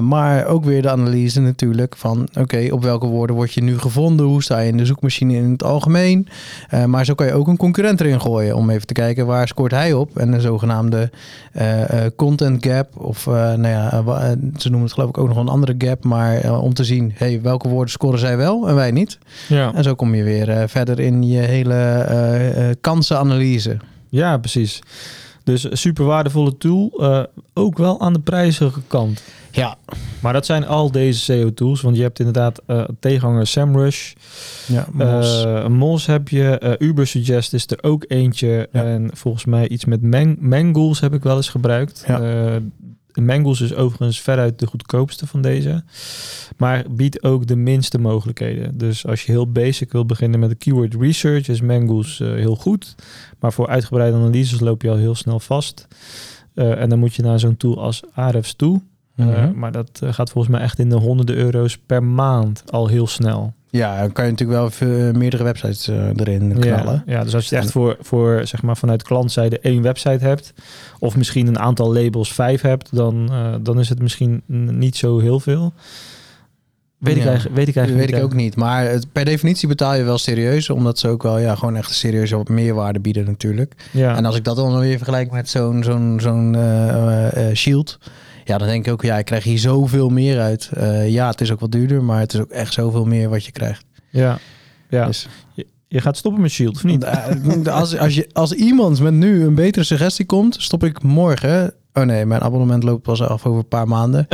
maar 0.00 0.46
ook 0.46 0.64
weer 0.64 0.82
de 0.82 0.90
analyse 1.00 1.40
natuurlijk 1.40 1.96
van 1.96 2.20
oké, 2.22 2.40
okay, 2.40 2.70
op 2.70 2.82
welke 2.82 3.06
woorden 3.06 3.36
word 3.36 3.52
je 3.52 3.62
nu 3.62 3.78
gevonden, 3.78 4.26
hoe 4.26 4.42
sta 4.42 4.58
je 4.58 4.68
in 4.68 4.76
de 4.76 4.86
zoekmachine 4.86 5.34
in 5.34 5.50
het 5.50 5.64
algemeen. 5.64 6.28
maar 6.86 7.00
maar 7.00 7.08
zo 7.08 7.14
kan 7.14 7.26
je 7.26 7.32
ook 7.32 7.48
een 7.48 7.56
concurrent 7.56 8.00
erin 8.00 8.20
gooien 8.20 8.56
om 8.56 8.70
even 8.70 8.86
te 8.86 8.92
kijken 8.92 9.26
waar 9.26 9.48
scoort 9.48 9.70
hij 9.70 9.92
op. 9.92 10.18
En 10.18 10.32
een 10.32 10.40
zogenaamde 10.40 11.10
uh, 11.52 11.78
uh, 11.78 11.86
content 12.16 12.66
gap. 12.66 12.96
Of 12.96 13.26
nou 13.26 13.68
ja, 13.68 13.90
ze 14.56 14.68
noemen 14.68 14.82
het 14.82 14.92
geloof 14.92 15.08
ik 15.08 15.18
ook 15.18 15.28
nog 15.28 15.36
een 15.36 15.48
andere 15.48 15.74
gap. 15.78 16.04
Maar 16.04 16.60
om 16.60 16.74
te 16.74 16.84
zien, 16.84 17.12
hey, 17.14 17.40
welke 17.42 17.68
woorden 17.68 17.90
scoren 17.90 18.18
zij 18.18 18.36
wel 18.36 18.68
en 18.68 18.74
wij 18.74 18.90
niet. 18.90 19.18
Ja. 19.48 19.74
En 19.74 19.82
zo 19.82 19.94
kom 19.94 20.14
je 20.14 20.22
weer 20.22 20.68
verder 20.68 21.00
in 21.00 21.22
je 21.22 21.38
hele 21.38 22.76
kansenanalyse. 22.80 23.76
Ja, 24.08 24.38
precies. 24.38 24.82
Dus 25.44 25.66
super 25.70 26.04
waardevolle 26.04 26.56
tool. 26.56 27.04
ook 27.54 27.78
wel 27.78 28.00
aan 28.00 28.12
de 28.12 28.20
prijzige 28.20 28.80
kant. 28.86 29.22
Ja, 29.50 29.78
Maar 30.20 30.32
dat 30.32 30.46
zijn 30.46 30.66
al 30.66 30.90
deze 30.90 31.20
SEO-tools, 31.20 31.80
want 31.80 31.96
je 31.96 32.02
hebt 32.02 32.18
inderdaad 32.18 32.62
uh, 32.66 32.84
tegenhanger 33.00 33.46
SEMrush. 33.46 34.12
Ja. 34.66 34.86
Uh, 34.98 35.66
Moz 35.66 36.06
heb 36.06 36.28
je, 36.28 36.60
uh, 36.80 36.88
Ubersuggest 36.88 37.52
is 37.52 37.66
er 37.66 37.78
ook 37.82 38.04
eentje. 38.08 38.68
Ja. 38.72 38.84
En 38.84 39.10
volgens 39.14 39.44
mij 39.44 39.68
iets 39.68 39.84
met 39.84 40.02
Man 40.02 40.36
Mangools 40.40 41.00
heb 41.00 41.14
ik 41.14 41.22
wel 41.22 41.36
eens 41.36 41.48
gebruikt. 41.48 42.04
Ja. 42.06 42.20
Uh, 42.20 42.56
Mangools 43.14 43.60
is 43.60 43.74
overigens 43.74 44.20
veruit 44.20 44.58
de 44.58 44.66
goedkoopste 44.66 45.26
van 45.26 45.42
deze. 45.42 45.82
Maar 46.56 46.84
biedt 46.90 47.22
ook 47.22 47.46
de 47.46 47.56
minste 47.56 47.98
mogelijkheden. 47.98 48.78
Dus 48.78 49.06
als 49.06 49.22
je 49.22 49.32
heel 49.32 49.52
basic 49.52 49.92
wil 49.92 50.06
beginnen 50.06 50.40
met 50.40 50.48
de 50.48 50.54
keyword 50.54 50.94
research, 50.94 51.48
is 51.48 51.60
Mangools 51.60 52.20
uh, 52.20 52.34
heel 52.34 52.56
goed. 52.56 52.94
Maar 53.38 53.52
voor 53.52 53.68
uitgebreide 53.68 54.16
analyses 54.16 54.60
loop 54.60 54.82
je 54.82 54.90
al 54.90 54.96
heel 54.96 55.14
snel 55.14 55.40
vast. 55.40 55.88
Uh, 56.54 56.80
en 56.80 56.88
dan 56.88 56.98
moet 56.98 57.14
je 57.14 57.22
naar 57.22 57.38
zo'n 57.38 57.56
tool 57.56 57.82
als 57.82 58.02
Ahrefs 58.14 58.54
toe. 58.54 58.80
Mhm. 59.20 59.44
Uh, 59.44 59.50
maar 59.54 59.72
dat 59.72 60.00
uh, 60.04 60.12
gaat 60.12 60.30
volgens 60.30 60.54
mij 60.54 60.62
echt 60.62 60.78
in 60.78 60.88
de 60.88 60.96
honderden 60.96 61.36
euro's 61.36 61.78
per 61.78 62.02
maand 62.02 62.62
al 62.70 62.86
heel 62.86 63.06
snel. 63.06 63.52
Ja, 63.70 64.00
dan 64.00 64.12
kan 64.12 64.24
je 64.24 64.30
natuurlijk 64.30 64.58
wel 64.58 64.70
veel, 64.70 65.12
meerdere 65.12 65.42
websites 65.42 65.88
uh, 65.88 66.06
erin 66.16 66.58
knallen. 66.58 67.02
Ja, 67.06 67.12
ja, 67.12 67.24
dus 67.24 67.34
als 67.34 67.48
je 67.48 67.54
het 67.54 67.64
echt 67.64 67.72
voor, 67.72 67.96
voor 68.00 68.40
zeg 68.44 68.62
maar 68.62 68.76
vanuit 68.76 69.02
klantzijde 69.02 69.58
één 69.58 69.82
website 69.82 70.24
hebt, 70.24 70.52
of 70.98 71.16
misschien 71.16 71.46
een 71.46 71.58
aantal 71.58 71.92
labels 71.92 72.32
vijf 72.32 72.60
hebt, 72.60 72.88
dan, 72.96 73.28
uh, 73.30 73.54
dan 73.60 73.80
is 73.80 73.88
het 73.88 74.02
misschien 74.02 74.42
niet 74.46 74.96
zo 74.96 75.18
heel 75.18 75.40
veel. 75.40 75.72
Weet, 76.98 77.14
ja, 77.14 77.20
ik, 77.20 77.26
eigenlijk, 77.26 77.56
weet 77.56 77.68
ik 77.68 77.76
eigenlijk 77.76 78.06
weet 78.06 78.16
niet. 78.16 78.26
ik 78.26 78.32
ook 78.32 78.40
niet. 78.40 78.56
Maar 78.56 78.84
het, 78.84 79.12
per 79.12 79.24
definitie 79.24 79.68
betaal 79.68 79.94
je 79.94 80.02
wel 80.02 80.18
serieus, 80.18 80.70
omdat 80.70 80.98
ze 80.98 81.08
ook 81.08 81.22
wel 81.22 81.38
ja, 81.38 81.54
gewoon 81.54 81.76
echt 81.76 81.88
een 81.88 81.94
serieuze 81.94 82.44
meerwaarde 82.46 83.00
bieden 83.00 83.24
natuurlijk. 83.24 83.74
Ja. 83.90 84.16
En 84.16 84.24
als 84.24 84.36
ik 84.36 84.44
dat 84.44 84.56
dan 84.56 84.78
weer 84.78 84.96
vergelijk 84.96 85.30
met 85.30 85.48
zo'n 85.48 85.82
zo'n 85.84 86.18
zo'n 86.20 86.54
uh, 86.54 87.54
shield. 87.54 87.98
Ja, 88.50 88.58
dan 88.58 88.68
denk 88.68 88.86
ik 88.86 88.92
ook, 88.92 89.02
ja, 89.02 89.18
ik 89.18 89.24
krijg 89.24 89.44
hier 89.44 89.58
zoveel 89.58 90.08
meer 90.08 90.40
uit. 90.40 90.70
Uh, 90.78 91.08
ja, 91.08 91.28
het 91.30 91.40
is 91.40 91.52
ook 91.52 91.60
wat 91.60 91.72
duurder, 91.72 92.02
maar 92.02 92.20
het 92.20 92.34
is 92.34 92.40
ook 92.40 92.50
echt 92.50 92.72
zoveel 92.72 93.04
meer 93.04 93.28
wat 93.28 93.44
je 93.44 93.52
krijgt. 93.52 93.84
Ja, 94.08 94.38
ja. 94.88 95.06
Dus. 95.06 95.28
Je, 95.54 95.66
je, 95.88 96.00
gaat 96.00 96.16
stoppen 96.16 96.42
met 96.42 96.50
Shield, 96.50 96.76
of 96.76 96.84
niet? 96.84 97.06
Als, 97.68 97.96
als, 97.96 98.14
je, 98.14 98.28
als 98.32 98.52
iemand 98.52 99.00
met 99.00 99.12
nu 99.12 99.44
een 99.44 99.54
betere 99.54 99.84
suggestie 99.84 100.26
komt, 100.26 100.56
stop 100.62 100.84
ik 100.84 101.02
morgen. 101.02 101.74
Oh 101.92 102.04
nee, 102.04 102.26
mijn 102.26 102.40
abonnement 102.40 102.82
loopt 102.82 103.02
pas 103.02 103.22
af 103.22 103.46
over 103.46 103.58
een 103.58 103.68
paar 103.68 103.88
maanden. 103.88 104.28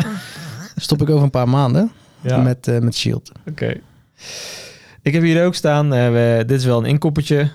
stop 0.76 1.02
ik 1.02 1.10
over 1.10 1.24
een 1.24 1.30
paar 1.30 1.48
maanden 1.48 1.90
ja. 2.20 2.36
met, 2.36 2.66
uh, 2.66 2.78
met 2.78 2.96
Shield. 2.96 3.32
Oké. 3.38 3.50
Okay. 3.50 3.80
Ik 5.02 5.12
heb 5.12 5.22
hier 5.22 5.44
ook 5.44 5.54
staan, 5.54 5.94
uh, 5.94 6.08
we, 6.08 6.42
dit 6.46 6.58
is 6.58 6.64
wel 6.64 6.78
een 6.78 6.84
inkoppertje. 6.84 7.50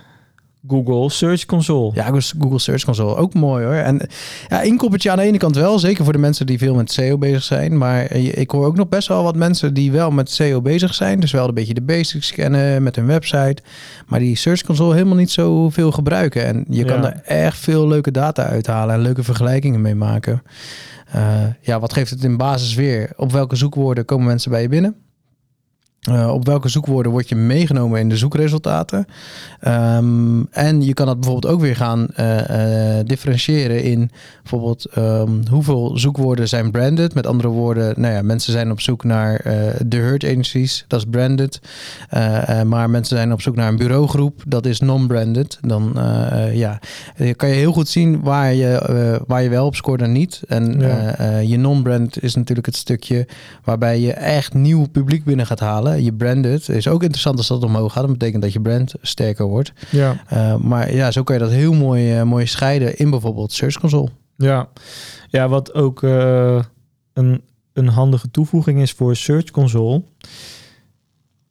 Google 0.67 1.09
Search 1.09 1.45
Console. 1.45 1.91
Ja, 1.93 2.21
Google 2.39 2.59
Search 2.59 2.83
Console. 2.83 3.15
Ook 3.15 3.33
mooi 3.33 3.65
hoor. 3.65 3.73
En 3.73 4.01
ja, 4.47 4.61
inkoppertje 4.61 5.11
aan 5.11 5.17
de 5.17 5.23
ene 5.23 5.37
kant 5.37 5.55
wel. 5.55 5.79
Zeker 5.79 6.03
voor 6.03 6.13
de 6.13 6.19
mensen 6.19 6.45
die 6.45 6.57
veel 6.57 6.75
met 6.75 6.91
SEO 6.91 7.17
bezig 7.17 7.43
zijn. 7.43 7.77
Maar 7.77 8.11
ik 8.15 8.51
hoor 8.51 8.65
ook 8.65 8.75
nog 8.75 8.89
best 8.89 9.07
wel 9.07 9.23
wat 9.23 9.35
mensen 9.35 9.73
die 9.73 9.91
wel 9.91 10.11
met 10.11 10.29
SEO 10.29 10.61
bezig 10.61 10.93
zijn. 10.93 11.19
Dus 11.19 11.31
wel 11.31 11.47
een 11.47 11.53
beetje 11.53 11.73
de 11.73 11.81
basics 11.81 12.31
kennen 12.31 12.83
met 12.83 12.95
hun 12.95 13.05
website. 13.05 13.57
Maar 14.07 14.19
die 14.19 14.35
Search 14.35 14.61
Console 14.61 14.93
helemaal 14.93 15.15
niet 15.15 15.31
zo 15.31 15.69
veel 15.69 15.91
gebruiken. 15.91 16.45
En 16.45 16.65
je 16.69 16.85
kan 16.85 17.01
ja. 17.01 17.13
er 17.13 17.21
echt 17.23 17.57
veel 17.57 17.87
leuke 17.87 18.11
data 18.11 18.43
uithalen. 18.43 18.95
En 18.95 19.01
leuke 19.01 19.23
vergelijkingen 19.23 19.81
mee 19.81 19.95
maken. 19.95 20.43
Uh, 21.15 21.43
ja, 21.61 21.79
wat 21.79 21.93
geeft 21.93 22.09
het 22.09 22.23
in 22.23 22.37
basis 22.37 22.73
weer? 22.73 23.09
Op 23.15 23.31
welke 23.31 23.55
zoekwoorden 23.55 24.05
komen 24.05 24.25
mensen 24.25 24.51
bij 24.51 24.61
je 24.61 24.69
binnen? 24.69 24.95
Uh, 26.09 26.33
op 26.33 26.45
welke 26.45 26.69
zoekwoorden 26.69 27.11
word 27.11 27.29
je 27.29 27.35
meegenomen 27.35 27.99
in 27.99 28.09
de 28.09 28.17
zoekresultaten? 28.17 29.05
Um, 29.67 30.47
en 30.51 30.81
je 30.81 30.93
kan 30.93 31.05
dat 31.05 31.19
bijvoorbeeld 31.19 31.53
ook 31.53 31.61
weer 31.61 31.75
gaan 31.75 32.07
uh, 32.19 32.37
uh, 32.37 33.05
differentiëren 33.05 33.83
in 33.83 34.11
bijvoorbeeld 34.41 34.97
um, 34.97 35.41
hoeveel 35.49 35.97
zoekwoorden 35.97 36.47
zijn 36.47 36.71
branded. 36.71 37.13
Met 37.13 37.27
andere 37.27 37.49
woorden, 37.49 38.01
nou 38.01 38.13
ja, 38.13 38.21
mensen 38.21 38.51
zijn 38.51 38.71
op 38.71 38.81
zoek 38.81 39.03
naar 39.03 39.41
de 39.85 39.97
hurt 39.97 40.23
agencies, 40.23 40.85
dat 40.87 40.99
is 40.99 41.05
branded. 41.09 41.59
maar 42.65 42.89
mensen 42.89 43.17
zijn 43.17 43.33
op 43.33 43.41
zoek 43.41 43.55
naar 43.55 43.67
een 43.67 43.77
bureaugroep, 43.77 44.43
dat 44.47 44.65
is 44.65 44.79
non-branded. 44.79 45.57
Dan 45.61 45.91
ja, 46.53 46.79
kan 47.35 47.49
je 47.49 47.55
heel 47.55 47.73
goed 47.73 47.87
zien 47.87 48.21
waar 48.21 48.53
je, 48.53 49.21
waar 49.27 49.43
je 49.43 49.49
wel 49.49 49.65
op 49.65 49.75
scoort 49.75 50.01
en 50.01 50.11
niet. 50.11 50.41
En 50.47 50.79
ja. 50.79 51.37
je 51.37 51.57
non-branded 51.57 52.23
is 52.23 52.35
natuurlijk 52.35 52.67
het 52.67 52.75
stukje 52.75 53.27
waarbij 53.63 53.99
je 53.99 54.13
echt 54.13 54.53
nieuw 54.53 54.87
publiek 54.87 55.23
binnen 55.23 55.45
gaat 55.45 55.59
halen 55.59 55.90
je 55.95 56.13
branded 56.13 56.69
is 56.69 56.87
ook 56.87 57.01
interessant 57.01 57.37
als 57.37 57.47
dat 57.47 57.63
omhoog 57.63 57.93
gaat. 57.93 58.03
Dat 58.03 58.11
betekent 58.11 58.41
dat 58.41 58.53
je 58.53 58.61
brand 58.61 58.93
sterker 59.01 59.45
wordt. 59.45 59.73
Ja. 59.89 60.23
Uh, 60.33 60.55
maar 60.55 60.93
ja, 60.93 61.11
zo 61.11 61.23
kan 61.23 61.35
je 61.35 61.41
dat 61.41 61.51
heel 61.51 61.73
mooi, 61.73 62.19
uh, 62.19 62.23
mooi 62.23 62.45
scheiden 62.45 62.97
in 62.97 63.09
bijvoorbeeld 63.09 63.51
Search 63.51 63.79
Console. 63.79 64.09
Ja, 64.35 64.69
ja 65.29 65.47
wat 65.47 65.73
ook 65.73 66.01
uh, 66.01 66.63
een, 67.13 67.41
een 67.73 67.87
handige 67.87 68.31
toevoeging 68.31 68.81
is 68.81 68.91
voor 68.91 69.15
Search 69.15 69.51
Console. 69.51 70.03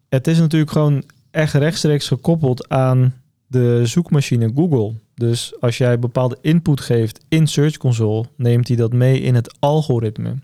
Het 0.08 0.26
is 0.26 0.38
natuurlijk 0.38 0.70
gewoon 0.70 1.04
echt 1.30 1.54
rechtstreeks 1.54 2.08
gekoppeld 2.08 2.68
aan 2.68 3.14
de 3.46 3.86
zoekmachine 3.86 4.52
Google. 4.54 4.92
Dus 5.14 5.52
als 5.60 5.78
jij 5.78 5.98
bepaalde 5.98 6.38
input 6.40 6.80
geeft 6.80 7.20
in 7.28 7.46
Search 7.46 7.76
Console, 7.76 8.24
neemt 8.36 8.68
hij 8.68 8.76
dat 8.76 8.92
mee 8.92 9.20
in 9.20 9.34
het 9.34 9.54
algoritme. 9.58 10.34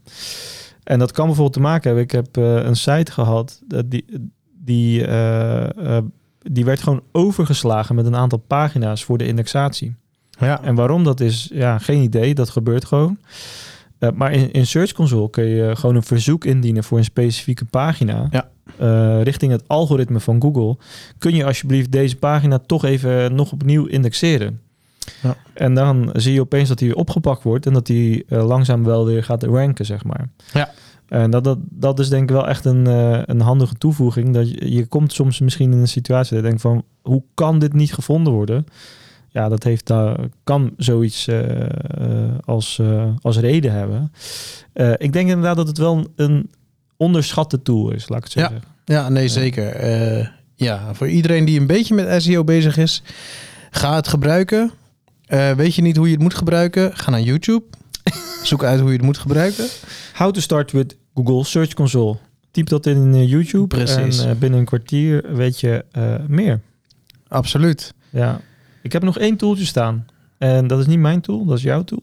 En 0.86 0.98
dat 0.98 1.12
kan 1.12 1.24
bijvoorbeeld 1.26 1.56
te 1.56 1.60
maken 1.60 1.82
hebben. 1.82 2.02
Ik 2.02 2.10
heb 2.10 2.36
uh, 2.36 2.64
een 2.64 2.76
site 2.76 3.12
gehad 3.12 3.62
dat 3.66 3.90
die, 3.90 4.04
die, 4.64 5.06
uh, 5.06 5.66
uh, 5.78 5.98
die 6.38 6.64
werd 6.64 6.82
gewoon 6.82 7.02
overgeslagen 7.12 7.94
met 7.94 8.06
een 8.06 8.16
aantal 8.16 8.38
pagina's 8.38 9.04
voor 9.04 9.18
de 9.18 9.26
indexatie. 9.26 9.94
Ja. 10.38 10.62
En 10.62 10.74
waarom 10.74 11.04
dat 11.04 11.20
is, 11.20 11.50
ja, 11.52 11.78
geen 11.78 12.02
idee. 12.02 12.34
Dat 12.34 12.50
gebeurt 12.50 12.84
gewoon. 12.84 13.18
maar 14.14 14.32
in, 14.32 14.52
in 14.52 14.66
Search 14.66 14.92
Console 14.92 15.30
kun 15.30 15.44
je 15.44 15.76
gewoon 15.76 15.96
een 15.96 16.02
verzoek 16.02 16.44
indienen 16.44 16.84
voor 16.84 16.98
een 16.98 17.04
specifieke 17.04 17.64
pagina. 17.64 18.28
Ja. 18.30 19.22
richting 19.22 19.52
het 19.52 19.68
algoritme 19.68 20.20
van 20.20 20.42
Google. 20.42 20.76
Kun 21.18 21.34
je 21.34 21.44
alsjeblieft 21.44 21.92
deze 21.92 22.16
pagina 22.16 22.58
toch 22.58 22.84
even 22.84 23.34
nog 23.34 23.52
opnieuw 23.52 23.86
indexeren? 23.86 24.60
Ja. 25.22 25.36
En 25.54 25.74
dan 25.74 26.10
zie 26.12 26.32
je 26.32 26.40
opeens 26.40 26.68
dat 26.68 26.80
hij 26.80 26.94
opgepakt 26.94 27.42
wordt 27.42 27.66
en 27.66 27.72
dat 27.72 27.88
hij 27.88 28.24
uh, 28.28 28.46
langzaam 28.46 28.84
wel 28.84 29.04
weer 29.04 29.24
gaat 29.24 29.42
ranken, 29.42 29.86
zeg 29.86 30.04
maar. 30.04 30.28
Ja. 30.52 30.70
En 31.08 31.30
dat, 31.30 31.44
dat, 31.44 31.58
dat 31.60 31.98
is 31.98 32.08
denk 32.08 32.22
ik 32.22 32.36
wel 32.36 32.48
echt 32.48 32.64
een, 32.64 32.88
uh, 32.88 33.20
een 33.24 33.40
handige 33.40 33.74
toevoeging. 33.74 34.34
Dat 34.34 34.50
je, 34.50 34.72
je 34.72 34.86
komt 34.86 35.12
soms 35.12 35.40
misschien 35.40 35.72
in 35.72 35.78
een 35.78 35.88
situatie 35.88 36.34
dat 36.34 36.42
je 36.42 36.48
denkt 36.48 36.62
van, 36.62 36.84
hoe 37.02 37.22
kan 37.34 37.58
dit 37.58 37.72
niet 37.72 37.94
gevonden 37.94 38.32
worden? 38.32 38.66
Ja, 39.28 39.48
dat 39.48 39.62
heeft, 39.62 39.90
uh, 39.90 40.14
kan 40.44 40.72
zoiets 40.76 41.28
uh, 41.28 41.40
als, 42.44 42.80
als 43.20 43.38
reden 43.38 43.72
hebben. 43.72 44.12
ik 44.96 45.12
denk 45.12 45.28
inderdaad 45.28 45.56
dat 45.56 45.68
het 45.68 45.78
wel 45.78 45.96
een, 45.96 46.08
een 46.16 46.50
onderschatte 46.96 47.62
tool 47.62 47.90
is, 47.90 48.08
laat 48.08 48.18
ik 48.18 48.24
het 48.24 48.32
zo 48.32 48.40
ja. 48.40 48.48
zeggen. 48.48 48.68
Ja, 48.84 49.08
nee, 49.08 49.28
zeker. 49.28 49.84
ja, 50.54 50.94
voor 50.94 51.08
iedereen 51.08 51.44
die 51.44 51.60
een 51.60 51.66
beetje 51.66 51.94
met 51.94 52.22
SEO 52.22 52.44
bezig 52.44 52.76
is, 52.76 53.02
ga 53.70 53.94
het 53.94 54.08
gebruiken. 54.08 54.72
Uh, 55.28 55.52
weet 55.52 55.74
je 55.74 55.82
niet 55.82 55.96
hoe 55.96 56.06
je 56.06 56.12
het 56.12 56.22
moet 56.22 56.34
gebruiken? 56.34 56.96
Ga 56.96 57.10
naar 57.10 57.20
YouTube. 57.20 57.64
Zoek 58.42 58.64
uit 58.64 58.80
hoe 58.80 58.88
je 58.88 58.96
het 58.96 59.04
moet 59.04 59.18
gebruiken. 59.18 59.66
How 60.14 60.32
to 60.32 60.40
start 60.40 60.72
with 60.72 60.96
Google 61.14 61.44
Search 61.44 61.74
Console. 61.74 62.16
Typ 62.50 62.68
dat 62.68 62.86
in 62.86 63.14
uh, 63.14 63.28
YouTube. 63.28 63.66
Precies. 63.66 64.20
En 64.20 64.28
uh, 64.28 64.34
binnen 64.34 64.58
een 64.58 64.64
kwartier 64.64 65.34
weet 65.34 65.60
je 65.60 65.84
meer. 66.28 66.60
Absoluut. 67.28 67.94
Ja. 68.10 68.40
Ik 68.82 68.92
heb 68.92 69.02
nog 69.02 69.18
één 69.18 69.36
tooltje 69.36 69.64
staan. 69.64 70.06
En 70.38 70.66
dat 70.66 70.80
is 70.80 70.86
niet 70.86 70.98
mijn 70.98 71.20
tool, 71.20 71.44
dat 71.44 71.56
is 71.56 71.62
jouw 71.62 71.84
tool. 71.84 72.02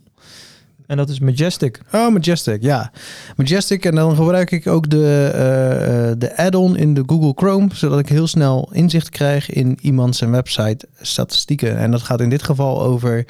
En 0.87 0.97
dat 0.97 1.09
is 1.09 1.19
Majestic. 1.19 1.81
Oh, 1.91 2.13
Majestic, 2.13 2.61
ja. 2.61 2.91
Majestic. 3.35 3.85
En 3.85 3.95
dan 3.95 4.15
gebruik 4.15 4.51
ik 4.51 4.67
ook 4.67 4.89
de, 4.89 5.31
uh, 5.31 6.19
de 6.19 6.37
add-on 6.37 6.77
in 6.77 6.93
de 6.93 7.03
Google 7.05 7.33
Chrome, 7.35 7.67
zodat 7.73 7.99
ik 7.99 8.09
heel 8.09 8.27
snel 8.27 8.69
inzicht 8.71 9.09
krijg 9.09 9.49
in 9.49 9.77
iemand 9.81 10.15
zijn 10.15 10.31
website 10.31 10.87
statistieken. 11.01 11.77
En 11.77 11.91
dat 11.91 12.01
gaat 12.01 12.21
in 12.21 12.29
dit 12.29 12.43
geval 12.43 12.81
over 12.81 13.25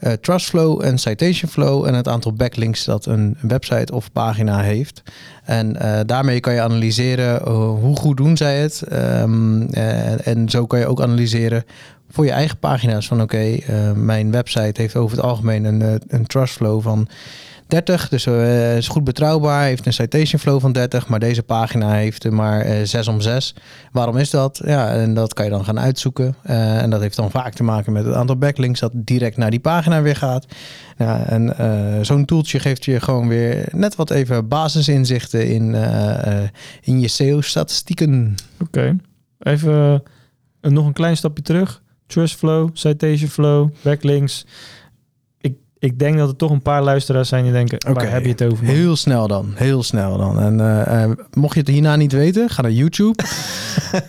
uh, 0.00 0.12
Trustflow 0.12 0.84
en 0.84 0.98
Citation 0.98 1.50
Flow 1.50 1.86
en 1.86 1.94
het 1.94 2.08
aantal 2.08 2.32
backlinks 2.32 2.84
dat 2.84 3.06
een 3.06 3.36
website 3.40 3.94
of 3.94 4.12
pagina 4.12 4.60
heeft. 4.60 5.02
En 5.44 5.76
daarmee 6.06 6.40
kan 6.40 6.54
je 6.54 6.60
analyseren 6.60 7.48
hoe 7.52 7.96
goed 7.96 8.16
doen 8.16 8.36
zij 8.36 8.58
het. 8.60 8.82
Um, 8.92 9.68
en 9.70 10.48
zo 10.48 10.66
kan 10.66 10.78
je 10.78 10.86
ook 10.86 11.02
analyseren 11.02 11.64
voor 12.10 12.24
je 12.24 12.30
eigen 12.30 12.58
pagina's 12.58 13.06
van 13.06 13.22
oké, 13.22 13.44
uh, 13.44 13.92
mijn 13.92 14.30
website 14.30 14.80
heeft 14.80 14.96
over 14.96 15.16
het 15.16 15.26
algemeen 15.26 15.64
een, 15.64 15.80
uh, 15.80 15.94
een 16.08 16.26
trust 16.26 16.54
flow 16.54 16.82
van 16.82 17.08
30, 17.66 18.08
dus 18.08 18.26
uh, 18.26 18.76
is 18.76 18.88
goed 18.88 19.04
betrouwbaar, 19.04 19.64
heeft 19.64 19.86
een 19.86 19.92
citation 19.92 20.40
flow 20.40 20.60
van 20.60 20.72
30, 20.72 21.08
maar 21.08 21.18
deze 21.18 21.42
pagina 21.42 21.92
heeft 21.92 22.24
er 22.24 22.34
maar 22.34 22.86
6 22.86 23.08
om 23.08 23.20
6. 23.20 23.54
Waarom 23.92 24.16
is 24.16 24.30
dat? 24.30 24.60
Ja, 24.64 24.92
en 24.92 25.14
dat 25.14 25.34
kan 25.34 25.44
je 25.44 25.50
dan 25.50 25.64
gaan 25.64 25.80
uitzoeken. 25.80 26.34
en 26.42 26.90
dat 26.90 27.00
heeft 27.00 27.16
dan 27.16 27.30
vaak 27.30 27.54
te 27.54 27.62
maken 27.62 27.92
met 27.92 28.04
het 28.04 28.14
aantal 28.14 28.36
backlinks 28.36 28.80
dat 28.80 28.92
direct 28.94 29.36
naar 29.36 29.50
die 29.50 29.60
pagina 29.60 30.02
weer 30.02 30.16
gaat. 30.16 30.46
Ja, 30.98 31.24
en 31.24 31.54
zo'n 32.06 32.24
toeltje 32.24 32.58
geeft 32.58 32.84
je 32.84 33.00
gewoon 33.00 33.28
weer 33.28 33.68
net 33.70 33.96
wat 33.96 34.10
even 34.10 34.48
basisinzichten 34.48 35.48
in, 35.48 35.74
in 36.82 37.00
je 37.00 37.08
SEO-statistieken. 37.08 38.34
Oké, 38.60 38.96
even 39.38 40.02
nog 40.60 40.86
een 40.86 40.92
klein 40.92 41.16
stapje 41.16 41.42
terug. 41.42 41.82
Trust 42.08 42.36
flow, 42.36 42.68
citation 42.72 43.28
flow, 43.28 43.68
backlinks. 43.82 44.46
Ik, 45.40 45.54
ik 45.78 45.98
denk 45.98 46.18
dat 46.18 46.28
er 46.28 46.36
toch 46.36 46.50
een 46.50 46.62
paar 46.62 46.82
luisteraars 46.82 47.28
zijn 47.28 47.42
die 47.42 47.52
denken, 47.52 47.78
Oké, 47.88 47.92
waar 47.92 48.12
heb 48.12 48.22
je 48.22 48.28
het 48.28 48.42
over? 48.42 48.64
man? 48.64 48.74
Heel 48.74 48.96
snel 48.96 49.28
dan, 49.28 49.52
heel 49.54 49.82
snel 49.82 50.18
dan. 50.18 50.40
En 50.40 50.60
eh, 50.60 51.02
eh, 51.02 51.10
mocht 51.32 51.54
je 51.54 51.60
het 51.60 51.68
hierna 51.68 51.96
niet 51.96 52.12
weten, 52.12 52.50
ga 52.50 52.62
naar 52.62 52.70
YouTube. 52.70 53.22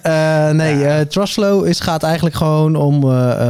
Eh, 0.01 0.49
nee, 0.49 1.07
Trustflow 1.07 1.65
is, 1.65 1.79
gaat 1.79 2.03
eigenlijk 2.03 2.35
gewoon 2.35 2.75
om 2.75 3.03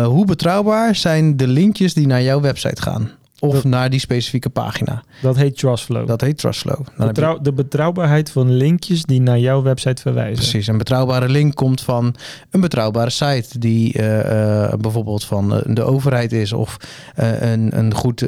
hoe 0.03 0.25
betrouwbaar 0.25 0.95
zijn 0.95 1.37
de 1.37 1.47
linkjes 1.47 1.93
die 1.93 2.07
naar 2.07 2.21
jouw 2.21 2.41
website 2.41 2.81
gaan. 2.81 3.11
Of 3.39 3.53
Dat- 3.53 3.63
naar 3.63 3.89
die 3.89 3.99
specifieke 3.99 4.49
pagina. 4.49 5.03
Dat 5.21 5.35
heet 5.35 5.57
Trustflow. 5.57 6.07
Dat 6.07 6.21
heet 6.21 6.37
Trustflow. 6.37 6.85
Dan 6.97 7.11
je- 7.13 7.39
de 7.41 7.53
betrouwbaarheid 7.53 8.31
van 8.31 8.51
linkjes 8.53 9.03
die 9.03 9.21
naar 9.21 9.39
jouw 9.39 9.61
website 9.61 10.01
verwijzen. 10.01 10.35
Precies, 10.35 10.67
een 10.67 10.77
betrouwbare 10.77 11.29
link 11.29 11.55
komt 11.55 11.81
van 11.81 12.15
een 12.49 12.61
betrouwbare 12.61 13.09
site 13.09 13.59
die 13.59 13.93
eh, 13.93 14.63
eh, 14.63 14.73
bijvoorbeeld 14.79 15.23
van 15.23 15.53
eh, 15.55 15.75
de 15.75 15.81
overheid 15.83 16.31
is 16.31 16.53
of 16.53 16.77
een, 17.15 17.77
een 17.77 17.93
goed, 17.93 18.19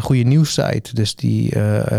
goede 0.00 0.22
nieuwssite, 0.22 0.94
dus 0.94 1.14
die 1.14 1.52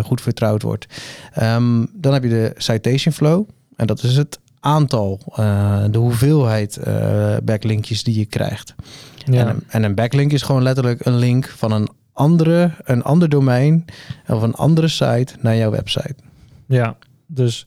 goed 0.03 0.21
vertrouwd 0.21 0.61
wordt. 0.61 0.85
Ehm, 1.33 1.85
dan 1.93 2.13
heb 2.13 2.23
je 2.23 2.29
de 2.29 2.53
citation 2.57 3.13
flow 3.13 3.43
en 3.75 3.87
dat 3.87 4.03
is 4.03 4.17
het 4.17 4.39
aantal, 4.59 5.19
de 5.91 5.97
hoeveelheid 5.97 6.79
backlinkjes 7.43 8.03
die 8.03 8.17
je 8.19 8.25
krijgt. 8.25 8.75
Ja. 9.25 9.39
En, 9.39 9.47
een, 9.47 9.63
en 9.67 9.83
een 9.83 9.95
backlink 9.95 10.31
is 10.31 10.41
gewoon 10.41 10.63
letterlijk 10.63 11.05
een 11.05 11.17
link 11.17 11.53
van 11.57 11.71
een 11.71 11.89
andere, 12.13 12.71
een 12.83 13.03
ander 13.03 13.29
domein 13.29 13.85
of 14.27 14.41
een 14.41 14.53
andere 14.55 14.87
site 14.87 15.33
naar 15.39 15.55
jouw 15.55 15.71
website. 15.71 16.15
ja, 16.67 16.97
dus 17.27 17.65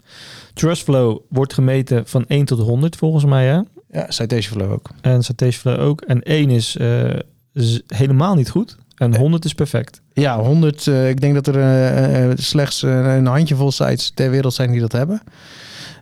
Trustflow 0.55 1.18
wordt 1.28 1.53
gemeten 1.55 2.07
van 2.07 2.24
1 2.26 2.45
tot 2.45 2.59
100 2.59 2.97
volgens 2.97 3.24
mij. 3.24 3.47
Hè? 3.47 3.61
Ja, 3.90 4.11
citation 4.11 4.59
flow 4.61 4.72
ook. 4.72 4.90
En 5.01 5.22
Citationflow 5.22 5.80
ook. 5.80 6.01
En 6.01 6.20
1 6.22 6.51
is, 6.51 6.76
eh, 6.76 7.11
is 7.53 7.82
helemaal 7.86 8.34
niet 8.34 8.51
goed. 8.51 8.76
En 8.95 9.16
100 9.16 9.45
is 9.45 9.55
perfect. 9.55 10.01
Ja, 10.12 10.38
100. 10.40 10.86
eh, 10.86 11.09
ik 11.09 11.20
denk 11.20 11.34
dat 11.34 11.47
er 11.47 11.57
eh, 11.57 12.30
eh, 12.30 12.38
slechts 12.38 12.82
eh, 12.82 13.14
een 13.16 13.26
handjevol 13.26 13.72
sites 13.72 14.11
ter 14.14 14.30
wereld 14.30 14.55
zijn 14.55 14.70
die 14.70 14.80
dat 14.80 14.92
hebben. 14.92 15.22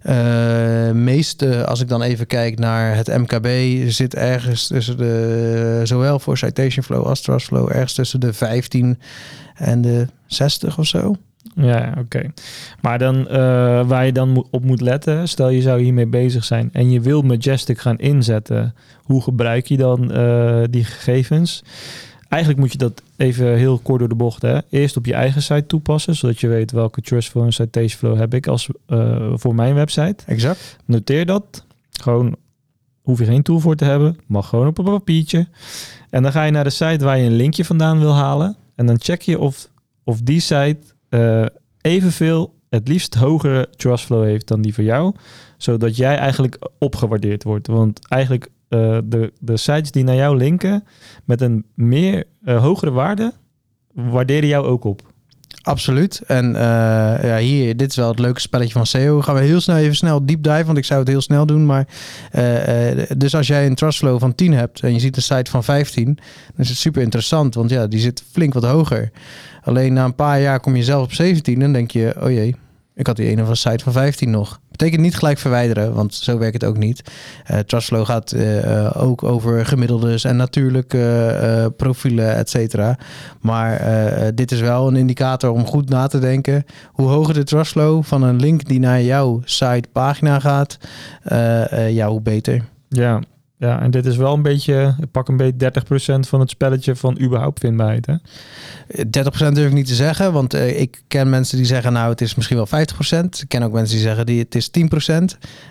Eh 0.03 0.91
meeste, 0.93 1.67
als 1.67 1.81
ik 1.81 1.89
dan 1.89 2.03
even 2.03 2.27
kijk 2.27 2.59
naar 2.59 2.97
het 2.97 3.07
MKB, 3.07 3.47
zit 3.91 4.15
ergens 4.15 4.67
tussen 4.67 4.97
de, 4.97 5.81
zowel 5.85 6.19
voor 6.19 6.39
Citation 6.39 6.85
Flow 6.85 7.07
als 7.07 7.21
Trustflow, 7.21 7.69
ergens 7.69 7.95
tussen 7.95 8.21
de 8.21 8.33
15 8.33 8.99
en 9.55 9.81
de 9.81 10.07
60 10.27 10.79
of 10.79 10.87
zo. 10.87 11.15
Ja, 11.55 11.95
oké. 11.99 12.33
Maar 12.81 12.99
dan, 12.99 13.29
eh, 13.29 13.37
waar 13.87 14.07
je 14.07 14.13
dan 14.13 14.47
op 14.51 14.65
moet 14.65 14.81
letten, 14.81 15.29
stel 15.29 15.49
je 15.49 15.63
zou 15.63 15.83
hiermee 15.83 16.07
bezig 16.07 16.45
zijn 16.45 16.71
en 16.73 16.91
je 16.91 17.01
wil 17.01 17.23
Majestic 17.23 17.79
gaan 17.79 17.99
inzetten, 17.99 18.75
hoe 19.03 19.23
gebruik 19.23 19.67
je 19.67 19.77
dan 19.77 20.13
eh, 20.13 20.63
die 20.71 20.85
gegevens? 20.85 21.63
Eigenlijk 22.33 22.63
moet 22.63 22.73
je 22.73 22.79
dat 22.79 23.03
even 23.17 23.57
heel 23.57 23.79
kort 23.79 23.99
door 23.99 24.09
de 24.09 24.15
bocht. 24.15 24.43
Hè? 24.43 24.59
Eerst 24.71 24.97
op 24.97 25.07
je 25.07 25.15
eigen 25.15 25.43
site 25.43 25.67
toepassen, 25.67 26.15
zodat 26.15 26.41
je 26.41 26.49
weet 26.49 26.71
welke 26.71 27.01
Trustflow 27.01 27.45
en 27.45 27.53
Citationflow 27.53 28.19
heb 28.19 28.35
ik 28.35 28.47
als, 28.47 28.69
eh, 28.87 29.33
voor 29.35 29.55
mijn 29.55 29.75
website. 29.75 30.17
Exact. 30.27 30.79
Noteer 30.85 31.27
dat. 31.27 31.65
Gewoon 31.91 32.37
hoef 33.03 33.19
je 33.19 33.25
geen 33.25 33.43
tool 33.43 33.61
voor 33.61 33.77
te 33.77 33.85
hebben. 33.85 34.19
Mag 34.27 34.49
gewoon 34.49 34.67
op 34.67 34.79
een 34.79 34.85
papiertje. 34.85 35.49
En 36.11 36.23
dan 36.23 36.33
ga 36.33 36.43
je 36.45 36.51
naar 36.51 36.65
de 36.65 36.71
site 36.71 37.05
waar 37.05 37.19
je 37.19 37.27
een 37.27 37.37
linkje 37.37 37.65
vandaan 37.65 37.99
wil 37.99 38.15
halen. 38.15 38.57
En 38.75 38.87
dan 38.87 39.01
check 39.01 39.23
je 39.23 39.39
of, 39.39 39.69
of 40.05 40.21
die 40.21 40.41
site 40.41 40.79
eh, 41.09 41.47
evenveel, 41.81 42.55
het 42.69 42.89
liefst 42.89 43.15
hogere 43.15 43.69
trustflow 43.77 44.25
heeft 44.25 44.49
dan 44.49 44.63
die 44.63 44.75
voor 44.75 44.85
jou. 44.85 45.15
Zodat 45.57 45.97
jij 45.97 46.17
eigenlijk 46.17 46.59
opgewaardeerd 46.79 47.43
wordt. 47.43 47.67
Want 47.67 48.09
eigenlijk 48.09 48.51
eh, 48.73 48.99
de, 49.05 49.33
de 49.39 49.57
sites 49.57 49.91
die 49.91 50.05
naar 50.05 50.15
jou 50.15 50.37
linken 50.37 50.85
met 51.25 51.41
een 51.41 51.65
meer 51.75 52.25
eh, 52.45 52.63
hogere 52.63 52.91
waarde, 52.91 53.33
waarderen 53.93 54.49
jou 54.49 54.67
ook 54.67 54.85
op. 54.85 55.03
Absoluut. 55.63 56.23
En 56.27 56.57
eh, 56.57 56.63
ja, 57.23 57.37
hier, 57.39 57.77
dit 57.77 57.91
is 57.91 57.97
wel 57.97 58.09
het 58.09 58.19
leuke 58.19 58.41
spelletje 58.41 58.73
van 58.73 58.87
SEO. 58.87 59.21
Gaan 59.21 59.35
we 59.35 59.41
heel 59.41 59.61
snel 59.61 59.77
even 59.77 59.97
snel 59.97 60.27
deep 60.27 60.43
dive, 60.43 60.65
want 60.65 60.79
ik 60.79 60.85
zou 60.85 61.01
het 61.01 61.09
heel 61.09 61.21
snel 61.21 61.47
doen. 61.47 61.67
Maar 61.67 61.87
dus 63.17 63.35
als 63.35 63.47
jij 63.47 63.67
een 63.67 63.75
trustflow 63.75 64.21
van 64.21 64.35
10 64.35 64.53
hebt 64.53 64.81
en 64.81 64.93
je 64.93 65.01
ziet 65.01 65.17
een 65.17 65.23
site 65.23 65.51
van 65.51 65.65
15, 65.65 66.05
dan 66.05 66.15
is 66.57 66.69
het 66.69 66.79
super 66.79 67.03
interessant, 67.03 67.55
want 67.55 67.71
ja, 67.71 67.87
die 67.87 68.01
zit 68.01 68.25
flink 68.31 68.55
wat 68.55 68.65
hoger. 68.65 69.11
Alleen 69.63 69.93
na 69.93 70.05
een 70.05 70.15
paar 70.15 70.41
jaar 70.41 70.61
kom 70.61 70.77
je 70.77 70.85
zelf 70.85 71.05
op 71.05 71.13
17 71.13 71.63
en 71.63 71.73
denk 71.73 71.91
je, 71.91 72.15
oh 72.21 72.31
jee, 72.31 72.57
ik 72.95 73.07
had 73.07 73.17
die 73.17 73.29
ene 73.29 73.45
van 73.45 73.57
site 73.57 73.85
van 73.85 73.93
15 73.93 74.31
nog. 74.31 74.61
Betekent 74.71 75.01
niet 75.01 75.17
gelijk 75.17 75.39
verwijderen, 75.39 75.95
want 75.95 76.15
zo 76.15 76.39
werkt 76.39 76.55
het 76.63 76.65
ook 76.65 76.77
niet. 76.77 77.03
Eh 77.45 77.59
Trustflow 77.59 78.07
gaat 78.07 78.33
eh, 78.33 78.85
eh, 78.85 79.03
ook 79.03 79.23
over 79.23 79.67
gemiddeldes 79.67 80.25
en 80.25 80.37
natuurlijk 80.37 80.95
eh, 80.95 81.67
profielen, 81.77 82.37
et 82.37 82.51
cetera. 82.51 82.99
Maar 83.41 83.81
dit 84.35 84.53
is 84.53 84.61
wel 84.61 84.89
een 84.89 84.97
indicator 84.97 85.51
om 85.51 85.67
goed 85.67 85.89
na 85.89 86.07
te 86.07 86.19
denken. 86.19 86.65
Hoe 86.93 87.09
hoger 87.09 87.35
de 87.35 87.45
trustflow 87.45 88.05
van 88.05 88.23
een 88.23 88.41
link 88.41 88.65
die 88.65 88.81
naar 88.81 89.03
jouw 89.03 89.41
site 89.45 89.89
pagina 89.93 90.39
gaat, 90.41 90.79
ja, 91.89 92.09
hoe 92.09 92.21
beter. 92.21 92.65
Ja, 92.89 93.21
ja, 93.63 93.81
en 93.83 93.91
dit 93.91 94.07
is 94.07 94.17
wel 94.17 94.35
een 94.35 94.43
beetje, 94.43 94.95
ik 95.01 95.11
pak 95.11 95.29
een 95.29 95.37
beetje 95.37 95.73
30% 96.17 96.29
van 96.29 96.41
het 96.41 96.51
spelletje 96.51 96.97
van 96.97 97.21
überhaupt 97.21 97.61
vindbaarheid. 97.61 98.07
Hè? 98.07 98.15
30% 99.05 99.53
durf 99.53 99.67
ik 99.67 99.73
niet 99.73 99.87
te 99.87 99.95
zeggen, 99.95 100.33
want 100.33 100.55
eh, 100.55 100.81
ik 100.81 101.03
ken 101.09 101.31
mensen 101.31 101.57
die 101.57 101.67
zeggen, 101.67 101.93
nou, 101.93 102.11
het 102.11 102.21
is 102.21 102.35
misschien 102.35 102.57
wel 102.57 102.67
50%. 102.67 103.25
Ik 103.41 103.49
ken 103.49 103.63
ook 103.63 103.73
mensen 103.73 103.95
die 103.95 104.05
zeggen, 104.05 104.27
die, 104.27 104.39
het 104.39 104.55
is 104.55 104.69
10%. 104.69 105.25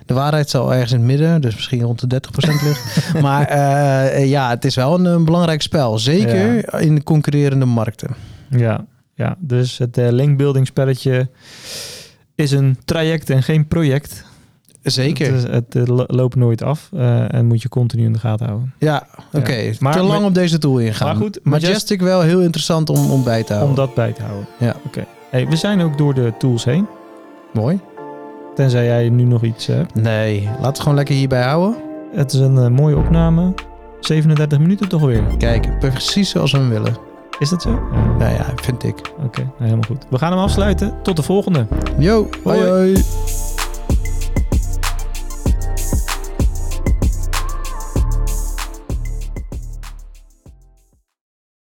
De 0.05 0.13
waarheid 0.13 0.49
zal 0.49 0.73
ergens 0.73 0.91
in 0.91 0.97
het 0.97 1.07
midden, 1.07 1.41
dus 1.41 1.55
misschien 1.55 1.81
rond 1.81 2.09
de 2.09 2.21
30% 2.27 2.47
liggen. 2.63 3.21
maar 3.21 3.47
eh, 3.47 4.29
ja, 4.29 4.49
het 4.49 4.65
is 4.65 4.75
wel 4.75 4.93
een, 4.99 5.05
een 5.05 5.25
belangrijk 5.25 5.61
spel. 5.61 5.99
Zeker 5.99 6.73
in 6.81 6.95
de 6.95 7.03
concurrerende 7.03 7.65
markten. 7.65 8.15
Ja, 8.49 8.85
ja, 9.13 9.35
dus 9.39 9.77
het 9.77 9.97
eh, 9.97 10.11
linkbuilding 10.11 10.67
spelletje 10.67 11.29
is 12.35 12.51
een 12.51 12.77
traject 12.85 13.29
en 13.29 13.43
geen 13.43 13.67
project. 13.67 14.29
Zeker. 14.83 15.51
Het, 15.51 15.75
eh, 15.75 15.85
lo- 15.85 16.03
loopt 16.07 16.35
nooit 16.35 16.63
af 16.63 16.89
eh, 16.93 17.33
en 17.33 17.45
moet 17.45 17.61
je 17.61 17.69
continu 17.69 18.03
in 18.03 18.13
de 18.13 18.19
gaten 18.19 18.45
houden. 18.45 18.73
Ja, 18.77 19.03
oké. 19.33 19.73
Maar 19.79 19.93
Te 19.93 20.01
lang 20.03 20.25
op 20.25 20.33
deze 20.33 20.57
tool 20.57 20.77
ingaan. 20.79 21.07
Maar 21.07 21.15
goed, 21.15 21.39
Majestic 21.43 22.01
wel 22.01 22.21
heel 22.21 22.41
interessant 22.41 22.89
om, 22.89 23.11
om 23.11 23.23
bij 23.23 23.43
te 23.43 23.53
houden. 23.53 23.69
Om 23.69 23.85
dat 23.85 23.93
bij 23.95 24.11
te 24.11 24.21
houden. 24.23 24.47
Ja. 24.59 24.75
Oké. 24.85 25.05
Hey, 25.29 25.47
we 25.47 25.55
zijn 25.55 25.81
ook 25.81 25.97
door 25.97 26.13
de 26.13 26.33
tools 26.37 26.63
heen. 26.65 26.87
Mooi. 27.53 27.79
Tenzij 28.55 28.85
jij 28.85 29.09
nu 29.09 29.23
nog 29.23 29.43
iets 29.43 29.65
hebt. 29.65 29.95
Nee, 29.95 30.41
laten 30.43 30.61
we 30.61 30.67
het 30.67 30.79
gewoon 30.79 30.95
lekker 30.95 31.15
hierbij 31.15 31.43
houden. 31.43 31.75
Het 32.15 32.33
is 32.33 32.39
een 32.39 32.57
eh, 32.57 32.67
mooie 32.67 32.97
opname. 32.97 33.53
37 33.99 34.59
minuten 34.59 34.89
toch 34.89 35.01
weer. 35.01 35.23
Kijk, 35.37 35.79
precies 35.79 36.29
zoals 36.29 36.51
we 36.51 36.57
hem 36.57 36.69
willen. 36.69 36.97
Is 37.39 37.49
dat 37.49 37.61
zo? 37.61 37.69
Ja. 37.69 38.05
Nou 38.17 38.33
ja, 38.33 38.45
vind 38.55 38.83
ik. 38.83 38.95
Oké, 39.25 39.39
nou, 39.41 39.51
helemaal 39.57 39.83
goed. 39.87 40.05
We 40.09 40.17
gaan 40.17 40.31
hem 40.31 40.41
afsluiten. 40.41 40.93
Tot 41.03 41.15
de 41.15 41.21
volgende. 41.23 41.65
Yo, 41.97 42.29
hoi. 42.43 42.93